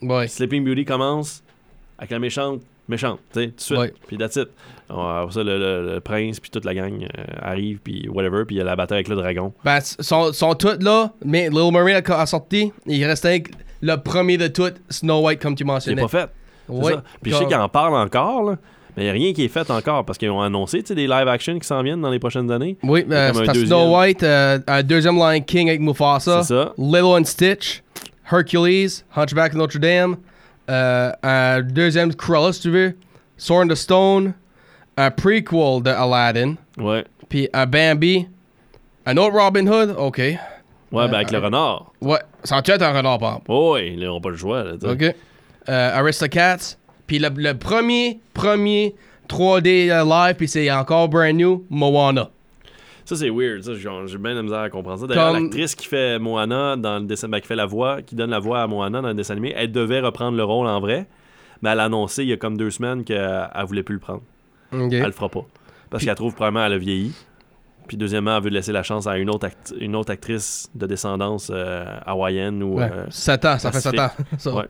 Ouais. 0.02 0.28
Sleeping 0.28 0.64
Beauty 0.66 0.86
commence 0.86 1.42
avec 1.98 2.12
la 2.12 2.20
méchante, 2.20 2.62
méchante, 2.88 3.20
tu 3.34 3.40
sais, 3.40 3.48
tout 3.48 3.56
de 3.56 3.62
suite. 3.62 3.78
Ouais. 3.80 3.94
Puis 4.08 4.18
that's 4.18 4.36
it. 4.36 4.50
On- 4.90 5.30
ça, 5.32 5.42
le, 5.44 5.58
le- 5.58 5.94
le 5.96 6.00
prince, 6.02 6.40
puis 6.40 6.52
toute 6.52 6.66
la 6.66 6.74
gang 6.76 7.04
euh, 7.18 7.24
arrive, 7.42 7.80
puis 7.84 8.08
whatever, 8.10 8.44
puis 8.46 8.56
il 8.56 8.60
y 8.60 8.62
a 8.62 8.66
la 8.66 8.76
bataille 8.76 8.98
avec 8.98 9.08
le 9.08 9.16
dragon. 9.16 9.54
Ben, 9.64 9.80
sont, 9.82 10.32
sont 10.34 10.54
toutes 10.54 10.84
là, 10.84 11.12
mais 11.24 11.50
Little 11.50 11.72
Mermaid 11.72 12.04
a, 12.10 12.22
a 12.22 12.26
sorti, 12.26 12.72
il 12.86 13.04
restait 13.06 13.30
avec 13.30 13.52
le 13.82 13.96
premier 13.96 14.38
de 14.38 14.48
toutes, 14.48 14.76
Snow 14.90 15.26
White, 15.26 15.42
comme 15.42 15.56
tu 15.56 15.64
C'est 15.64 15.66
mentionnais. 15.66 16.02
pas 16.04 16.08
fait. 16.08 16.30
C'est 16.68 16.74
Ouais. 16.76 16.94
ça. 16.94 17.04
Puis 17.22 17.32
je 17.32 17.38
sais 17.38 17.46
qu'ils 17.46 17.56
en 17.56 17.70
parlent 17.70 17.96
encore, 17.96 18.44
là. 18.44 18.58
Mais 18.96 19.04
il 19.04 19.06
n'y 19.06 19.10
a 19.10 19.14
rien 19.14 19.34
qui 19.34 19.44
est 19.44 19.50
fait 19.50 19.70
encore 19.70 20.06
parce 20.06 20.18
qu'ils 20.18 20.30
ont 20.30 20.42
annoncé 20.42 20.82
des 20.82 21.08
live 21.08 21.28
action 21.28 21.60
qui 21.60 21.68
s'en 21.68 21.82
viennent 21.84 22.02
dans 22.02 22.10
les 22.10 22.20
prochaines 22.20 22.50
années. 22.52 22.78
Oui, 22.84 23.06
euh, 23.12 23.32
c'est. 23.34 23.66
Snow 23.66 23.98
White, 23.98 24.24
euh, 24.24 24.60
un 24.68 24.84
deuxième 24.84 25.18
Lion 25.18 25.42
King 25.42 25.70
avec 25.70 25.82
Mufasa, 25.82 26.44
ça. 26.44 26.74
Lilo 26.78 27.18
and 27.18 27.26
Stitch, 27.26 27.84
Hercules, 28.32 29.04
Hunchback 29.16 29.52
of 29.54 29.58
Notre 29.58 29.80
Dame, 29.80 30.16
euh, 30.70 31.12
un 31.24 31.62
deuxième 31.62 32.14
Cruella, 32.16 32.54
si 32.54 32.62
tu 32.62 32.70
veux, 32.70 32.96
Sword 33.38 33.68
the 33.68 33.76
Stone, 33.76 34.34
un 34.98 35.12
prequel 35.12 35.84
de 35.84 35.90
Aladdin, 35.90 36.56
Ouais. 36.78 37.04
puis 37.28 37.50
un 37.54 37.66
Bambi, 37.66 38.28
un 39.06 39.18
autre 39.18 39.38
Robin 39.38 39.68
Hood, 39.68 39.96
ok. 39.98 40.18
Ouais, 40.20 40.38
ben 41.10 41.16
avec 41.16 41.32
le 41.32 41.40
renard. 41.40 41.92
Ouais, 42.00 42.20
ça 42.46 42.56
en 42.58 42.62
tue 42.62 42.72
un 42.72 42.94
renard, 42.94 43.18
par 43.18 43.30
exemple. 43.32 43.46
Oh, 43.50 43.74
ouais, 43.74 43.90
ils 43.92 44.00
n'auront 44.00 44.22
pas 44.22 44.30
le 44.30 44.38
choix. 44.38 44.64
Là. 44.64 44.74
Ok. 44.84 45.04
Euh, 45.68 45.98
Aristocats. 46.00 46.78
Puis 47.08 47.20
le, 47.20 47.30
le 47.36 47.54
premier, 47.58 48.20
premier 48.34 48.96
3D 49.30 49.90
euh, 49.92 50.04
live, 50.04 50.36
puis 50.36 50.48
c'est 50.48 50.72
encore 50.72 51.10
brand 51.10 51.34
new, 51.36 51.66
Moana. 51.70 52.30
Ça, 53.06 53.16
c'est 53.16 53.30
weird. 53.30 53.62
J'ai 53.64 54.18
bien 54.18 54.32
de 54.32 54.38
la 54.38 54.42
misère 54.44 54.60
à 54.60 54.70
comprendre 54.70 55.00
ça. 55.00 55.06
D'ailleurs, 55.08 55.34
Comme- 55.34 55.44
l'actrice 55.44 55.76
qui 55.76 55.88
fait 55.88 56.18
Moana 56.18 56.76
dans 56.76 56.98
le 57.00 57.06
dessin, 57.06 57.28
ben, 57.30 57.40
qui 57.40 57.48
fait 57.48 57.56
la 57.56 57.68
voix, 57.68 58.02
qui 58.02 58.16
donne 58.16 58.32
la 58.32 58.40
voix 58.40 58.62
à 58.64 58.68
Moana 58.68 59.02
dans 59.02 59.10
le 59.10 59.14
dessin 59.14 59.34
animé, 59.34 59.54
elle 59.56 59.72
devait 59.72 60.00
reprendre 60.00 60.36
le 60.36 60.44
rôle 60.44 60.66
en 60.68 60.80
vrai, 60.80 61.06
mais 61.62 61.70
elle 61.70 61.80
a 61.80 61.84
annoncé 61.84 62.24
il 62.24 62.30
y 62.30 62.34
a 62.34 62.38
comme 62.38 62.58
deux 62.58 62.72
semaines 62.72 63.04
qu'elle 63.04 63.48
elle 63.54 63.66
voulait 63.66 63.84
plus 63.84 63.94
le 63.94 64.00
prendre. 64.00 64.24
Ok. 64.74 64.92
Elle 64.94 65.04
le 65.06 65.12
fera 65.12 65.30
pas. 65.30 65.46
Parce 65.92 66.04
qu'elle 66.04 66.16
trouve 66.16 66.34
probablement 66.34 66.64
qu'elle 66.66 66.74
a 66.74 66.78
vieilli. 66.80 67.14
Puis 67.88 67.98
deuxièmement, 67.98 68.38
elle 68.38 68.44
veut 68.44 68.50
laisser 68.50 68.72
la 68.72 68.84
chance 68.84 69.08
à 69.08 69.18
une 69.18 69.30
autre, 69.30 69.48
une 69.80 69.96
autre 69.96 70.12
actrice 70.12 70.70
de 70.74 70.88
descendance 70.88 71.52
euh, 71.54 71.86
hawaïenne 72.06 72.64
ou... 72.64 72.78
Ouais, 72.78 72.90
euh, 72.92 73.06
7 73.10 73.46
ans, 73.46 73.60
ça 73.60 73.72
fait 73.72 73.82
7 73.82 74.00
ans. 74.00 74.10
ça. 74.38 74.54
Ouais. 74.54 74.66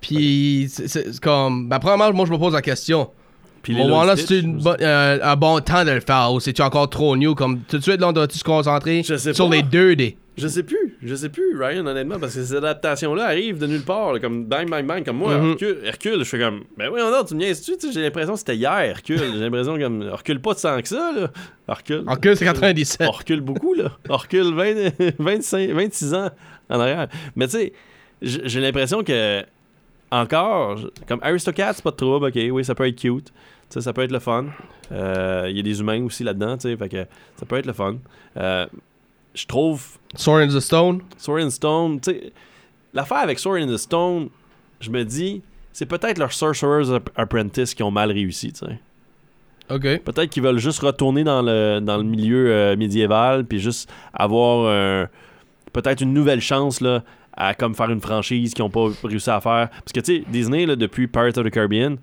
Puis, 0.00 0.68
c'est 0.70 1.20
comme. 1.20 1.68
Ben, 1.68 1.78
premièrement, 1.78 2.12
moi, 2.12 2.26
je 2.26 2.32
me 2.32 2.38
pose 2.38 2.54
la 2.54 2.62
question. 2.62 3.10
Puis 3.62 3.76
c'est 4.16 4.40
une 4.40 4.58
bo- 4.58 4.70
euh, 4.80 5.18
un 5.22 5.36
bon 5.36 5.60
temps 5.60 5.84
de 5.84 5.90
le 5.90 6.00
faire 6.00 6.32
ou 6.32 6.40
c'est-tu 6.40 6.62
encore 6.62 6.88
trop 6.88 7.16
new? 7.16 7.34
Comme 7.34 7.60
tout 7.68 7.76
de 7.78 7.82
suite, 7.82 8.00
là, 8.00 8.08
on 8.08 8.12
doit-tu 8.12 8.38
se 8.38 8.44
concentrer 8.44 9.02
Je 9.04 9.16
sais 9.16 9.34
sur 9.34 9.48
pas. 9.48 9.56
les 9.56 9.62
2D? 9.62 10.16
Je 10.38 10.48
sais 10.48 10.62
plus, 10.62 10.96
je 11.02 11.14
sais 11.14 11.28
plus, 11.28 11.54
Ryan, 11.60 11.84
honnêtement, 11.86 12.18
parce 12.18 12.34
que 12.34 12.42
ces 12.42 12.54
adaptations-là 12.54 13.24
arrivent 13.26 13.58
de 13.58 13.66
nulle 13.66 13.82
part, 13.82 14.14
là, 14.14 14.20
comme 14.20 14.46
bang, 14.46 14.66
bang, 14.70 14.86
bang, 14.86 15.04
comme 15.04 15.18
moi, 15.18 15.36
Mhm. 15.36 15.50
Hercule, 15.50 15.78
Hercule, 15.84 16.18
je 16.20 16.24
fais 16.24 16.38
comme, 16.38 16.60
ben 16.78 16.88
oui, 16.90 16.98
non, 17.00 17.22
tu 17.24 17.34
me 17.34 17.40
niaises-tu, 17.40 17.76
Tu 17.76 17.88
sais, 17.88 17.92
j'ai 17.92 18.00
l'impression 18.00 18.32
que 18.32 18.38
c'était 18.38 18.56
hier, 18.56 18.78
Hercule, 18.78 19.18
j'ai 19.18 19.38
l'impression 19.38 19.76
comme, 19.78 20.02
recule 20.08 20.40
pas 20.40 20.54
de 20.54 20.58
sang 20.58 20.80
que 20.80 20.88
ça, 20.88 21.12
là, 21.14 21.28
Hercule. 21.68 22.04
Que 22.22 22.34
c'est 22.34 22.46
97. 22.46 23.06
On 23.06 23.10
recule 23.10 23.42
beaucoup, 23.42 23.74
là, 23.74 23.92
on 24.08 24.16
recule 24.16 24.54
20 24.54 24.92
25, 25.18 25.70
26 25.72 26.14
ans 26.14 26.30
en 26.70 26.80
arrière. 26.80 27.08
Mais 27.36 27.46
tu 27.46 27.58
sais, 27.58 27.72
j'ai 28.22 28.60
l'impression 28.60 29.02
que, 29.02 29.42
encore, 30.10 30.78
comme 31.06 31.20
Aristocats, 31.22 31.72
c'est 31.74 31.82
pas 31.84 31.90
de 31.92 31.96
trouble, 31.96 32.26
ok, 32.26 32.38
oui, 32.52 32.64
ça 32.64 32.74
peut 32.74 32.86
être 32.86 32.96
cute, 32.96 33.32
ça 33.68 33.92
peut 33.92 34.02
être 34.02 34.12
le 34.12 34.18
fun. 34.18 34.46
Euh, 34.92 35.46
Il 35.48 35.56
y 35.56 35.60
a 35.60 35.62
des 35.62 35.80
humains 35.80 36.02
aussi 36.04 36.24
là-dedans, 36.24 36.56
tu 36.56 36.76
sais, 36.76 37.06
ça 37.36 37.46
peut 37.46 37.56
être 37.56 37.66
le 37.66 37.72
fun. 37.72 37.96
Euh, 38.36 38.66
je 39.34 39.46
trouve 39.46 39.84
Sword 40.16 40.40
in 40.40 40.48
the 40.48 40.58
Stone. 40.60 41.02
Sword 41.16 41.42
and 41.44 41.50
Stone, 41.50 42.00
tu 42.00 42.10
sais, 42.12 42.32
l'affaire 42.92 43.18
avec 43.18 43.38
Sword 43.38 43.62
and 43.62 43.68
the 43.68 43.76
Stone, 43.76 44.28
je 44.80 44.90
me 44.90 45.04
dis, 45.04 45.42
c'est 45.72 45.86
peut-être 45.86 46.18
leur 46.18 46.32
Sorcerer's 46.32 46.90
App- 46.90 47.10
Apprentice 47.14 47.74
qui 47.74 47.82
ont 47.84 47.92
mal 47.92 48.10
réussi, 48.10 48.52
tu 48.52 48.66
sais. 48.66 48.78
Ok. 49.70 50.02
Peut-être 50.02 50.30
qu'ils 50.30 50.42
veulent 50.42 50.58
juste 50.58 50.80
retourner 50.80 51.22
dans 51.22 51.42
le, 51.42 51.78
dans 51.80 51.96
le 51.96 52.02
milieu 52.02 52.50
euh, 52.50 52.76
médiéval, 52.76 53.44
puis 53.44 53.60
juste 53.60 53.88
avoir 54.12 54.66
un- 54.68 55.08
peut-être 55.72 56.00
une 56.00 56.12
nouvelle 56.12 56.40
chance, 56.40 56.80
là, 56.80 57.04
à 57.40 57.54
comme 57.54 57.74
faire 57.74 57.90
une 57.90 58.00
franchise 58.00 58.52
qu'ils 58.52 58.64
n'ont 58.64 58.70
pas 58.70 58.88
réussi 59.02 59.30
à 59.30 59.40
faire. 59.40 59.70
Parce 59.70 59.92
que, 59.94 60.00
tu 60.00 60.18
sais, 60.18 60.24
Disney, 60.28 60.66
là, 60.66 60.76
depuis 60.76 61.06
Pirates 61.06 61.38
of 61.38 61.46
the 61.46 61.50
Caribbean, 61.50 61.96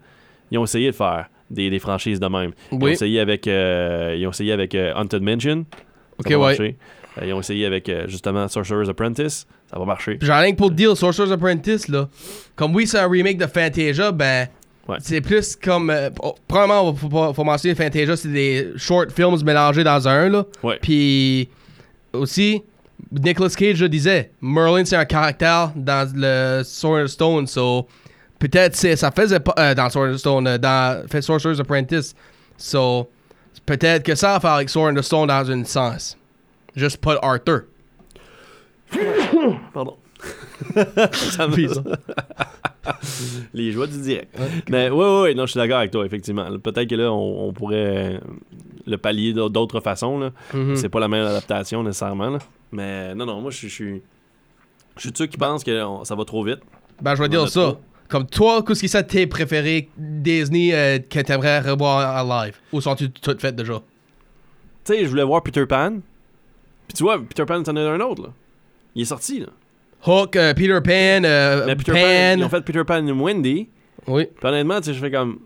ils 0.49 0.57
ont 0.57 0.63
essayé 0.63 0.87
de 0.87 0.95
faire 0.95 1.29
des, 1.49 1.69
des 1.69 1.79
franchises 1.79 2.19
de 2.19 2.27
même. 2.27 2.51
Ils 2.71 2.83
ont 2.83 2.87
essayé 2.87 3.19
avec, 3.19 3.47
euh, 3.47 4.15
ils 4.17 4.25
ont 4.25 4.31
essayé 4.31 4.51
avec 4.51 4.73
euh, 4.73 4.93
Haunted 4.95 5.21
Mansion. 5.21 5.65
Ok, 6.17 6.27
ça 6.27 6.29
va 6.29 6.37
ouais. 6.37 6.47
marcher. 6.47 6.75
Euh, 7.21 7.25
ils 7.27 7.33
ont 7.33 7.39
essayé 7.39 7.65
avec, 7.65 7.91
justement, 8.07 8.47
Sorcerer's 8.47 8.89
Apprentice. 8.89 9.45
Ça 9.71 9.77
va 9.77 9.85
marcher. 9.85 10.17
J'ai 10.21 10.31
rien 10.31 10.51
que 10.51 10.57
pour 10.57 10.69
te 10.69 10.75
dire, 10.75 10.95
Sorcerer's 10.97 11.31
Apprentice, 11.31 11.87
là. 11.87 12.09
Comme 12.55 12.73
oui, 12.75 12.87
c'est 12.87 12.99
un 12.99 13.07
remake 13.07 13.37
de 13.37 13.47
Fantasia, 13.47 14.11
ben. 14.11 14.47
Ouais. 14.87 14.97
C'est 15.01 15.19
plus 15.19 15.57
comme. 15.57 15.89
euh, 15.89 16.09
oh, 16.23 16.33
premièrement, 16.47 16.95
faut, 16.95 17.09
faut, 17.09 17.33
faut 17.33 17.43
mentionner 17.43 17.75
Fantasia, 17.75 18.15
c'est 18.15 18.31
des 18.31 18.71
short 18.77 19.11
films 19.11 19.35
mélangés 19.43 19.83
dans 19.83 20.07
un, 20.07 20.29
là. 20.29 20.45
Puis 20.81 21.49
aussi, 22.13 22.63
Nicolas 23.11 23.49
Cage 23.55 23.81
le 23.81 23.89
disait, 23.89 24.31
Merlin 24.41 24.83
c'est 24.85 24.95
un 24.95 25.05
caractère 25.05 25.71
dans 25.75 26.09
le 26.15 26.61
Sword 26.63 27.03
and 27.03 27.07
Stone, 27.07 27.47
so 27.47 27.87
peut-être 28.39 28.75
c'est- 28.75 28.95
ça 28.95 29.11
faisait 29.11 29.39
pas 29.39 29.53
euh, 29.59 29.73
dans 29.75 29.89
Sword 29.89 30.09
and 30.13 30.17
Stone, 30.17 30.47
euh, 30.47 30.57
dans 30.57 31.07
fait 31.07 31.21
Sorcerer's 31.21 31.59
Apprentice, 31.59 32.15
so 32.57 33.09
Peut-être 33.65 34.03
que 34.03 34.15
ça 34.15 34.33
va 34.33 34.39
faire 34.39 34.51
avec 34.51 34.69
Sword 34.69 34.93
the 34.95 35.01
Stone 35.01 35.27
dans 35.27 35.51
un 35.51 35.63
sens. 35.65 36.17
Juste 36.73 36.97
pas 37.01 37.17
Arthur. 37.21 37.63
Pardon. 39.73 39.97
Ça 41.11 41.47
me-. 41.47 41.55
Les 43.53 43.71
joies 43.71 43.87
du 43.87 43.99
direct. 44.01 44.37
Mais 44.69 44.89
oui, 44.89 45.05
oui, 45.23 45.35
non, 45.35 45.45
je 45.45 45.51
suis 45.51 45.57
d'accord 45.57 45.77
avec 45.79 45.91
toi, 45.91 46.05
effectivement. 46.05 46.45
Peut-être 46.59 46.87
que 46.89 46.95
là, 46.95 47.11
on, 47.11 47.47
on 47.47 47.53
pourrait 47.53 48.19
le 48.85 48.97
pallier 48.97 49.33
d'au- 49.33 49.49
d'autres 49.49 49.79
façons. 49.79 50.31
Mhm. 50.53 50.75
C'est 50.75 50.89
pas 50.89 50.99
la 50.99 51.07
même 51.07 51.25
adaptation 51.25 51.83
nécessairement. 51.83 52.29
là. 52.29 52.39
Mais 52.71 53.15
non, 53.15 53.25
non, 53.25 53.41
moi, 53.41 53.51
je 53.51 53.57
suis- 53.57 53.69
je 53.69 53.73
suis. 53.73 55.11
De 55.11 55.17
ceux 55.17 55.27
qui 55.27 55.37
pensent 55.37 55.63
que 55.63 55.83
on- 55.83 56.03
ça 56.03 56.15
va 56.15 56.25
trop 56.25 56.43
vite. 56.43 56.59
Ben, 57.01 57.15
je 57.15 57.21
vais 57.21 57.29
dire 57.29 57.47
ça. 57.49 57.61
trop. 57.61 57.77
Comme 58.09 58.25
toi, 58.25 58.63
qu'est-ce 58.65 58.79
qui 58.79 58.87
sont 58.89 59.03
tes 59.03 59.27
préférés 59.27 59.89
Disney 59.97 60.73
euh, 60.73 60.97
que 60.99 61.19
t'aimerais 61.19 61.59
revoir 61.59 62.23
en 62.25 62.41
live? 62.43 62.55
Ou 62.71 62.79
sont-tu 62.81 63.11
toutes 63.11 63.41
faites 63.41 63.55
déjà? 63.55 63.81
Tu 64.85 64.93
sais, 64.93 65.03
je 65.03 65.09
voulais 65.09 65.23
voir 65.25 65.43
Peter 65.43 65.65
Pan. 65.65 65.97
Puis 66.87 66.95
tu 66.95 67.03
vois, 67.03 67.19
Peter 67.19 67.43
Pan, 67.45 67.61
c'en 67.65 67.75
est 67.75 67.85
un 67.85 67.99
autre. 67.99 68.23
Là. 68.23 68.29
Il 68.95 69.01
est 69.01 69.05
sorti. 69.05 69.41
Là. 69.41 69.47
Hook, 70.05 70.35
euh, 70.35 70.53
Peter 70.53 70.79
Pan, 70.83 71.23
euh, 71.25 71.75
Peter 71.75 71.91
Pan, 71.91 71.97
Pan. 71.97 72.35
ils 72.37 72.43
ont 72.43 72.49
fait 72.49 72.61
Peter 72.61 72.83
Pan 72.85 73.05
et 73.05 73.11
Wendy. 73.11 73.67
Oui. 74.07 74.25
Puis 74.35 74.47
honnêtement, 74.47 74.77
tu 74.79 74.85
sais, 74.85 74.93
je 74.93 74.99
fais 74.99 75.11
comme. 75.11 75.39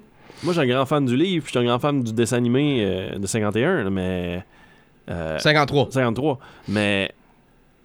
Moi, 0.43 0.53
je 0.53 0.59
suis 0.61 0.71
un 0.71 0.73
grand 0.75 0.85
fan 0.85 1.05
du 1.05 1.15
livre, 1.15 1.43
puis 1.43 1.53
je 1.53 1.59
suis 1.59 1.65
un 1.65 1.69
grand 1.69 1.79
fan 1.79 2.01
du 2.03 2.13
dessin 2.13 2.37
animé 2.37 2.79
euh, 2.83 3.17
de 3.17 3.25
51, 3.27 3.83
là, 3.83 3.89
mais. 3.89 4.43
euh, 5.09 5.37
53. 5.39 5.87
53. 5.91 6.39
Mais. 6.67 7.11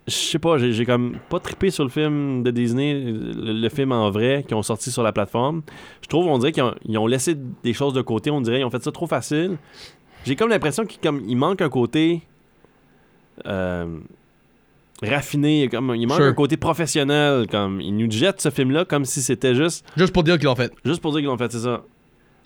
Je 0.08 0.14
sais 0.14 0.38
pas, 0.38 0.56
j'ai 0.58 0.70
j'ai 0.72 0.86
comme 0.86 1.16
pas 1.28 1.40
trippé 1.40 1.68
sur 1.70 1.82
le 1.82 1.90
film 1.90 2.44
de 2.44 2.52
Disney, 2.52 2.94
le, 2.94 3.52
le 3.54 3.68
film 3.68 3.90
en 3.90 4.08
vrai, 4.12 4.44
qui 4.46 4.54
ont 4.54 4.62
sorti 4.62 4.92
sur 4.92 5.02
la 5.02 5.10
plateforme. 5.10 5.62
Je 6.00 6.06
trouve, 6.06 6.26
on 6.28 6.38
dirait 6.38 6.52
qu'ils 6.52 6.62
ont, 6.62 6.74
ils 6.84 6.96
ont 6.96 7.08
laissé 7.08 7.36
des 7.64 7.72
choses 7.72 7.92
de 7.92 8.02
côté, 8.02 8.30
on 8.30 8.40
dirait, 8.40 8.60
ils 8.60 8.64
ont 8.64 8.70
fait 8.70 8.82
ça 8.84 8.92
trop 8.92 9.08
facile. 9.08 9.56
J'ai 10.24 10.36
comme 10.36 10.48
l'impression 10.50 10.84
qu'il 10.86 11.00
il 11.26 11.36
manque 11.36 11.60
un 11.60 11.68
côté. 11.68 12.22
euh, 13.46 13.98
raffiné, 15.02 15.68
comme, 15.68 15.94
il 15.94 16.06
manque 16.06 16.16
Sure. 16.18 16.26
un 16.26 16.32
côté 16.32 16.56
professionnel. 16.56 17.46
Comme, 17.50 17.80
ils 17.80 17.94
nous 17.96 18.10
jettent 18.10 18.40
ce 18.40 18.50
film-là 18.50 18.84
comme 18.84 19.04
si 19.04 19.20
c'était 19.22 19.54
juste 19.54 19.84
Juste 19.96 20.12
pour 20.12 20.22
dire 20.22 20.36
qu'ils 20.38 20.46
l'ont 20.46 20.54
fait. 20.56 20.72
Juste 20.84 21.00
pour 21.02 21.12
dire 21.12 21.20
qu'ils 21.20 21.28
l'ont 21.28 21.36
fait, 21.38 21.52
c'est 21.52 21.58
ça. 21.60 21.82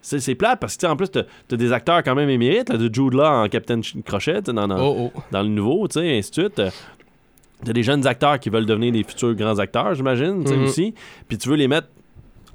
C'est, 0.03 0.19
c'est 0.19 0.35
plate 0.35 0.59
parce 0.61 0.77
que, 0.79 0.87
en 0.87 0.97
plus, 0.97 1.11
t'as, 1.11 1.25
t'as 1.47 1.57
des 1.57 1.73
acteurs 1.73 2.03
quand 2.03 2.15
même 2.15 2.31
émérites, 2.31 2.71
là, 2.71 2.79
de 2.79 2.85
Jude 2.93 3.13
Law 3.13 3.23
en 3.25 3.49
Captain 3.49 3.83
Ch- 3.83 3.97
Crochet, 4.05 4.41
dans, 4.43 4.67
dans, 4.67 4.81
Oh, 4.81 5.11
oh. 5.15 5.21
dans 5.31 5.43
le 5.43 5.49
nouveau, 5.49 5.87
tu 5.89 6.01
sais, 6.01 6.17
ainsi 6.19 6.31
de 6.31 6.35
suite. 6.43 6.59
Euh, 6.59 6.71
T'as 7.63 7.75
des 7.75 7.83
jeunes 7.83 8.07
acteurs 8.07 8.41
qui 8.41 8.49
veulent 8.49 8.65
devenir 8.65 8.91
des 8.93 9.03
futurs 9.05 9.35
grands 9.35 9.59
acteurs, 9.59 9.95
j'imagine, 9.95 10.43
tu 10.45 10.49
sais, 10.51 10.57
Mhm. 10.57 10.65
aussi. 10.65 10.95
Puis 11.29 11.37
tu 11.37 11.51
veux 11.51 11.57
les 11.57 11.69
mettre 11.69 11.89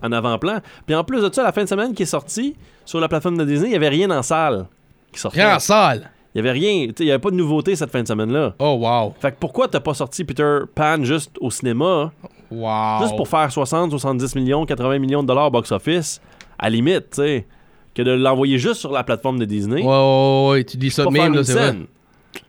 en 0.02 0.12
avant-plan. 0.12 0.62
Puis 0.88 0.96
en 0.96 1.04
plus 1.04 1.22
de 1.22 1.32
ça, 1.32 1.44
la 1.44 1.52
fin 1.52 1.64
de 1.64 1.70
semaine 1.70 1.94
qui 1.94 2.02
est 2.02 2.08
sortie 2.08 2.56
sur 2.86 3.00
la 3.00 3.08
plateforme 3.08 3.38
de 3.38 3.46
Disney, 3.46 3.68
il 3.68 3.72
n'y 3.72 3.76
avait 3.76 3.90
rien 3.90 4.10
en 4.10 4.24
salle 4.24 4.66
qui 5.14 5.20
sortait. 5.20 5.44
Rien 5.46 5.58
en 5.58 5.60
salle. 5.60 6.10
Il 6.36 6.42
n'y 6.42 6.50
avait 6.50 6.60
rien, 6.60 6.88
il 7.00 7.10
avait 7.10 7.20
pas 7.20 7.32
de 7.32 7.38
nouveauté 7.38 7.78
cette 7.78 7.90
fin 7.92 8.04
de 8.04 8.08
semaine-là. 8.08 8.56
Oh, 8.60 8.78
wow. 8.82 9.14
Fait 9.22 9.32
que 9.32 9.38
pourquoi 9.40 9.70
t'as 9.70 9.80
pas 9.80 9.94
sorti 9.94 10.26
Peter 10.26 10.60
Pan 10.76 11.02
juste 11.02 11.32
au 11.40 11.50
cinéma? 11.50 12.12
Wow. 12.52 13.02
Juste 13.04 13.16
pour 13.16 13.28
faire 13.30 13.50
60, 13.50 13.90
70 13.92 14.36
millions, 14.36 14.66
80 14.66 15.00
millions 15.00 15.24
de 15.24 15.28
dollars 15.28 15.50
box-office, 15.50 16.22
à 16.60 16.70
limite, 16.70 17.12
tu 17.12 17.22
sais, 17.22 17.48
que 17.94 18.02
de 18.02 18.12
l'envoyer 18.12 18.58
juste 18.60 18.82
sur 18.82 18.92
la 18.92 19.06
plateforme 19.06 19.40
de 19.40 19.46
Disney. 19.46 19.82
Ouais, 19.82 19.88
ouais, 19.88 20.50
ouais, 20.52 20.64
tu 20.66 20.76
dis 20.76 20.92
ça 20.92 21.06
de 21.06 21.10
même, 21.10 21.34
là, 21.34 21.44
c'est 21.46 21.54
vrai. 21.54 21.76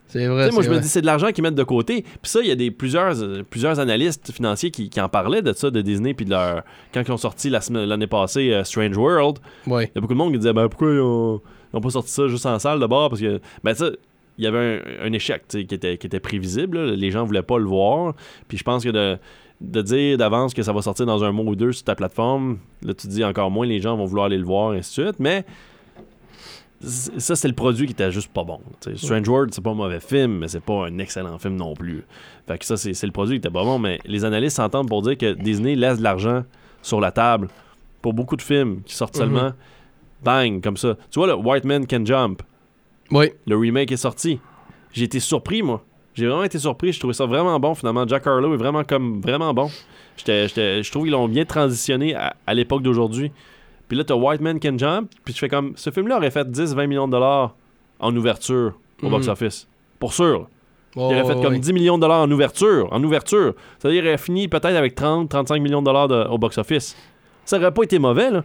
C'est 0.09 0.21
Tu 0.21 0.27
vrai. 0.29 0.47
sais, 0.47 0.53
moi, 0.53 0.63
je 0.63 0.71
me 0.71 0.79
dis, 0.81 0.89
c'est 0.89 1.01
de 1.01 1.07
l'argent 1.07 1.31
qu'ils 1.33 1.43
mettent 1.43 1.55
de 1.57 1.63
côté. 1.65 2.03
Puis 2.03 2.31
ça, 2.31 2.41
il 2.41 2.47
y 2.49 2.51
a 2.53 2.55
des, 2.55 2.71
plusieurs, 2.71 3.21
euh, 3.23 3.43
plusieurs 3.49 3.79
analystes 3.81 4.33
financiers 4.33 4.71
qui, 4.71 4.89
qui 4.89 5.01
en 5.01 5.09
parlaient 5.09 5.43
de 5.43 5.53
ça, 5.53 5.71
de 5.71 5.81
Disney, 5.81 6.15
puis 6.15 6.25
de 6.25 6.31
leur. 6.31 6.63
Quand 6.95 7.03
ils 7.07 7.11
ont 7.13 7.17
sorti 7.17 7.51
la 7.51 7.61
l'année 7.71 8.07
passée 8.07 8.53
euh, 8.53 8.63
Strange 8.65 8.97
World, 8.97 9.39
Ouais. 9.67 9.85
il 9.93 9.97
y 9.97 9.99
a 9.99 10.01
beaucoup 10.01 10.15
de 10.15 10.19
monde 10.19 10.33
qui 10.33 10.39
disait, 10.39 10.53
ben 10.53 10.69
pourquoi 10.69 10.93
ils 10.93 11.01
ont, 11.01 11.41
ils 11.77 11.79
ont 11.79 11.83
pas 11.83 11.91
sorti 11.91 12.11
ça 12.11 12.27
juste 12.29 12.47
en 12.47 12.59
salle 12.59 12.81
de 12.81 12.87
bord 12.87 13.11
Parce 13.11 13.21
que, 13.21 13.41
ben 13.63 13.75
ça, 13.75 13.91
il 14.39 14.45
y 14.45 14.47
avait 14.47 14.83
un, 15.03 15.07
un 15.07 15.13
échec 15.13 15.45
tu 15.49 15.65
qui 15.67 15.75
était, 15.75 15.97
qui 15.99 16.07
était 16.07 16.21
prévisible. 16.21 16.79
là. 16.79 16.97
Les 16.97 17.11
gens 17.11 17.25
voulaient 17.25 17.43
pas 17.43 17.59
le 17.59 17.65
voir. 17.67 18.15
Puis 18.49 18.59
je 18.59 18.63
pense 18.65 18.83
que 18.85 18.89
de, 18.91 19.19
de 19.61 19.83
dire 19.83 20.19
d'avance 20.19 20.53
que 20.55 20.63
ça 20.63 20.73
va 20.73 20.83
sortir 20.83 21.07
dans 21.07 21.25
un 21.25 21.33
mois 21.33 21.45
ou 21.47 21.57
deux 21.57 21.73
sur 21.73 21.85
ta 21.85 21.95
plateforme, 21.95 22.59
là, 22.83 22.93
tu 22.95 23.07
te 23.07 23.13
dis 23.13 23.25
encore 23.25 23.51
moins, 23.51 23.67
les 23.67 23.81
gens 23.81 23.97
vont 23.97 24.05
vouloir 24.05 24.27
aller 24.27 24.37
le 24.39 24.45
voir, 24.45 24.75
et 24.75 24.79
ainsi 24.79 25.01
de 25.01 25.05
suite. 25.07 25.17
Mais 25.21 25.45
ça, 26.81 27.35
c'est 27.35 27.49
le 27.49 27.55
produit 27.55 27.87
qui 27.87 27.93
était 27.93 28.13
juste 28.13 28.31
pas 28.33 28.45
bon. 28.45 28.61
tu. 28.81 28.97
Strange 28.99 29.27
World, 29.29 29.55
c'est 29.55 29.63
pas 29.65 29.71
un 29.71 29.75
mauvais 29.75 29.99
film, 30.01 30.39
mais 30.41 30.49
c'est 30.49 30.61
pas 30.61 30.87
un 30.87 30.99
excellent 30.99 31.39
film 31.39 31.57
non 31.57 31.73
plus. 31.75 32.05
Fait 32.47 32.59
que 32.59 32.67
ça, 32.67 32.77
c'est 32.77 33.03
le 33.03 33.13
produit 33.13 33.37
qui 33.37 33.39
était 33.39 33.51
pas 33.51 33.65
bon. 33.65 33.79
Mais 33.79 33.99
les 34.05 34.25
analystes 34.27 34.57
s'entendent 34.57 34.89
pour 34.89 35.01
dire 35.03 35.17
que 35.17 35.33
Disney 35.33 35.75
laisse 35.75 35.99
de 35.99 36.03
l'argent 36.05 36.45
sur 36.83 37.01
la 37.01 37.11
table 37.13 37.49
pour 38.03 38.13
beaucoup 38.13 38.37
de 38.37 38.43
films 38.43 38.83
qui 38.85 38.95
sortent 38.95 39.15
Mhm. 39.17 39.21
seulement 39.23 39.53
bang, 40.23 40.63
comme 40.63 40.77
ça. 40.77 40.97
Tu 41.11 41.19
vois, 41.19 41.27
le 41.29 41.35
White 41.35 41.65
Man 41.65 41.87
Can 41.87 42.05
Jump, 42.05 42.43
Oui. 43.11 43.31
le 43.47 43.57
remake 43.57 43.93
est 43.93 43.97
sorti. 43.97 44.41
J'ai 44.93 45.05
été 45.05 45.21
surpris, 45.21 45.63
moi. 45.63 45.83
J'ai 46.15 46.27
vraiment 46.27 46.45
été 46.45 46.59
surpris. 46.59 46.93
Je 46.93 46.99
trouvais 46.99 47.13
ça 47.15 47.27
vraiment 47.27 47.59
bon, 47.61 47.75
finalement. 47.75 48.07
Jack 48.07 48.27
Harlow 48.27 48.55
est 48.55 48.57
vraiment 48.57 48.85
comme 48.85 49.21
vraiment 49.21 49.53
bon. 49.53 49.69
J'étais- 50.17 50.49
j'étais- 50.49 50.83
Je 50.83 50.91
trouve 50.91 51.03
qu'ils 51.05 51.13
l'ont 51.13 51.29
bien 51.29 51.45
transitionné 51.45 52.15
à, 52.15 52.35
à 52.47 52.55
l'époque 52.55 52.83
d'aujourd'hui. 52.83 53.31
Puis 53.89 53.97
là, 53.99 54.05
t'as 54.05 54.15
White 54.15 54.41
Man 54.41 54.59
Can 54.59 54.79
Jump. 54.79 55.11
Puis 55.25 55.35
je 55.35 55.39
fais 55.39 55.49
comme. 55.51 55.75
Ce 55.77 55.91
film-là 55.91 56.17
aurait 56.17 56.31
fait 56.31 56.51
10-20 56.51 56.87
millions 56.87 57.07
de 57.07 57.13
dollars 57.13 57.55
en 58.01 58.17
ouverture 58.17 58.73
au 59.03 59.07
Mhm. 59.07 59.11
box-office. 59.13 59.69
Pour 59.99 60.15
sûr. 60.15 60.49
Oh, 60.97 61.09
Il 61.11 61.19
aurait 61.19 61.35
fait 61.35 61.43
comme 61.43 61.53
ouais. 61.53 61.59
10 61.59 61.75
millions 61.75 61.97
de 61.99 62.01
dollars 62.03 62.23
en 62.23 62.31
ouverture. 62.31 62.89
En 62.91 63.05
ouverture. 63.05 63.53
C'est-à-dire 63.79 64.01
qu'il 64.01 64.09
aurait 64.09 64.19
fini 64.19 64.49
peut-être 64.49 64.75
avec 64.75 64.95
30-35 64.95 65.61
millions 65.61 65.81
de 65.83 65.85
dollars 65.87 66.09
de- 66.09 66.27
au 66.31 66.39
box-office. 66.39 66.97
Ça 67.45 67.59
aurait 67.59 67.73
pas 67.75 67.83
été 67.83 67.99
mauvais, 67.99 68.31
là. 68.31 68.43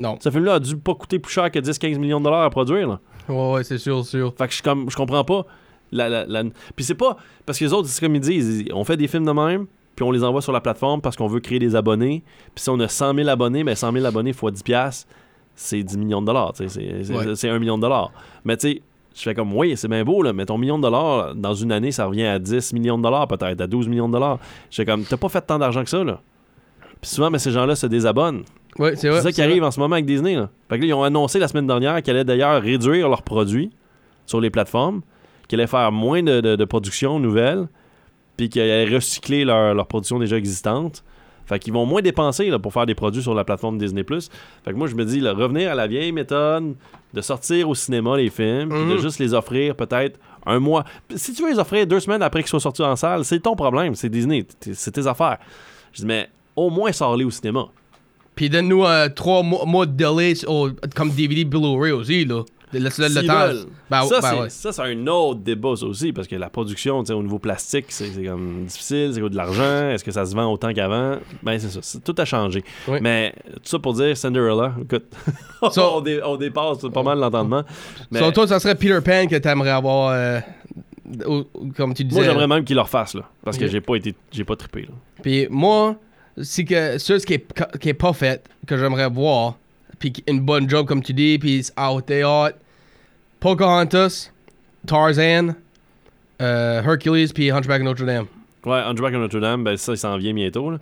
Non. 0.00 0.16
Ce 0.20 0.30
film-là 0.30 0.54
a 0.54 0.60
dû 0.60 0.76
pas 0.76 0.94
coûter 0.94 1.18
plus 1.18 1.32
cher 1.32 1.50
que 1.50 1.58
10-15 1.58 1.98
millions 1.98 2.18
de 2.18 2.24
dollars 2.24 2.42
à 2.42 2.50
produire, 2.50 2.88
là. 2.88 3.00
Ouais, 3.28 3.52
ouais, 3.52 3.64
c'est 3.64 3.78
sûr, 3.78 4.04
sûr. 4.04 4.34
Fait 4.36 4.48
que 4.48 4.54
je, 4.54 4.62
comme, 4.62 4.90
je 4.90 4.96
comprends 4.96 5.24
pas. 5.24 5.46
La, 5.92 6.08
la, 6.08 6.26
la- 6.26 6.42
Puis 6.74 6.84
c'est 6.84 6.94
pas. 6.96 7.16
Parce 7.46 7.58
que 7.58 7.64
les 7.64 7.72
autres, 7.72 7.88
c'est 7.88 8.00
comme 8.04 8.14
ils 8.16 8.20
disent, 8.20 8.64
on 8.72 8.82
fait 8.84 8.96
des 8.96 9.06
films 9.06 9.24
de 9.24 9.30
même, 9.32 9.66
puis 9.94 10.04
on 10.04 10.10
les 10.10 10.24
envoie 10.24 10.42
sur 10.42 10.50
la 10.52 10.60
plateforme 10.60 11.00
parce 11.00 11.14
qu'on 11.16 11.28
veut 11.28 11.40
créer 11.40 11.58
des 11.60 11.76
abonnés. 11.76 12.22
Puis 12.54 12.64
si 12.64 12.70
on 12.70 12.80
a 12.80 12.88
100 12.88 13.14
000 13.14 13.28
abonnés, 13.28 13.62
ben 13.62 13.74
100 13.76 13.92
000 13.92 14.04
abonnés 14.04 14.32
fois 14.32 14.50
10$, 14.50 14.62
piastres, 14.64 15.06
c'est 15.54 15.82
10 15.82 15.96
millions 15.98 16.20
de 16.20 16.26
dollars. 16.26 16.52
C'est 16.56 16.68
c'est- 16.68 17.12
Ouais. 17.14 17.36
c'est 17.36 17.48
1 17.48 17.58
million 17.60 17.76
de 17.76 17.82
dollars. 17.82 18.10
Mais 18.44 18.56
tu 18.56 18.72
sais, 18.72 18.82
je 19.14 19.22
fais 19.22 19.34
comme, 19.34 19.54
oui, 19.56 19.76
c'est 19.76 19.86
bien 19.86 20.04
beau, 20.04 20.22
là, 20.22 20.32
mais 20.32 20.44
ton 20.46 20.58
million 20.58 20.76
de 20.78 20.82
dollars, 20.82 21.36
dans 21.36 21.54
une 21.54 21.70
année, 21.70 21.92
ça 21.92 22.06
revient 22.06 22.24
à 22.26 22.40
10 22.40 22.72
millions 22.72 22.98
de 22.98 23.04
dollars, 23.04 23.28
peut-être, 23.28 23.60
à 23.60 23.66
12 23.68 23.86
millions 23.86 24.08
de 24.08 24.14
dollars. 24.14 24.40
Je 24.70 24.76
fais 24.76 24.84
comme, 24.84 25.04
t'as 25.04 25.16
pas 25.16 25.28
fait 25.28 25.42
tant 25.42 25.58
d'argent 25.60 25.84
que 25.84 25.90
ça, 25.90 26.02
là. 26.02 26.20
Puis 27.00 27.10
souvent, 27.12 27.30
mais 27.30 27.38
ces 27.38 27.52
gens-là 27.52 27.76
se 27.76 27.86
désabonnent. 27.86 28.42
Ouais, 28.78 28.96
c'est 28.96 29.20
ça 29.20 29.32
qui 29.32 29.40
arrive 29.42 29.58
vrai. 29.58 29.66
en 29.68 29.70
ce 29.70 29.78
moment 29.80 29.94
avec 29.94 30.06
Disney. 30.06 30.34
Là. 30.36 30.50
Fait 30.68 30.76
que 30.76 30.82
là, 30.82 30.88
ils 30.88 30.94
ont 30.94 31.02
annoncé 31.04 31.38
la 31.38 31.48
semaine 31.48 31.66
dernière 31.66 32.02
qu'ils 32.02 32.10
allaient 32.12 32.24
d'ailleurs 32.24 32.60
réduire 32.62 33.08
leurs 33.08 33.22
produits 33.22 33.70
sur 34.26 34.40
les 34.40 34.50
plateformes, 34.50 35.02
qu'ils 35.48 35.60
allaient 35.60 35.66
faire 35.68 35.92
moins 35.92 36.22
de, 36.22 36.40
de, 36.40 36.56
de 36.56 36.64
production 36.64 37.18
nouvelle, 37.20 37.68
puis 38.36 38.48
qu'ils 38.48 38.62
allaient 38.62 38.92
recycler 38.92 39.44
leur, 39.44 39.74
leur 39.74 39.86
production 39.86 40.18
déjà 40.18 40.36
existante. 40.36 41.04
Fait 41.46 41.58
qu'ils 41.58 41.74
vont 41.74 41.84
moins 41.84 42.00
dépenser 42.00 42.48
là, 42.48 42.58
pour 42.58 42.72
faire 42.72 42.86
des 42.86 42.94
produits 42.94 43.22
sur 43.22 43.34
la 43.34 43.44
plateforme 43.44 43.76
Disney+. 43.76 44.02
Fait 44.02 44.72
que 44.72 44.76
moi, 44.76 44.86
je 44.88 44.94
me 44.94 45.04
dis, 45.04 45.20
là, 45.20 45.34
revenir 45.34 45.70
à 45.70 45.74
la 45.74 45.86
vieille 45.86 46.10
méthode 46.10 46.74
de 47.12 47.20
sortir 47.20 47.68
au 47.68 47.74
cinéma 47.74 48.16
les 48.16 48.30
films, 48.30 48.70
puis 48.70 48.78
de 48.78 48.94
Mhm. 48.94 48.98
juste 48.98 49.18
les 49.18 49.34
offrir 49.34 49.76
peut-être 49.76 50.18
un 50.46 50.58
mois. 50.58 50.84
Si 51.14 51.34
tu 51.34 51.42
veux 51.42 51.50
les 51.52 51.58
offrir 51.58 51.86
deux 51.86 52.00
semaines 52.00 52.22
après 52.22 52.40
qu'ils 52.40 52.48
soient 52.48 52.60
sortis 52.60 52.82
en 52.82 52.96
salle, 52.96 53.24
c'est 53.26 53.40
ton 53.40 53.54
problème, 53.56 53.94
c'est 53.94 54.08
Disney, 54.08 54.46
c'est 54.72 54.90
tes 54.90 55.06
affaires. 55.06 55.36
Je 55.92 56.00
dis, 56.00 56.06
mais 56.06 56.28
au 56.56 56.70
moins 56.70 56.90
sors-les 56.92 57.24
au 57.24 57.30
cinéma. 57.30 57.66
Puis 58.34 58.50
donne-nous 58.50 58.84
euh, 58.84 59.08
trois 59.08 59.42
mois, 59.42 59.64
mois 59.64 59.86
de 59.86 59.92
délai 59.92 60.34
au- 60.46 60.70
comme 60.94 61.10
DVD 61.10 61.44
Blu-ray 61.44 61.92
aussi, 61.92 62.24
là. 62.24 62.42
Laisse-le 62.72 63.06
le 63.06 63.24
temps. 63.24 63.68
Ben, 63.88 64.02
ça, 64.02 64.20
ben 64.20 64.28
c'est, 64.32 64.40
ouais. 64.40 64.50
ça, 64.50 64.72
c'est 64.72 64.82
un 64.82 65.06
autre 65.06 65.38
débat, 65.42 65.76
ça 65.76 65.86
aussi, 65.86 66.12
parce 66.12 66.26
que 66.26 66.34
la 66.34 66.50
production, 66.50 66.98
au 66.98 67.22
niveau 67.22 67.38
plastique, 67.38 67.84
c'est, 67.90 68.06
c'est 68.06 68.24
comme 68.24 68.64
difficile, 68.64 69.12
c'est 69.14 69.20
de 69.20 69.36
l'argent, 69.36 69.90
est-ce 69.90 70.02
que 70.02 70.10
ça 70.10 70.26
se 70.26 70.34
vend 70.34 70.50
autant 70.52 70.72
qu'avant? 70.74 71.18
Ben, 71.44 71.56
c'est 71.60 71.68
ça, 71.68 71.78
c'est- 71.82 72.02
tout 72.02 72.16
a 72.18 72.24
changé. 72.24 72.64
Oui. 72.88 72.98
Mais 73.00 73.32
tout 73.46 73.60
ça 73.62 73.78
pour 73.78 73.94
dire 73.94 74.16
Cinderella, 74.16 74.74
écoute, 74.82 75.04
on, 75.62 76.00
dé- 76.00 76.20
on 76.24 76.36
dépasse 76.36 76.78
pas 76.92 77.02
mal 77.04 77.20
l'entendement. 77.20 77.62
Mais 78.10 78.18
Sur 78.18 78.32
toi, 78.32 78.48
ça 78.48 78.58
serait 78.58 78.74
Peter 78.74 78.98
Pan 79.04 79.28
que 79.28 79.36
t'aimerais 79.36 79.70
avoir, 79.70 80.08
euh, 80.12 80.40
comme 81.76 81.94
tu 81.94 82.02
disais. 82.02 82.20
moi, 82.22 82.28
j'aimerais 82.28 82.48
même 82.48 82.64
qu'ils 82.64 82.76
le 82.76 82.82
refassent, 82.82 83.14
là, 83.14 83.22
parce 83.44 83.56
que 83.56 83.68
j'ai 83.68 83.80
pas 83.80 83.94
été, 83.94 84.14
j'ai 84.32 84.44
pas 84.44 84.56
trippé, 84.56 84.82
là. 84.82 84.94
Puis 85.22 85.46
moi, 85.48 85.94
c'est 86.42 86.64
que 86.64 86.98
ce 86.98 87.14
qui 87.24 87.34
est, 87.34 87.78
qui 87.78 87.88
est 87.88 87.94
pas 87.94 88.12
fait, 88.12 88.44
que 88.66 88.76
j'aimerais 88.76 89.08
voir, 89.08 89.58
puis 89.98 90.12
une 90.26 90.40
bonne 90.40 90.68
job, 90.68 90.86
comme 90.86 91.02
tu 91.02 91.12
dis, 91.12 91.38
puis 91.38 91.66
out 91.78 92.06
there, 92.06 92.24
hot. 92.24 92.56
Pocahontas, 93.40 94.30
Tarzan, 94.86 95.54
euh, 96.40 96.82
Hercules, 96.82 97.32
puis 97.34 97.50
Hunchback 97.50 97.80
of 97.80 97.84
Notre 97.84 98.04
Dame. 98.04 98.26
Ouais, 98.64 98.78
Hunchback 98.78 99.14
of 99.14 99.20
Notre 99.20 99.40
Dame, 99.40 99.64
ben 99.64 99.76
ça, 99.76 99.92
il 99.92 99.98
s'en 99.98 100.16
vient 100.16 100.32
bientôt, 100.32 100.70
là. 100.70 100.78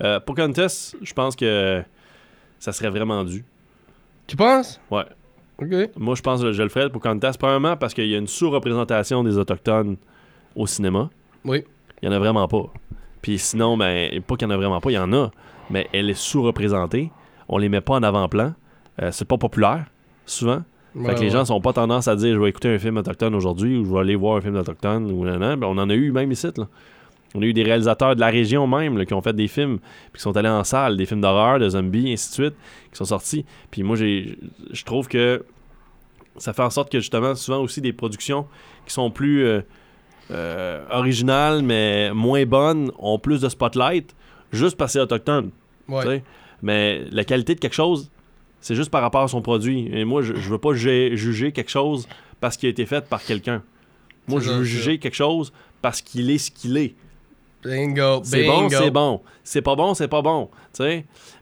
Euh, 0.00 0.20
Pocahontas, 0.20 0.94
je 1.02 1.12
pense 1.12 1.34
que 1.34 1.82
ça 2.60 2.72
serait 2.72 2.90
vraiment 2.90 3.24
dû. 3.24 3.44
Tu 4.28 4.36
penses? 4.36 4.80
Ouais. 4.90 5.04
Ok. 5.60 5.90
Moi, 5.96 6.14
je 6.14 6.22
pense 6.22 6.40
que 6.40 6.52
je 6.52 6.62
le 6.62 6.68
ferais 6.68 6.88
pour 6.88 7.00
Pocahontas, 7.00 7.34
premièrement 7.36 7.76
parce 7.76 7.94
qu'il 7.94 8.06
y 8.06 8.14
a 8.14 8.18
une 8.18 8.28
sous-représentation 8.28 9.24
des 9.24 9.36
Autochtones 9.36 9.96
au 10.54 10.66
cinéma. 10.68 11.10
Oui. 11.44 11.64
Il 12.00 12.06
y 12.06 12.08
en 12.08 12.12
a 12.12 12.18
vraiment 12.20 12.46
pas. 12.46 12.72
Puis 13.22 13.38
sinon, 13.38 13.76
ben, 13.76 14.20
pas 14.22 14.36
qu'il 14.36 14.48
y 14.48 14.50
en 14.50 14.54
a 14.54 14.56
vraiment 14.56 14.80
pas, 14.80 14.90
il 14.90 14.94
y 14.94 14.98
en 14.98 15.12
a, 15.12 15.30
mais 15.70 15.88
elle 15.92 16.10
est 16.10 16.18
sous-représentée. 16.18 17.10
On 17.48 17.58
les 17.58 17.68
met 17.68 17.80
pas 17.80 17.94
en 17.94 18.02
avant-plan. 18.02 18.54
Euh, 19.02 19.10
c'est 19.12 19.26
pas 19.26 19.38
populaire, 19.38 19.86
souvent. 20.26 20.62
Fait 21.06 21.14
que 21.14 21.20
les 21.20 21.30
gens 21.30 21.44
sont 21.44 21.60
pas 21.60 21.72
tendance 21.72 22.08
à 22.08 22.16
dire 22.16 22.34
je 22.34 22.40
vais 22.40 22.48
écouter 22.48 22.68
un 22.68 22.78
film 22.78 22.96
autochtone 22.96 23.34
aujourd'hui 23.34 23.76
ou 23.76 23.84
je 23.84 23.92
vais 23.92 24.00
aller 24.00 24.16
voir 24.16 24.38
un 24.38 24.40
film 24.40 24.56
autochtone 24.56 25.10
ou 25.12 25.24
nan. 25.24 25.38
Ben, 25.38 25.66
on 25.66 25.78
en 25.78 25.88
a 25.88 25.94
eu 25.94 26.10
même 26.10 26.32
ici. 26.32 26.48
Là. 26.56 26.66
On 27.34 27.42
a 27.42 27.44
eu 27.44 27.52
des 27.52 27.62
réalisateurs 27.62 28.14
de 28.14 28.20
la 28.20 28.28
région 28.28 28.66
même 28.66 28.96
là, 28.96 29.04
qui 29.04 29.14
ont 29.14 29.20
fait 29.20 29.34
des 29.34 29.48
films 29.48 29.78
puis 29.78 30.18
qui 30.18 30.22
sont 30.22 30.36
allés 30.36 30.48
en 30.48 30.64
salle, 30.64 30.96
des 30.96 31.06
films 31.06 31.20
d'horreur, 31.20 31.58
de 31.58 31.68
zombies, 31.68 32.10
et 32.10 32.12
ainsi 32.14 32.30
de 32.30 32.34
suite, 32.34 32.54
qui 32.90 32.96
sont 32.96 33.04
sortis. 33.04 33.44
Puis 33.70 33.82
moi, 33.82 33.96
j'ai, 33.96 34.38
je 34.72 34.84
trouve 34.84 35.08
que 35.08 35.44
ça 36.38 36.52
fait 36.52 36.62
en 36.62 36.70
sorte 36.70 36.90
que 36.90 37.00
justement, 37.00 37.34
souvent 37.34 37.58
aussi 37.58 37.80
des 37.80 37.92
productions 37.92 38.46
qui 38.86 38.94
sont 38.94 39.10
plus 39.10 39.44
euh, 39.44 39.60
euh, 40.30 40.84
originales 40.90 41.62
mais 41.62 42.12
moins 42.12 42.44
bonnes 42.44 42.90
ont 42.98 43.18
plus 43.18 43.40
de 43.40 43.48
spotlight 43.48 44.14
juste 44.52 44.76
parce 44.76 44.92
que 44.92 44.98
c'est 44.98 45.02
autochtone. 45.02 45.50
Ouais. 45.88 46.22
Mais 46.62 47.04
la 47.10 47.24
qualité 47.24 47.54
de 47.54 47.60
quelque 47.60 47.74
chose, 47.74 48.10
c'est 48.60 48.74
juste 48.74 48.90
par 48.90 49.00
rapport 49.02 49.22
à 49.22 49.28
son 49.28 49.40
produit. 49.42 49.88
Et 49.92 50.04
moi, 50.04 50.22
je, 50.22 50.34
je 50.34 50.48
veux 50.50 50.58
pas 50.58 50.74
ju- 50.74 51.16
juger 51.16 51.52
quelque 51.52 51.70
chose 51.70 52.08
parce 52.40 52.56
qu'il 52.56 52.66
a 52.66 52.70
été 52.70 52.84
fait 52.86 53.08
par 53.08 53.22
quelqu'un. 53.22 53.62
Moi, 54.26 54.40
je 54.40 54.50
veux 54.50 54.64
juger 54.64 54.98
quelque 54.98 55.14
chose 55.14 55.52
parce 55.80 56.02
qu'il 56.02 56.30
est 56.30 56.38
ce 56.38 56.50
qu'il 56.50 56.76
est. 56.76 56.94
Bingo, 57.64 58.20
C'est 58.24 58.44
bon, 58.46 58.60
bingo. 58.62 58.76
c'est 58.78 58.90
bon. 58.90 59.20
C'est 59.42 59.62
pas 59.62 59.74
bon, 59.76 59.94
c'est 59.94 60.08
pas 60.08 60.22
bon. 60.22 60.48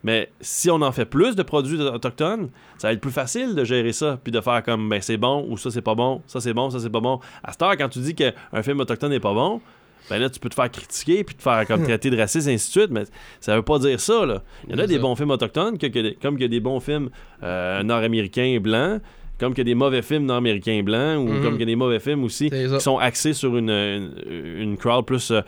Mais 0.02 0.30
si 0.40 0.70
on 0.70 0.80
en 0.80 0.92
fait 0.92 1.04
plus 1.04 1.34
de 1.36 1.42
produits 1.42 1.80
autochtones, 1.80 2.48
ça 2.78 2.88
va 2.88 2.92
être 2.94 3.00
plus 3.00 3.10
facile 3.10 3.54
de 3.54 3.64
gérer 3.64 3.92
ça, 3.92 4.18
puis 4.22 4.32
de 4.32 4.40
faire 4.40 4.62
comme 4.62 4.88
ben 4.88 5.00
c'est 5.02 5.16
bon 5.16 5.46
ou 5.48 5.56
ça 5.58 5.70
c'est 5.70 5.82
pas 5.82 5.94
bon, 5.94 6.22
ça 6.26 6.40
c'est 6.40 6.54
bon, 6.54 6.70
ça 6.70 6.78
c'est 6.80 6.90
pas 6.90 7.00
bon. 7.00 7.20
À 7.42 7.52
cette 7.52 7.62
heure, 7.62 7.76
quand 7.76 7.88
tu 7.88 7.98
dis 7.98 8.14
qu'un 8.14 8.62
film 8.62 8.80
autochtone 8.80 9.10
n'est 9.10 9.20
pas 9.20 9.34
bon, 9.34 9.60
ben 10.08 10.18
là 10.18 10.30
tu 10.30 10.38
peux 10.40 10.48
te 10.48 10.54
faire 10.54 10.70
critiquer 10.70 11.24
puis 11.24 11.34
te 11.34 11.42
faire 11.42 11.66
comme 11.66 11.82
traiter 11.84 12.10
de 12.10 12.16
raciste 12.16 12.48
et 12.48 12.54
ainsi 12.54 12.68
de 12.68 12.80
suite, 12.80 12.90
mais 12.90 13.02
ça 13.40 13.56
veut 13.56 13.62
pas 13.62 13.78
dire 13.78 14.00
ça 14.00 14.24
là. 14.24 14.42
Il 14.68 14.74
y 14.76 14.80
en 14.80 14.82
a 14.82 14.86
des 14.86 14.98
bons 14.98 15.16
films 15.16 15.30
autochtones 15.32 15.76
que- 15.78 15.86
que- 15.88 16.14
comme 16.22 16.34
qu'il 16.36 16.42
y 16.42 16.46
a 16.46 16.48
des 16.48 16.60
bons 16.60 16.80
films 16.80 17.10
euh, 17.42 17.82
nord-américains 17.82 18.58
blancs. 18.60 19.02
Comme 19.38 19.52
qu'il 19.52 19.58
y 19.58 19.66
a 19.68 19.72
des 19.72 19.74
mauvais 19.74 20.00
films 20.00 20.24
nord-américains 20.24 20.82
blancs, 20.82 21.18
ou 21.18 21.28
Mhm. 21.30 21.42
comme 21.42 21.52
qu'il 21.52 21.60
y 21.60 21.64
a 21.64 21.66
des 21.66 21.76
mauvais 21.76 22.00
films 22.00 22.24
aussi 22.24 22.48
qui 22.48 22.80
sont 22.80 22.96
axés 22.98 23.34
sur 23.34 23.54
une, 23.56 23.68
une, 23.68 24.12
une 24.58 24.76
crowd 24.78 25.04
plus 25.04 25.30
euh, 25.30 25.42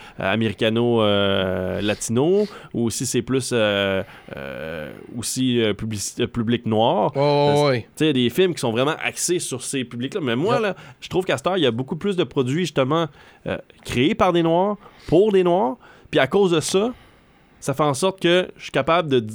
américano-latino, 1.18 2.46
ou 2.74 2.84
aussi 2.84 3.06
c'est 3.06 3.22
plus 3.22 3.50
euh, 3.52 4.02
euh, 4.36 4.92
aussi 5.16 5.60
euh, 5.60 5.72
euh, 6.20 6.26
public 6.26 6.66
noir. 6.66 7.16
Ouais, 7.16 7.62
ouais, 7.70 7.86
il 8.00 8.06
y 8.06 8.10
a 8.10 8.12
des 8.12 8.30
films 8.30 8.54
qui 8.54 8.60
sont 8.60 8.72
vraiment 8.72 8.94
axés 9.02 9.38
sur 9.38 9.62
ces 9.62 9.84
publics-là. 9.84 10.20
Mais 10.22 10.36
moi, 10.36 10.54
Yep. 10.56 10.62
là, 10.62 10.76
je 11.00 11.08
trouve 11.08 11.24
qu'à 11.24 11.36
cette 11.36 11.46
heure, 11.46 11.56
il 11.56 11.62
y 11.62 11.66
a 11.66 11.70
beaucoup 11.70 11.96
plus 11.96 12.16
de 12.16 12.24
produits, 12.24 12.60
justement, 12.60 13.06
euh, 13.46 13.56
créés 13.84 14.14
par 14.14 14.32
des 14.32 14.42
Noirs, 14.42 14.76
pour 15.06 15.32
des 15.32 15.44
Noirs. 15.44 15.76
Puis 16.10 16.20
à 16.20 16.26
cause 16.26 16.52
de 16.52 16.60
ça, 16.60 16.92
ça 17.60 17.74
fait 17.74 17.82
en 17.82 17.94
sorte 17.94 18.20
que 18.20 18.48
je 18.56 18.62
suis 18.64 18.72
capable 18.72 19.08
de- 19.08 19.26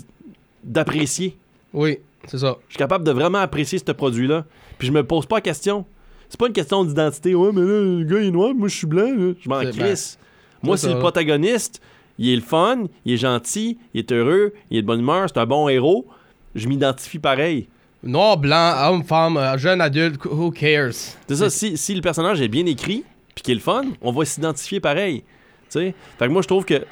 d'apprécier. 0.64 1.38
Oui, 1.74 1.97
c'est 2.28 2.38
ça. 2.38 2.58
Je 2.68 2.74
suis 2.74 2.78
capable 2.78 3.04
de 3.04 3.12
vraiment 3.12 3.40
apprécier 3.40 3.80
ce 3.80 3.92
produit-là. 3.92 4.46
Puis 4.78 4.88
je 4.88 4.92
me 4.92 5.04
pose 5.04 5.26
pas 5.26 5.36
la 5.38 5.42
question. 5.42 5.86
C'est 6.30 6.40
pas 6.40 6.48
une 6.48 6.54
question 6.54 6.84
d'identité. 6.84 7.36
Ouais, 7.36 7.52
mais 7.54 7.62
là, 7.62 7.82
le 7.82 8.04
gars 8.04 8.20
il 8.20 8.28
est 8.28 8.32
noir, 8.32 8.54
moi 8.56 8.68
je 8.68 8.76
suis 8.76 8.88
blanc. 8.88 9.12
là. 9.16 9.34
Je 9.40 9.50
m'en 9.50 9.60
crisse. 9.62 10.18
Moi, 10.62 10.78
c'est 10.78 10.94
le 10.94 11.00
protagoniste. 11.00 11.82
Il 12.18 12.30
est 12.30 12.36
le 12.36 12.42
fun, 12.42 12.84
il 13.06 13.14
est 13.14 13.18
gentil, 13.18 13.80
il 13.94 14.00
est 14.00 14.12
heureux, 14.12 14.54
il 14.70 14.78
est 14.78 14.82
de 14.84 14.88
bonne 14.88 15.00
humeur, 15.00 15.28
c'est 15.28 15.40
un 15.40 15.48
bon 15.48 15.68
héros. 15.68 16.06
Je 16.54 16.68
m'identifie 16.68 17.18
pareil. 17.18 17.68
Noir, 18.04 18.38
blanc, 18.38 18.76
homme, 18.88 19.04
femme, 19.04 19.38
euh, 19.38 19.58
jeune, 19.58 19.82
adulte, 19.82 20.24
who 20.26 20.52
cares? 20.52 20.94
C'est 21.28 21.36
ça, 21.36 21.50
si, 21.50 21.76
si 21.76 21.96
le 21.96 22.02
personnage 22.02 22.40
est 22.42 22.48
bien 22.50 22.66
écrit, 22.68 23.04
puis 23.34 23.44
qu'il 23.44 23.54
est 23.54 23.56
le 23.56 23.62
fun, 23.62 23.86
on 24.02 24.12
va 24.12 24.26
s'identifier 24.26 24.80
pareil. 24.80 25.22
Tu 25.22 25.80
sais? 25.80 25.96
Fait 26.20 26.28
que 26.28 26.32
moi, 26.32 26.44
je 26.44 26.48
trouve 26.48 26.66
que, 26.66 26.86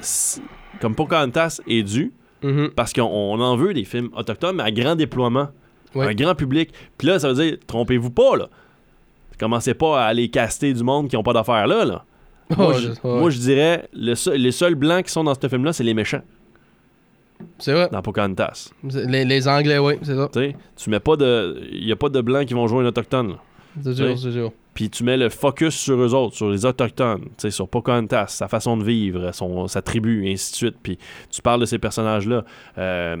comme 0.80 0.96
Pocahontas 0.96 1.60
est 1.68 1.82
dû, 1.84 2.12
Mhm. 2.42 2.70
parce 2.74 2.92
qu'on 2.92 3.02
on 3.02 3.40
en 3.40 3.56
veut 3.56 3.74
des 3.74 3.84
films 3.84 4.10
autochtones, 4.16 4.56
mais 4.56 4.62
à 4.64 4.70
grand 4.70 4.96
déploiement, 4.96 5.48
Oui. 5.94 6.06
un 6.06 6.14
grand 6.14 6.34
public. 6.34 6.70
Puis 6.98 7.08
là, 7.08 7.18
ça 7.18 7.28
veut 7.32 7.34
dire, 7.34 7.56
trompez-vous 7.66 8.10
pas, 8.10 8.36
là. 8.36 8.48
Commencez 9.38 9.74
pas 9.74 10.02
à 10.02 10.06
aller 10.06 10.28
caster 10.28 10.72
du 10.72 10.82
monde 10.84 11.08
qui 11.08 11.16
ont 11.16 11.22
pas 11.22 11.32
d'affaires 11.32 11.66
là, 11.66 11.84
là. 11.84 12.04
Moi, 12.56 12.74
je, 12.74 12.80
je- 12.80 12.88
ouais. 12.88 13.20
moi, 13.20 13.30
je 13.30 13.38
dirais, 13.38 13.88
le 13.94 14.14
seul- 14.14 14.36
les 14.36 14.52
seuls 14.52 14.74
blancs 14.74 15.04
qui 15.06 15.12
sont 15.12 15.24
dans 15.24 15.34
ce 15.34 15.48
film-là, 15.48 15.72
c'est 15.72 15.84
les 15.84 15.94
méchants, 15.94 16.20
C'est 17.58 17.72
vrai. 17.72 17.88
dans 17.90 18.02
Pocahontas. 18.02 18.70
Les, 18.84 19.24
les 19.24 19.48
Anglais, 19.48 19.78
oui, 19.78 19.94
c'est 20.02 20.14
ça. 20.16 20.28
Tu 20.76 20.90
mets 20.90 21.00
pas 21.00 21.16
de... 21.16 21.60
Il 21.72 21.86
y 21.86 21.92
a 21.92 21.96
pas 21.96 22.08
de 22.10 22.20
blancs 22.20 22.46
qui 22.46 22.54
vont 22.54 22.66
jouer 22.66 22.84
un 22.84 22.86
autochtone, 22.88 23.30
là. 23.30 23.36
C'est 23.82 23.94
sûr, 23.94 24.18
c'est 24.18 24.32
sûr. 24.32 24.52
puis 24.74 24.90
tu 24.90 25.04
mets 25.04 25.16
le 25.16 25.28
focus 25.28 25.74
sur 25.74 26.00
eux 26.00 26.14
autres, 26.14 26.34
sur 26.36 26.50
les 26.50 26.66
autochtones, 26.66 27.24
sur 27.50 27.68
Pocahontas, 27.68 28.26
sa 28.28 28.48
façon 28.48 28.76
de 28.76 28.84
vivre, 28.84 29.32
son, 29.32 29.66
sa 29.68 29.82
tribu, 29.82 30.26
et 30.26 30.32
ainsi 30.32 30.52
de 30.52 30.56
suite. 30.56 30.76
Puis 30.82 30.98
tu 31.30 31.40
parles 31.42 31.60
de 31.60 31.66
ces 31.66 31.78
personnages-là. 31.78 32.44
Euh, 32.78 33.16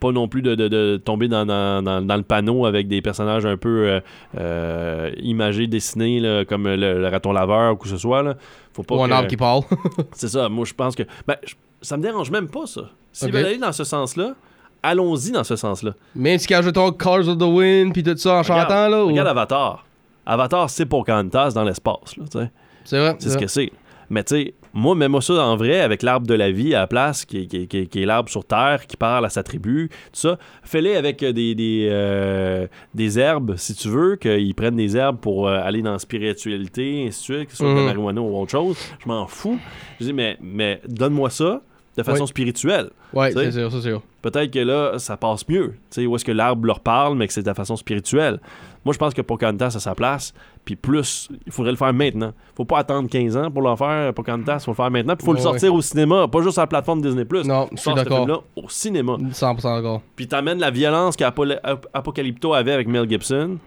pas 0.00 0.12
non 0.12 0.28
plus 0.28 0.42
de, 0.42 0.54
de- 0.54 0.68
de 0.68 0.96
tomber 1.02 1.26
dans, 1.28 1.46
dans- 1.46 1.82
dans- 1.82 2.02
dans 2.02 2.16
le 2.16 2.22
panneau 2.22 2.66
avec 2.66 2.86
des 2.88 3.00
personnages 3.00 3.46
un 3.46 3.56
peu 3.56 3.88
euh, 3.88 4.00
euh, 4.38 5.10
imagés, 5.22 5.66
dessinés, 5.66 6.20
là, 6.20 6.44
comme 6.44 6.64
le, 6.68 6.76
le 7.00 7.08
raton 7.08 7.32
laveur 7.32 7.72
ou 7.72 7.76
quoi 7.76 7.84
que 7.84 7.90
ce 7.90 7.96
soit. 7.96 8.22
Là. 8.22 8.34
Faut 8.72 8.82
pas 8.82 8.94
Ou 8.96 9.04
un 9.04 9.08
que- 9.08 9.12
arbre 9.12 9.28
qui 9.28 9.36
parle. 9.36 9.62
C'est 10.12 10.28
ça, 10.28 10.48
moi 10.48 10.64
je 10.66 10.74
pense 10.74 10.94
que... 10.94 11.02
Ben, 11.26 11.36
ça 11.80 11.96
me 11.96 12.02
dérange 12.02 12.30
même 12.30 12.48
pas, 12.48 12.66
ça. 12.66 12.90
S'ils 13.12 13.28
Ok. 13.28 13.34
veulent 13.34 13.46
aller 13.46 13.58
dans 13.58 13.72
ce 13.72 13.84
sens-là, 13.84 14.34
allons-y 14.82 15.30
dans 15.32 15.44
ce 15.44 15.56
sens-là. 15.56 15.92
Même 16.14 16.38
si 16.38 16.46
quand 16.46 16.60
je 16.62 16.70
ton 16.70 16.90
Colors 16.92 17.28
of 17.28 17.38
the 17.38 17.42
Wind, 17.42 17.92
puis 17.92 18.02
tout 18.02 18.16
ça 18.16 18.34
en 18.36 18.42
Regarde- 18.42 18.60
chantant, 18.68 18.88
là. 18.88 19.04
ou- 19.04 19.08
Regarde 19.08 19.28
Avatar. 19.28 19.84
Avatar, 20.24 20.68
c'est 20.70 20.86
Pocahontas 20.86 21.52
dans 21.52 21.64
l'espace, 21.64 22.16
là, 22.16 22.24
tu 22.30 22.38
sais. 22.38 22.50
C'est 22.84 22.98
vrai. 22.98 23.16
C'est 23.18 23.30
ce 23.30 23.38
que 23.38 23.46
c'est. 23.46 23.70
Mais 24.08 24.22
tu 24.22 24.36
sais, 24.36 24.54
moi, 24.72 24.94
mets-moi 24.94 25.20
ça 25.20 25.34
en 25.44 25.56
vrai 25.56 25.80
avec 25.80 26.04
l'arbre 26.04 26.28
de 26.28 26.34
la 26.34 26.52
vie 26.52 26.74
à 26.76 26.80
la 26.80 26.86
place, 26.86 27.24
qui, 27.24 27.38
est- 27.38 27.46
qui 27.46 27.56
est- 27.62 27.66
qui 27.66 27.78
est- 27.78 27.86
qui 27.86 28.02
est 28.02 28.06
l'arbre 28.06 28.28
sur 28.28 28.44
terre, 28.44 28.86
qui 28.86 28.96
parle 28.96 29.26
à 29.26 29.28
sa 29.30 29.42
tribu, 29.42 29.88
tout 30.12 30.20
ça. 30.20 30.38
Fais-les 30.62 30.94
avec 30.94 31.22
euh, 31.24 31.32
des, 31.32 31.56
des, 31.56 31.88
euh, 31.90 32.68
des 32.94 33.18
herbes, 33.18 33.56
si 33.56 33.74
tu 33.74 33.88
veux, 33.88 34.14
qu'ils 34.14 34.54
prennent 34.54 34.76
des 34.76 34.96
herbes 34.96 35.18
pour 35.18 35.48
euh, 35.48 35.58
aller 35.60 35.82
dans 35.82 35.90
la 35.92 35.98
spiritualité, 35.98 37.04
ainsi 37.08 37.18
de 37.32 37.34
suite, 37.36 37.46
que 37.46 37.50
ce 37.52 37.58
soit 37.58 37.68
de 37.70 37.74
la 37.74 37.80
Mhm. 37.80 37.86
marijuana 37.86 38.20
ou 38.20 38.36
autre 38.40 38.52
chose. 38.52 38.76
Je 39.00 39.08
m'en 39.08 39.26
fous. 39.26 39.58
Je 39.98 40.04
dis, 40.06 40.12
mais, 40.12 40.36
mais 40.40 40.80
donne-moi 40.86 41.30
ça 41.30 41.62
de 41.96 42.02
façon 42.02 42.22
Oui. 42.24 42.28
spirituelle. 42.28 42.90
Sais. 43.14 43.32
c'est 43.32 43.52
sûr, 43.52 43.72
c'est 43.72 43.80
sûr. 43.80 44.02
Peut-être 44.22 44.50
que 44.50 44.58
là, 44.58 44.98
ça 44.98 45.16
passe 45.16 45.48
mieux. 45.48 45.74
Où 45.98 46.16
est-ce 46.16 46.24
que 46.24 46.32
l'arbre 46.32 46.66
leur 46.66 46.80
parle, 46.80 47.16
mais 47.16 47.26
que 47.26 47.32
c'est 47.32 47.42
de 47.42 47.52
façon 47.54 47.76
spirituelle. 47.76 48.40
Moi, 48.84 48.92
je 48.92 48.98
pense 48.98 49.14
que 49.14 49.22
Pocahontas 49.22 49.66
a 49.76 49.80
sa 49.80 49.94
place. 49.94 50.32
Puis 50.64 50.76
plus, 50.76 51.28
il 51.46 51.52
faudrait 51.52 51.70
le 51.72 51.76
faire 51.76 51.92
maintenant. 51.94 52.32
Faut 52.56 52.64
pas 52.64 52.78
attendre 52.78 53.08
15 53.08 53.36
ans 53.36 53.50
pour 53.50 53.62
le 53.62 53.74
faire, 53.76 54.12
Pocahontas. 54.14 54.60
Faut 54.60 54.72
le 54.72 54.76
faire 54.76 54.90
maintenant. 54.90 55.16
Puis 55.16 55.24
faut 55.24 55.32
le 55.32 55.38
sortir 55.38 55.72
au 55.74 55.80
cinéma, 55.80 56.28
pas 56.28 56.40
juste 56.42 56.52
sur 56.52 56.62
la 56.62 56.66
plateforme 56.66 57.00
Disney+. 57.02 57.24
Non, 57.44 57.68
je 57.72 57.76
suis 57.80 57.94
d'accord. 57.94 58.44
au 58.56 58.68
cinéma. 58.68 59.16
100% 59.32 59.76
d'accord. 59.76 60.02
Puis 60.14 60.26
t'amènes 60.28 60.58
la 60.58 60.70
violence 60.70 61.16
qu'Apocalypto 61.16 62.52
avait 62.54 62.72
avec 62.72 62.88
Mel 62.88 63.08
Gibson. 63.08 63.58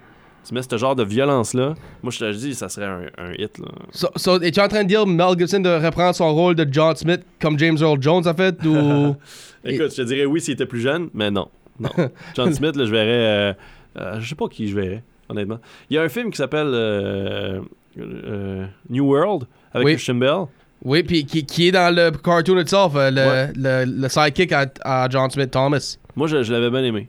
Tu 0.49 0.55
mets 0.55 0.61
ce 0.63 0.77
genre 0.77 0.95
de 0.95 1.03
violence-là. 1.03 1.75
Moi, 2.01 2.11
je 2.11 2.17
te 2.19 2.31
dis, 2.33 2.55
ça 2.55 2.69
serait 2.69 2.87
un, 2.87 3.01
un 3.19 3.33
hit. 3.37 3.59
Là. 3.59 3.67
So, 3.91 4.07
so, 4.15 4.41
es-tu 4.41 4.59
en 4.59 4.67
train 4.67 4.81
de 4.83 4.87
dire 4.87 5.05
Mel 5.05 5.37
Gibson 5.37 5.59
de 5.59 5.69
reprendre 5.69 6.15
son 6.15 6.33
rôle 6.33 6.55
de 6.55 6.67
John 6.71 6.95
Smith 6.95 7.21
comme 7.39 7.59
James 7.59 7.77
Earl 7.79 8.01
Jones 8.01 8.25
a 8.27 8.33
fait 8.33 8.55
ou? 8.65 9.15
Écoute, 9.63 9.91
je 9.91 9.97
te 9.97 10.01
dirais 10.01 10.25
oui 10.25 10.41
s'il 10.41 10.55
était 10.55 10.65
plus 10.65 10.81
jeune, 10.81 11.09
mais 11.13 11.29
non. 11.29 11.49
Non. 11.79 11.89
John 12.35 12.51
Smith, 12.53 12.75
là, 12.75 12.85
je 12.85 12.91
verrais. 12.91 13.05
euh, 13.07 13.53
euh, 13.99 14.19
je 14.19 14.27
sais 14.27 14.33
pas 14.35 14.47
qui 14.47 14.67
je 14.67 14.75
verrais, 14.75 15.03
honnêtement. 15.29 15.59
Il 15.89 15.95
y 15.95 15.99
a 15.99 16.01
un 16.01 16.09
film 16.09 16.31
qui 16.31 16.37
s'appelle 16.37 16.71
euh, 16.73 17.61
euh, 17.99 18.65
New 18.89 19.05
World 19.05 19.43
avec 19.73 19.85
Oui. 19.85 19.93
Christian 19.93 20.15
Bell. 20.15 20.45
Oui, 20.83 21.03
puis 21.03 21.25
qui, 21.25 21.45
qui 21.45 21.67
est 21.67 21.71
dans 21.73 21.93
le 21.93 22.09
cartoon 22.11 22.57
itself, 22.59 22.93
euh, 22.95 23.11
le, 23.11 23.21
Ouais. 23.21 23.51
le, 23.55 24.01
le 24.01 24.09
sidekick 24.09 24.51
à, 24.51 24.65
à 24.81 25.07
John 25.09 25.29
Smith 25.29 25.51
Thomas. 25.51 25.97
Moi, 26.15 26.27
je, 26.27 26.41
je 26.41 26.51
l'avais 26.53 26.69
bien 26.71 26.83
aimé. 26.83 27.07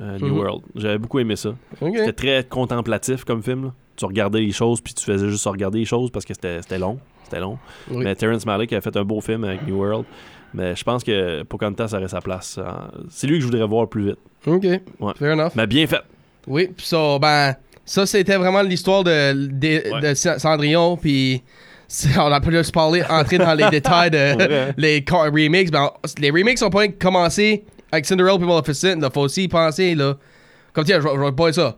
Euh, 0.00 0.18
New 0.18 0.28
Mhm. 0.34 0.38
World. 0.38 0.62
J'avais 0.74 0.98
beaucoup 0.98 1.18
aimé 1.18 1.36
ça. 1.36 1.50
C'était 1.80 2.12
très 2.12 2.44
contemplatif 2.48 3.24
comme 3.24 3.42
film. 3.42 3.64
là. 3.64 3.72
Tu 3.96 4.04
regardais 4.06 4.40
les 4.40 4.50
choses, 4.52 4.80
puis 4.80 4.92
tu 4.92 5.04
faisais 5.04 5.28
juste 5.28 5.46
regarder 5.46 5.78
les 5.78 5.84
choses 5.84 6.10
parce 6.10 6.24
que 6.24 6.34
c'était 6.34 6.78
long. 6.78 6.98
C'était 7.24 7.40
long. 7.40 7.58
Oui. 7.90 8.02
Mais 8.04 8.14
Terrence 8.16 8.44
Malick 8.44 8.72
a 8.72 8.80
fait 8.80 8.96
un 8.96 9.04
beau 9.04 9.20
film 9.20 9.44
avec 9.44 9.66
New 9.66 9.76
World. 9.78 10.04
Mais 10.52 10.74
je 10.76 10.84
pense 10.84 11.02
que 11.04 11.42
Pocahontas 11.44 11.90
aurait 11.94 12.08
sa 12.08 12.20
place. 12.20 12.58
euh, 12.58 12.64
C'est 13.08 13.26
lui 13.26 13.34
que 13.36 13.40
je 13.40 13.46
voudrais 13.46 13.66
voir 13.66 13.88
plus 13.88 14.06
vite. 14.06 14.18
Ok. 14.46 14.64
Ouais. 15.00 15.12
Fair 15.16 15.32
enough. 15.34 15.52
Mais 15.56 15.66
bien 15.66 15.86
fait. 15.86 16.00
Oui, 16.46 16.68
puis 16.76 16.86
ça, 16.86 17.18
ben, 17.20 17.54
ça 17.84 18.04
c'était 18.06 18.36
vraiment 18.36 18.62
l'histoire 18.62 19.02
de, 19.04 19.32
de, 19.48 19.92
Ouais. 19.94 20.00
de 20.10 20.14
C- 20.14 20.38
Cendrillon, 20.38 20.96
puis 20.96 21.42
on 22.18 22.30
a 22.32 22.40
plus 22.40 22.70
parlé, 22.70 23.02
entrer 23.08 23.38
dans 23.38 23.54
les 23.54 23.68
détails 23.70 24.10
de 24.10 24.72
les 24.76 25.04
remakes. 25.08 25.70
Ben, 25.70 25.90
les 26.18 26.30
remakes 26.30 26.62
ont 26.62 26.70
pas 26.70 26.86
commencé 26.88 27.64
avec 27.94 28.06
Cinderella 28.06 28.36
puis 28.38 28.46
Maleficent, 28.46 29.00
il 29.00 29.08
faut 29.12 29.22
aussi 29.22 29.48
penser, 29.48 29.94
là. 29.94 30.16
Comme 30.72 30.84
tiens, 30.84 31.00
je 31.00 31.06
vais- 31.08 31.32
pas 31.32 31.52
ça. 31.52 31.76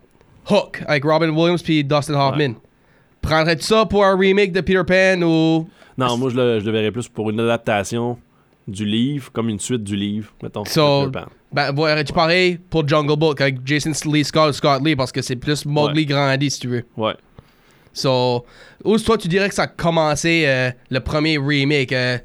Hook, 0.51 0.83
avec 0.87 1.05
Robin 1.05 1.29
Williams 1.31 1.63
puis 1.63 1.83
Dustin 1.85 2.15
Hoffman. 2.15 2.55
Prendrais-tu 3.21 3.63
ça 3.65 3.85
pour 3.87 4.05
un 4.05 4.17
remake 4.17 4.53
de 4.53 4.61
Peter 4.61 4.83
Pan 4.87 5.21
ou... 5.23 5.69
Non, 5.99 6.17
moi, 6.17 6.31
je 6.31 6.37
le, 6.37 6.61
je 6.61 6.65
le 6.67 6.73
verrais 6.73 6.91
plus 6.93 7.09
pour 7.09 7.31
une 7.31 7.41
adaptation 7.41 8.19
du 8.69 8.85
livre, 8.85 9.31
comme 9.33 9.49
une 9.49 9.59
suite 9.61 9.83
du 9.83 9.97
livre, 9.97 10.33
mettons. 10.43 10.65
So- 10.65 11.07
Peter 11.07 11.21
Pan. 11.25 11.31
Ben, 11.53 11.73
verrais-tu 11.75 12.13
pareil 12.13 12.59
pour 12.71 12.87
Jungle 12.87 13.17
Book 13.17 13.41
avec 13.41 13.59
Jason 13.65 13.93
Lee 14.11 14.25
Scott, 14.25 14.53
Scott 14.53 14.83
Lee, 14.85 14.95
parce 14.97 15.11
que 15.13 15.23
c'est 15.23 15.37
plus 15.37 15.65
Mowgli 15.65 16.01
Ouais. 16.01 16.05
grandi, 16.07 16.51
si 16.51 16.61
tu 16.61 16.69
veux. 16.69 16.85
Ouais. 16.97 17.15
So, 17.93 18.45
où 18.85 18.99
toi 18.99 19.17
tu 19.17 19.27
dirais 19.29 19.49
que 19.49 19.55
ça 19.55 19.63
a 19.63 19.67
commencé 19.69 20.45
euh, 20.47 20.71
le 20.91 21.01
premier 21.01 21.39
remake 21.39 21.93
euh, 21.93 22.19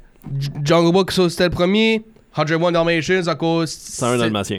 Jungle 0.62 0.92
Book, 0.92 1.10
ça, 1.12 1.28
c'était 1.30 1.44
le 1.44 1.50
premier? 1.50 2.02
101 2.34 2.72
Dalmatians 2.72 3.28
à 3.28 3.34
cause. 3.34 3.70
C'est 3.70 4.04
un 4.04 4.12
c'est- 4.12 4.18
dalmatien. 4.18 4.58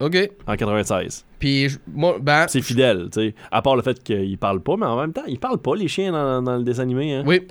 Ok. 0.00 0.30
en 0.46 0.54
96. 0.56 1.24
Puis, 1.40 1.68
je- 1.68 1.78
moi, 1.92 2.16
ben. 2.20 2.46
C'est 2.48 2.62
fidèle, 2.62 3.08
tu 3.12 3.20
sais. 3.20 3.34
À 3.50 3.60
part 3.60 3.74
le 3.76 3.82
fait 3.82 4.00
qu'ils 4.02 4.38
parlent 4.38 4.60
pas, 4.62 4.76
mais 4.76 4.86
en 4.86 5.00
même 5.00 5.12
temps, 5.12 5.24
ils 5.26 5.38
parlent 5.38 5.58
pas, 5.58 5.74
les 5.74 5.88
chiens, 5.88 6.12
dans, 6.12 6.40
dans 6.42 6.56
le 6.56 6.62
dessin 6.62 6.82
animé. 6.82 7.12
Hein. 7.14 7.24
Oui. 7.26 7.42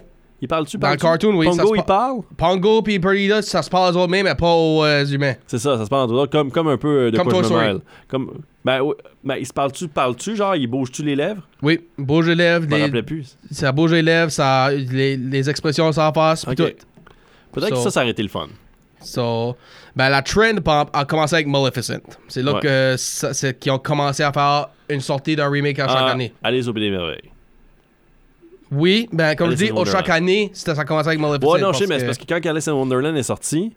Ils 0.41 0.47
parlent-tu? 0.47 0.78
Dans 0.78 0.89
le 0.89 0.97
parlent-tu? 0.97 1.28
cartoon, 1.28 1.38
oui, 1.38 1.45
ça 1.53 1.61
Pongo, 1.64 1.76
il 1.76 1.78
pa- 1.80 1.84
parle? 1.84 2.22
Pongo 2.36 2.82
puis 2.82 2.99
Perdita, 2.99 3.41
ça 3.41 3.61
se 3.61 3.70
passe 3.70 3.95
aux 3.95 3.99
autres 3.99 4.09
mais 4.11 4.24
pas 4.36 4.53
aux 4.53 4.84
euh, 4.84 5.05
humains. 5.05 5.36
C'est 5.47 5.57
ça, 5.57 5.78
ça 5.78 5.86
se 5.86 5.89
passe 5.89 6.01
entre 6.03 6.14
autres, 6.16 6.32
comme, 6.32 6.51
comme 6.51 6.68
un 6.68 6.78
peu 6.78 6.88
euh, 7.07 7.11
de 7.11 7.18
Comme 7.18 7.28
quoi 7.28 7.39
Toy 7.41 7.43
je 7.43 7.53
me 7.53 7.59
Story. 7.59 7.66
mêle. 7.74 7.82
Comme, 8.09 8.32
ben, 8.66 8.82
oui, 8.82 8.93
ben, 9.24 9.36
ils 9.38 9.45
se 9.47 9.53
parlent-tu, 9.53 9.88
parlent-tu, 9.88 10.36
genre, 10.36 10.55
ils 10.57 10.68
bougent-tu 10.68 11.01
les 11.03 11.16
lèvres? 11.16 11.43
Oui, 11.61 11.80
bouge 11.97 12.28
les 12.28 12.36
lèvres, 12.36 12.66
Je 12.66 12.70
me 12.72 12.76
les- 12.76 12.82
rappelais 12.84 13.03
plus. 13.03 13.38
ça 13.51 13.72
bouge 13.72 13.91
les 13.93 14.01
lèvres, 14.01 14.32
ça, 14.32 14.70
les, 14.72 15.16
les 15.16 15.49
expressions 15.49 15.89
s'en 15.93 16.11
passent, 16.11 16.43
puis 16.45 16.51
Ok. 16.53 16.57
tout. 16.76 16.86
Peut-être 17.53 17.70
que 17.70 17.76
So- 17.76 17.84
ça, 17.84 17.91
ça 17.91 18.01
aurait 18.01 18.11
été 18.11 18.24
le 18.24 18.30
fun. 18.30 18.47
So, 19.04 19.56
ben, 19.95 20.10
la 20.10 20.22
trend 20.22 20.58
a 20.93 21.06
commencé 21.06 21.36
avec 21.36 21.47
Maleficent. 21.47 21.99
C'est 22.28 22.41
là 22.41 22.54
Ouais. 22.56 22.60
que 22.62 22.95
c'est 22.97 23.60
qu'ils 23.60 23.72
ont 23.72 23.80
commencé 23.80 24.24
à 24.24 24.32
faire 24.32 24.70
une 24.89 25.01
sortie 25.01 25.36
d'un 25.36 25.49
remake 25.49 25.80
à 25.80 25.88
chaque 25.88 25.97
Ah, 25.99 26.12
année. 26.12 26.34
Alice 26.43 26.68
au 26.68 26.74
des 26.74 26.89
Merveilles. 26.89 27.30
Oui, 28.72 29.08
ben 29.12 29.36
comme 29.36 29.49
Alice 29.49 29.60
je 29.60 29.66
dis, 29.66 29.72
au 29.72 29.86
chaque 29.86 30.10
année, 30.10 30.49
ça 30.54 30.72
a 30.72 30.84
commencé 30.84 31.08
avec 31.10 31.20
Maleficent. 31.20 31.51
Ouais, 31.54 31.62
non, 31.62 31.74
je 31.74 31.80
sais, 31.80 31.86
mais 31.88 31.95
que- 31.95 31.99
c'est 32.01 32.06
parce 32.08 32.18
que 32.18 32.26
quand 32.28 32.43
Alice 32.49 32.68
in 32.68 32.74
Wonderland 32.74 33.16
est 33.16 33.24
sorti, 33.24 33.76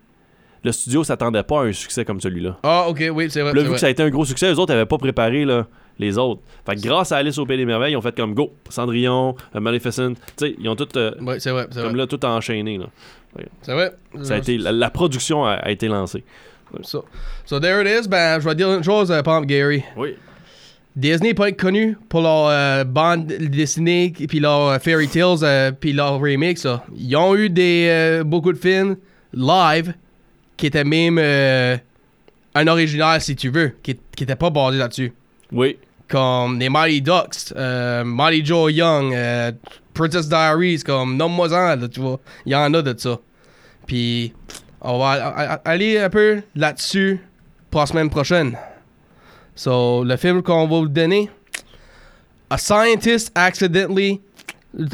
le 0.64 0.72
studio 0.72 1.04
s'attendait 1.04 1.42
pas 1.42 1.60
à 1.60 1.64
un 1.64 1.72
succès 1.72 2.04
comme 2.04 2.20
celui-là. 2.20 2.56
Ah, 2.62 2.86
ok, 2.88 3.04
oui, 3.12 3.26
c'est 3.30 3.42
vrai. 3.42 3.52
Là, 3.52 3.60
vu 3.60 3.66
vrai. 3.66 3.74
que 3.74 3.80
ça 3.80 3.86
a 3.88 3.90
été 3.90 4.02
un 4.02 4.08
gros 4.08 4.24
succès, 4.24 4.48
les 4.48 4.58
autres 4.58 4.72
n'avaient 4.72 4.86
pas 4.86 4.96
préparé 4.98 5.44
là, 5.44 5.66
les 5.98 6.18
autres. 6.18 6.40
Fait 6.64 6.74
que 6.76 6.80
grâce 6.80 7.12
à 7.12 7.16
Alice 7.18 7.38
au 7.38 7.46
Pays 7.46 7.56
des 7.56 7.64
Merveilles, 7.64 7.92
ils 7.92 7.96
ont 7.96 8.02
fait 8.02 8.14
comme 8.16 8.34
Go, 8.34 8.52
Cendrillon, 8.68 9.34
euh, 9.54 9.60
Maleficent. 9.60 10.14
Tu 10.14 10.46
sais, 10.48 10.54
ils 10.58 10.68
ont 10.68 10.76
tout, 10.76 10.88
euh, 10.96 11.12
Ouais, 11.20 11.40
c'est 11.40 11.50
vrai, 11.50 11.66
c'est 11.70 11.80
comme 11.80 11.90
vrai. 11.90 11.98
là, 11.98 12.06
tout 12.06 12.24
enchaîné. 12.24 12.78
Là. 12.78 12.86
C'est 13.62 13.72
vrai. 13.72 13.92
Ça 14.22 14.34
a 14.34 14.38
été, 14.38 14.56
la, 14.58 14.72
la 14.72 14.90
production 14.90 15.44
a, 15.44 15.52
a 15.54 15.70
été 15.70 15.88
lancée. 15.88 16.24
So, 16.82 17.04
so 17.44 17.60
there 17.60 17.80
it 17.80 17.86
is. 17.88 18.08
Ben, 18.08 18.40
je 18.40 18.48
vais 18.48 18.54
dire 18.54 18.72
une 18.72 18.82
chose, 18.82 19.10
euh, 19.10 19.18
exemple, 19.20 19.46
Gary. 19.46 19.82
Oui. 19.96 20.14
Disney 20.96 21.28
n'est 21.28 21.34
pas 21.34 21.52
connu 21.52 21.96
pour 22.08 22.22
leur 22.22 22.48
euh, 22.48 22.84
bande 22.84 23.26
dessinée, 23.26 24.12
puis 24.28 24.40
leur 24.40 24.68
euh, 24.68 24.78
fairy 24.78 25.06
tales, 25.08 25.36
euh, 25.42 25.70
puis 25.70 25.92
leur 25.92 26.18
remake, 26.20 26.56
ça. 26.56 26.84
Ils 26.96 27.14
ont 27.16 27.36
eu 27.36 27.50
des, 27.50 28.22
beaucoup 28.24 28.50
de 28.52 28.56
films 28.58 28.96
live 29.34 29.92
qui 30.56 30.66
étaient 30.66 30.84
même 30.84 31.18
un 31.18 32.66
original, 32.66 33.20
si 33.20 33.36
tu 33.36 33.50
veux, 33.50 33.72
qui 33.82 33.94
n'étaient 34.18 34.36
pas 34.36 34.48
basés 34.48 34.78
là-dessus. 34.78 35.12
Oui. 35.52 35.76
Comme 36.08 36.58
les 36.60 36.68
Mighty 36.68 37.02
Ducks, 37.02 37.52
euh, 37.56 38.04
Mighty 38.04 38.44
Joe 38.44 38.70
Young, 38.72 39.12
euh, 39.12 39.50
Princess 39.92 40.28
Diaries, 40.28 40.82
comme 40.84 41.16
nomme-moi-en, 41.16 41.76
là, 41.80 41.88
tu 41.88 42.00
vois. 42.00 42.20
Il 42.44 42.52
y 42.52 42.54
en 42.54 42.72
a 42.74 42.82
de 42.82 42.94
ça. 42.98 43.18
Puis, 43.86 44.32
on 44.80 44.98
va 44.98 45.10
a- 45.12 45.52
a- 45.54 45.60
aller 45.64 45.98
un 45.98 46.08
peu 46.10 46.42
là-dessus 46.54 47.18
pour 47.70 47.80
la 47.80 47.86
semaine 47.86 48.10
prochaine. 48.10 48.56
So, 49.56 50.04
le 50.04 50.16
film 50.16 50.42
qu'on 50.42 50.66
va 50.68 50.76
vous 50.80 50.88
donner, 50.88 51.30
A 52.48 52.58
scientist 52.58 53.32
accidentally 53.34 54.20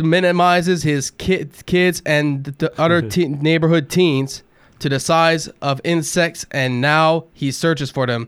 minimizes 0.03 0.83
his 0.85 1.11
ki- 1.11 1.47
kids 1.67 2.01
and 2.07 2.45
the 2.59 2.71
other 2.79 3.03
teen 3.09 3.39
neighborhood 3.43 3.89
teens 3.91 4.43
to 4.79 4.89
the 4.89 4.99
size 4.99 5.51
of 5.61 5.79
insects, 5.85 6.47
and 6.53 6.81
now 6.81 7.25
he 7.35 7.51
searches 7.53 7.91
for 7.91 8.07
them. 8.07 8.27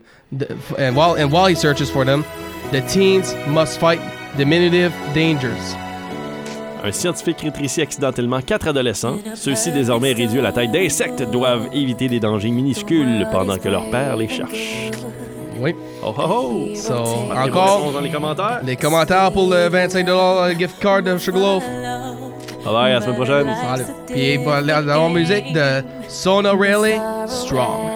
And 0.77 0.95
while 0.95 1.15
and 1.15 1.31
while 1.31 1.47
he 1.47 1.55
searches 1.55 1.89
for 1.89 2.05
them, 2.05 2.23
the 2.71 2.81
teens 2.87 3.35
must 3.47 3.79
fight 3.79 3.99
diminutive 4.37 4.91
dangers. 5.13 5.75
Un 6.83 6.91
scientifique 6.91 7.41
rétrécit 7.41 7.81
accidentellement 7.81 8.41
quatre 8.41 8.67
adolescents. 8.67 9.17
Ceux-ci, 9.33 9.71
désormais 9.71 10.13
réduits 10.13 10.39
à 10.39 10.43
la 10.43 10.51
taille 10.51 10.67
d'insectes, 10.67 11.23
doivent 11.31 11.67
éviter 11.73 12.07
des 12.07 12.19
dangers 12.19 12.51
minuscules 12.51 13.25
pendant 13.31 13.57
que 13.57 13.69
leur 13.69 13.89
père 13.89 14.15
les 14.15 14.27
cherche. 14.27 14.91
Oui. 15.57 15.73
Oh 16.03 16.13
oh 16.17 16.21
oh! 16.27 16.75
So, 16.75 16.93
encore 17.33 17.91
dans 17.91 18.01
les 18.01 18.11
commentaires. 18.11 18.59
les 18.63 18.75
commentaires 18.75 19.31
pour 19.31 19.49
le 19.49 19.69
25$ 19.69 20.59
gift 20.59 20.77
card 20.79 21.01
de 21.01 21.17
Sugarloaf. 21.17 21.63
Bye 22.63 22.73
bye, 22.73 22.91
à 22.91 22.95
la 22.95 23.01
semaine 23.01 23.15
prochaine. 23.15 23.47
Salut. 23.63 23.83
Puis 24.07 24.37
la, 24.45 24.81
la 24.81 25.09
musique 25.09 25.53
de 25.53 25.83
Sona 26.07 26.51
Rayleigh, 26.51 26.99
Strong. 27.27 27.89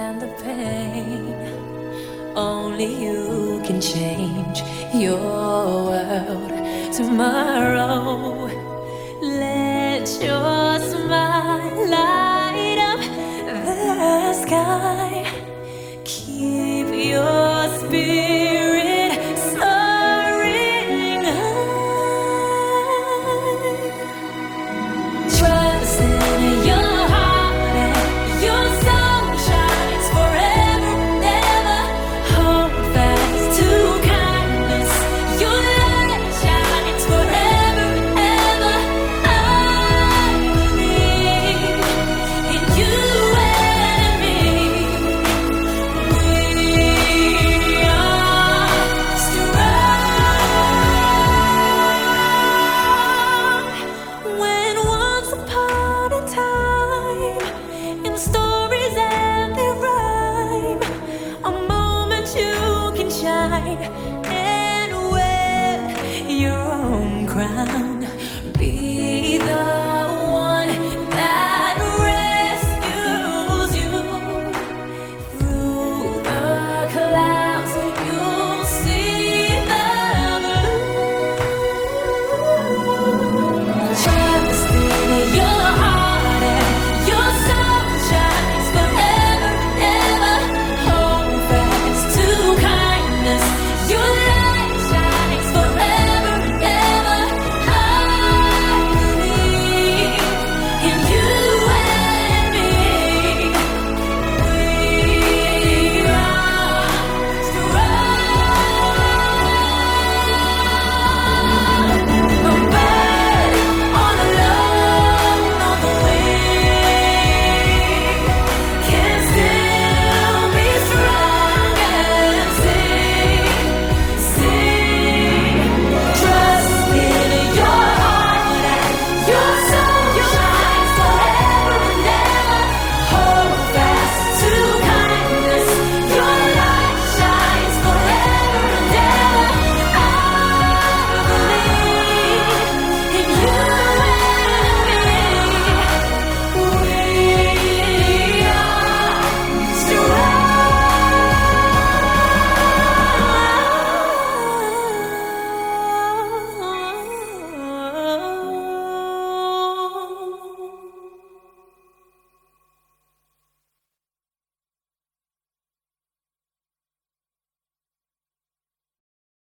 Only 2.80 3.04
you 3.04 3.62
can 3.66 3.82
change 3.82 4.62
your 4.94 5.20
world 5.20 6.50
tomorrow. 6.94 8.48
Let 9.22 10.08
your 10.24 10.80
smile 10.80 11.94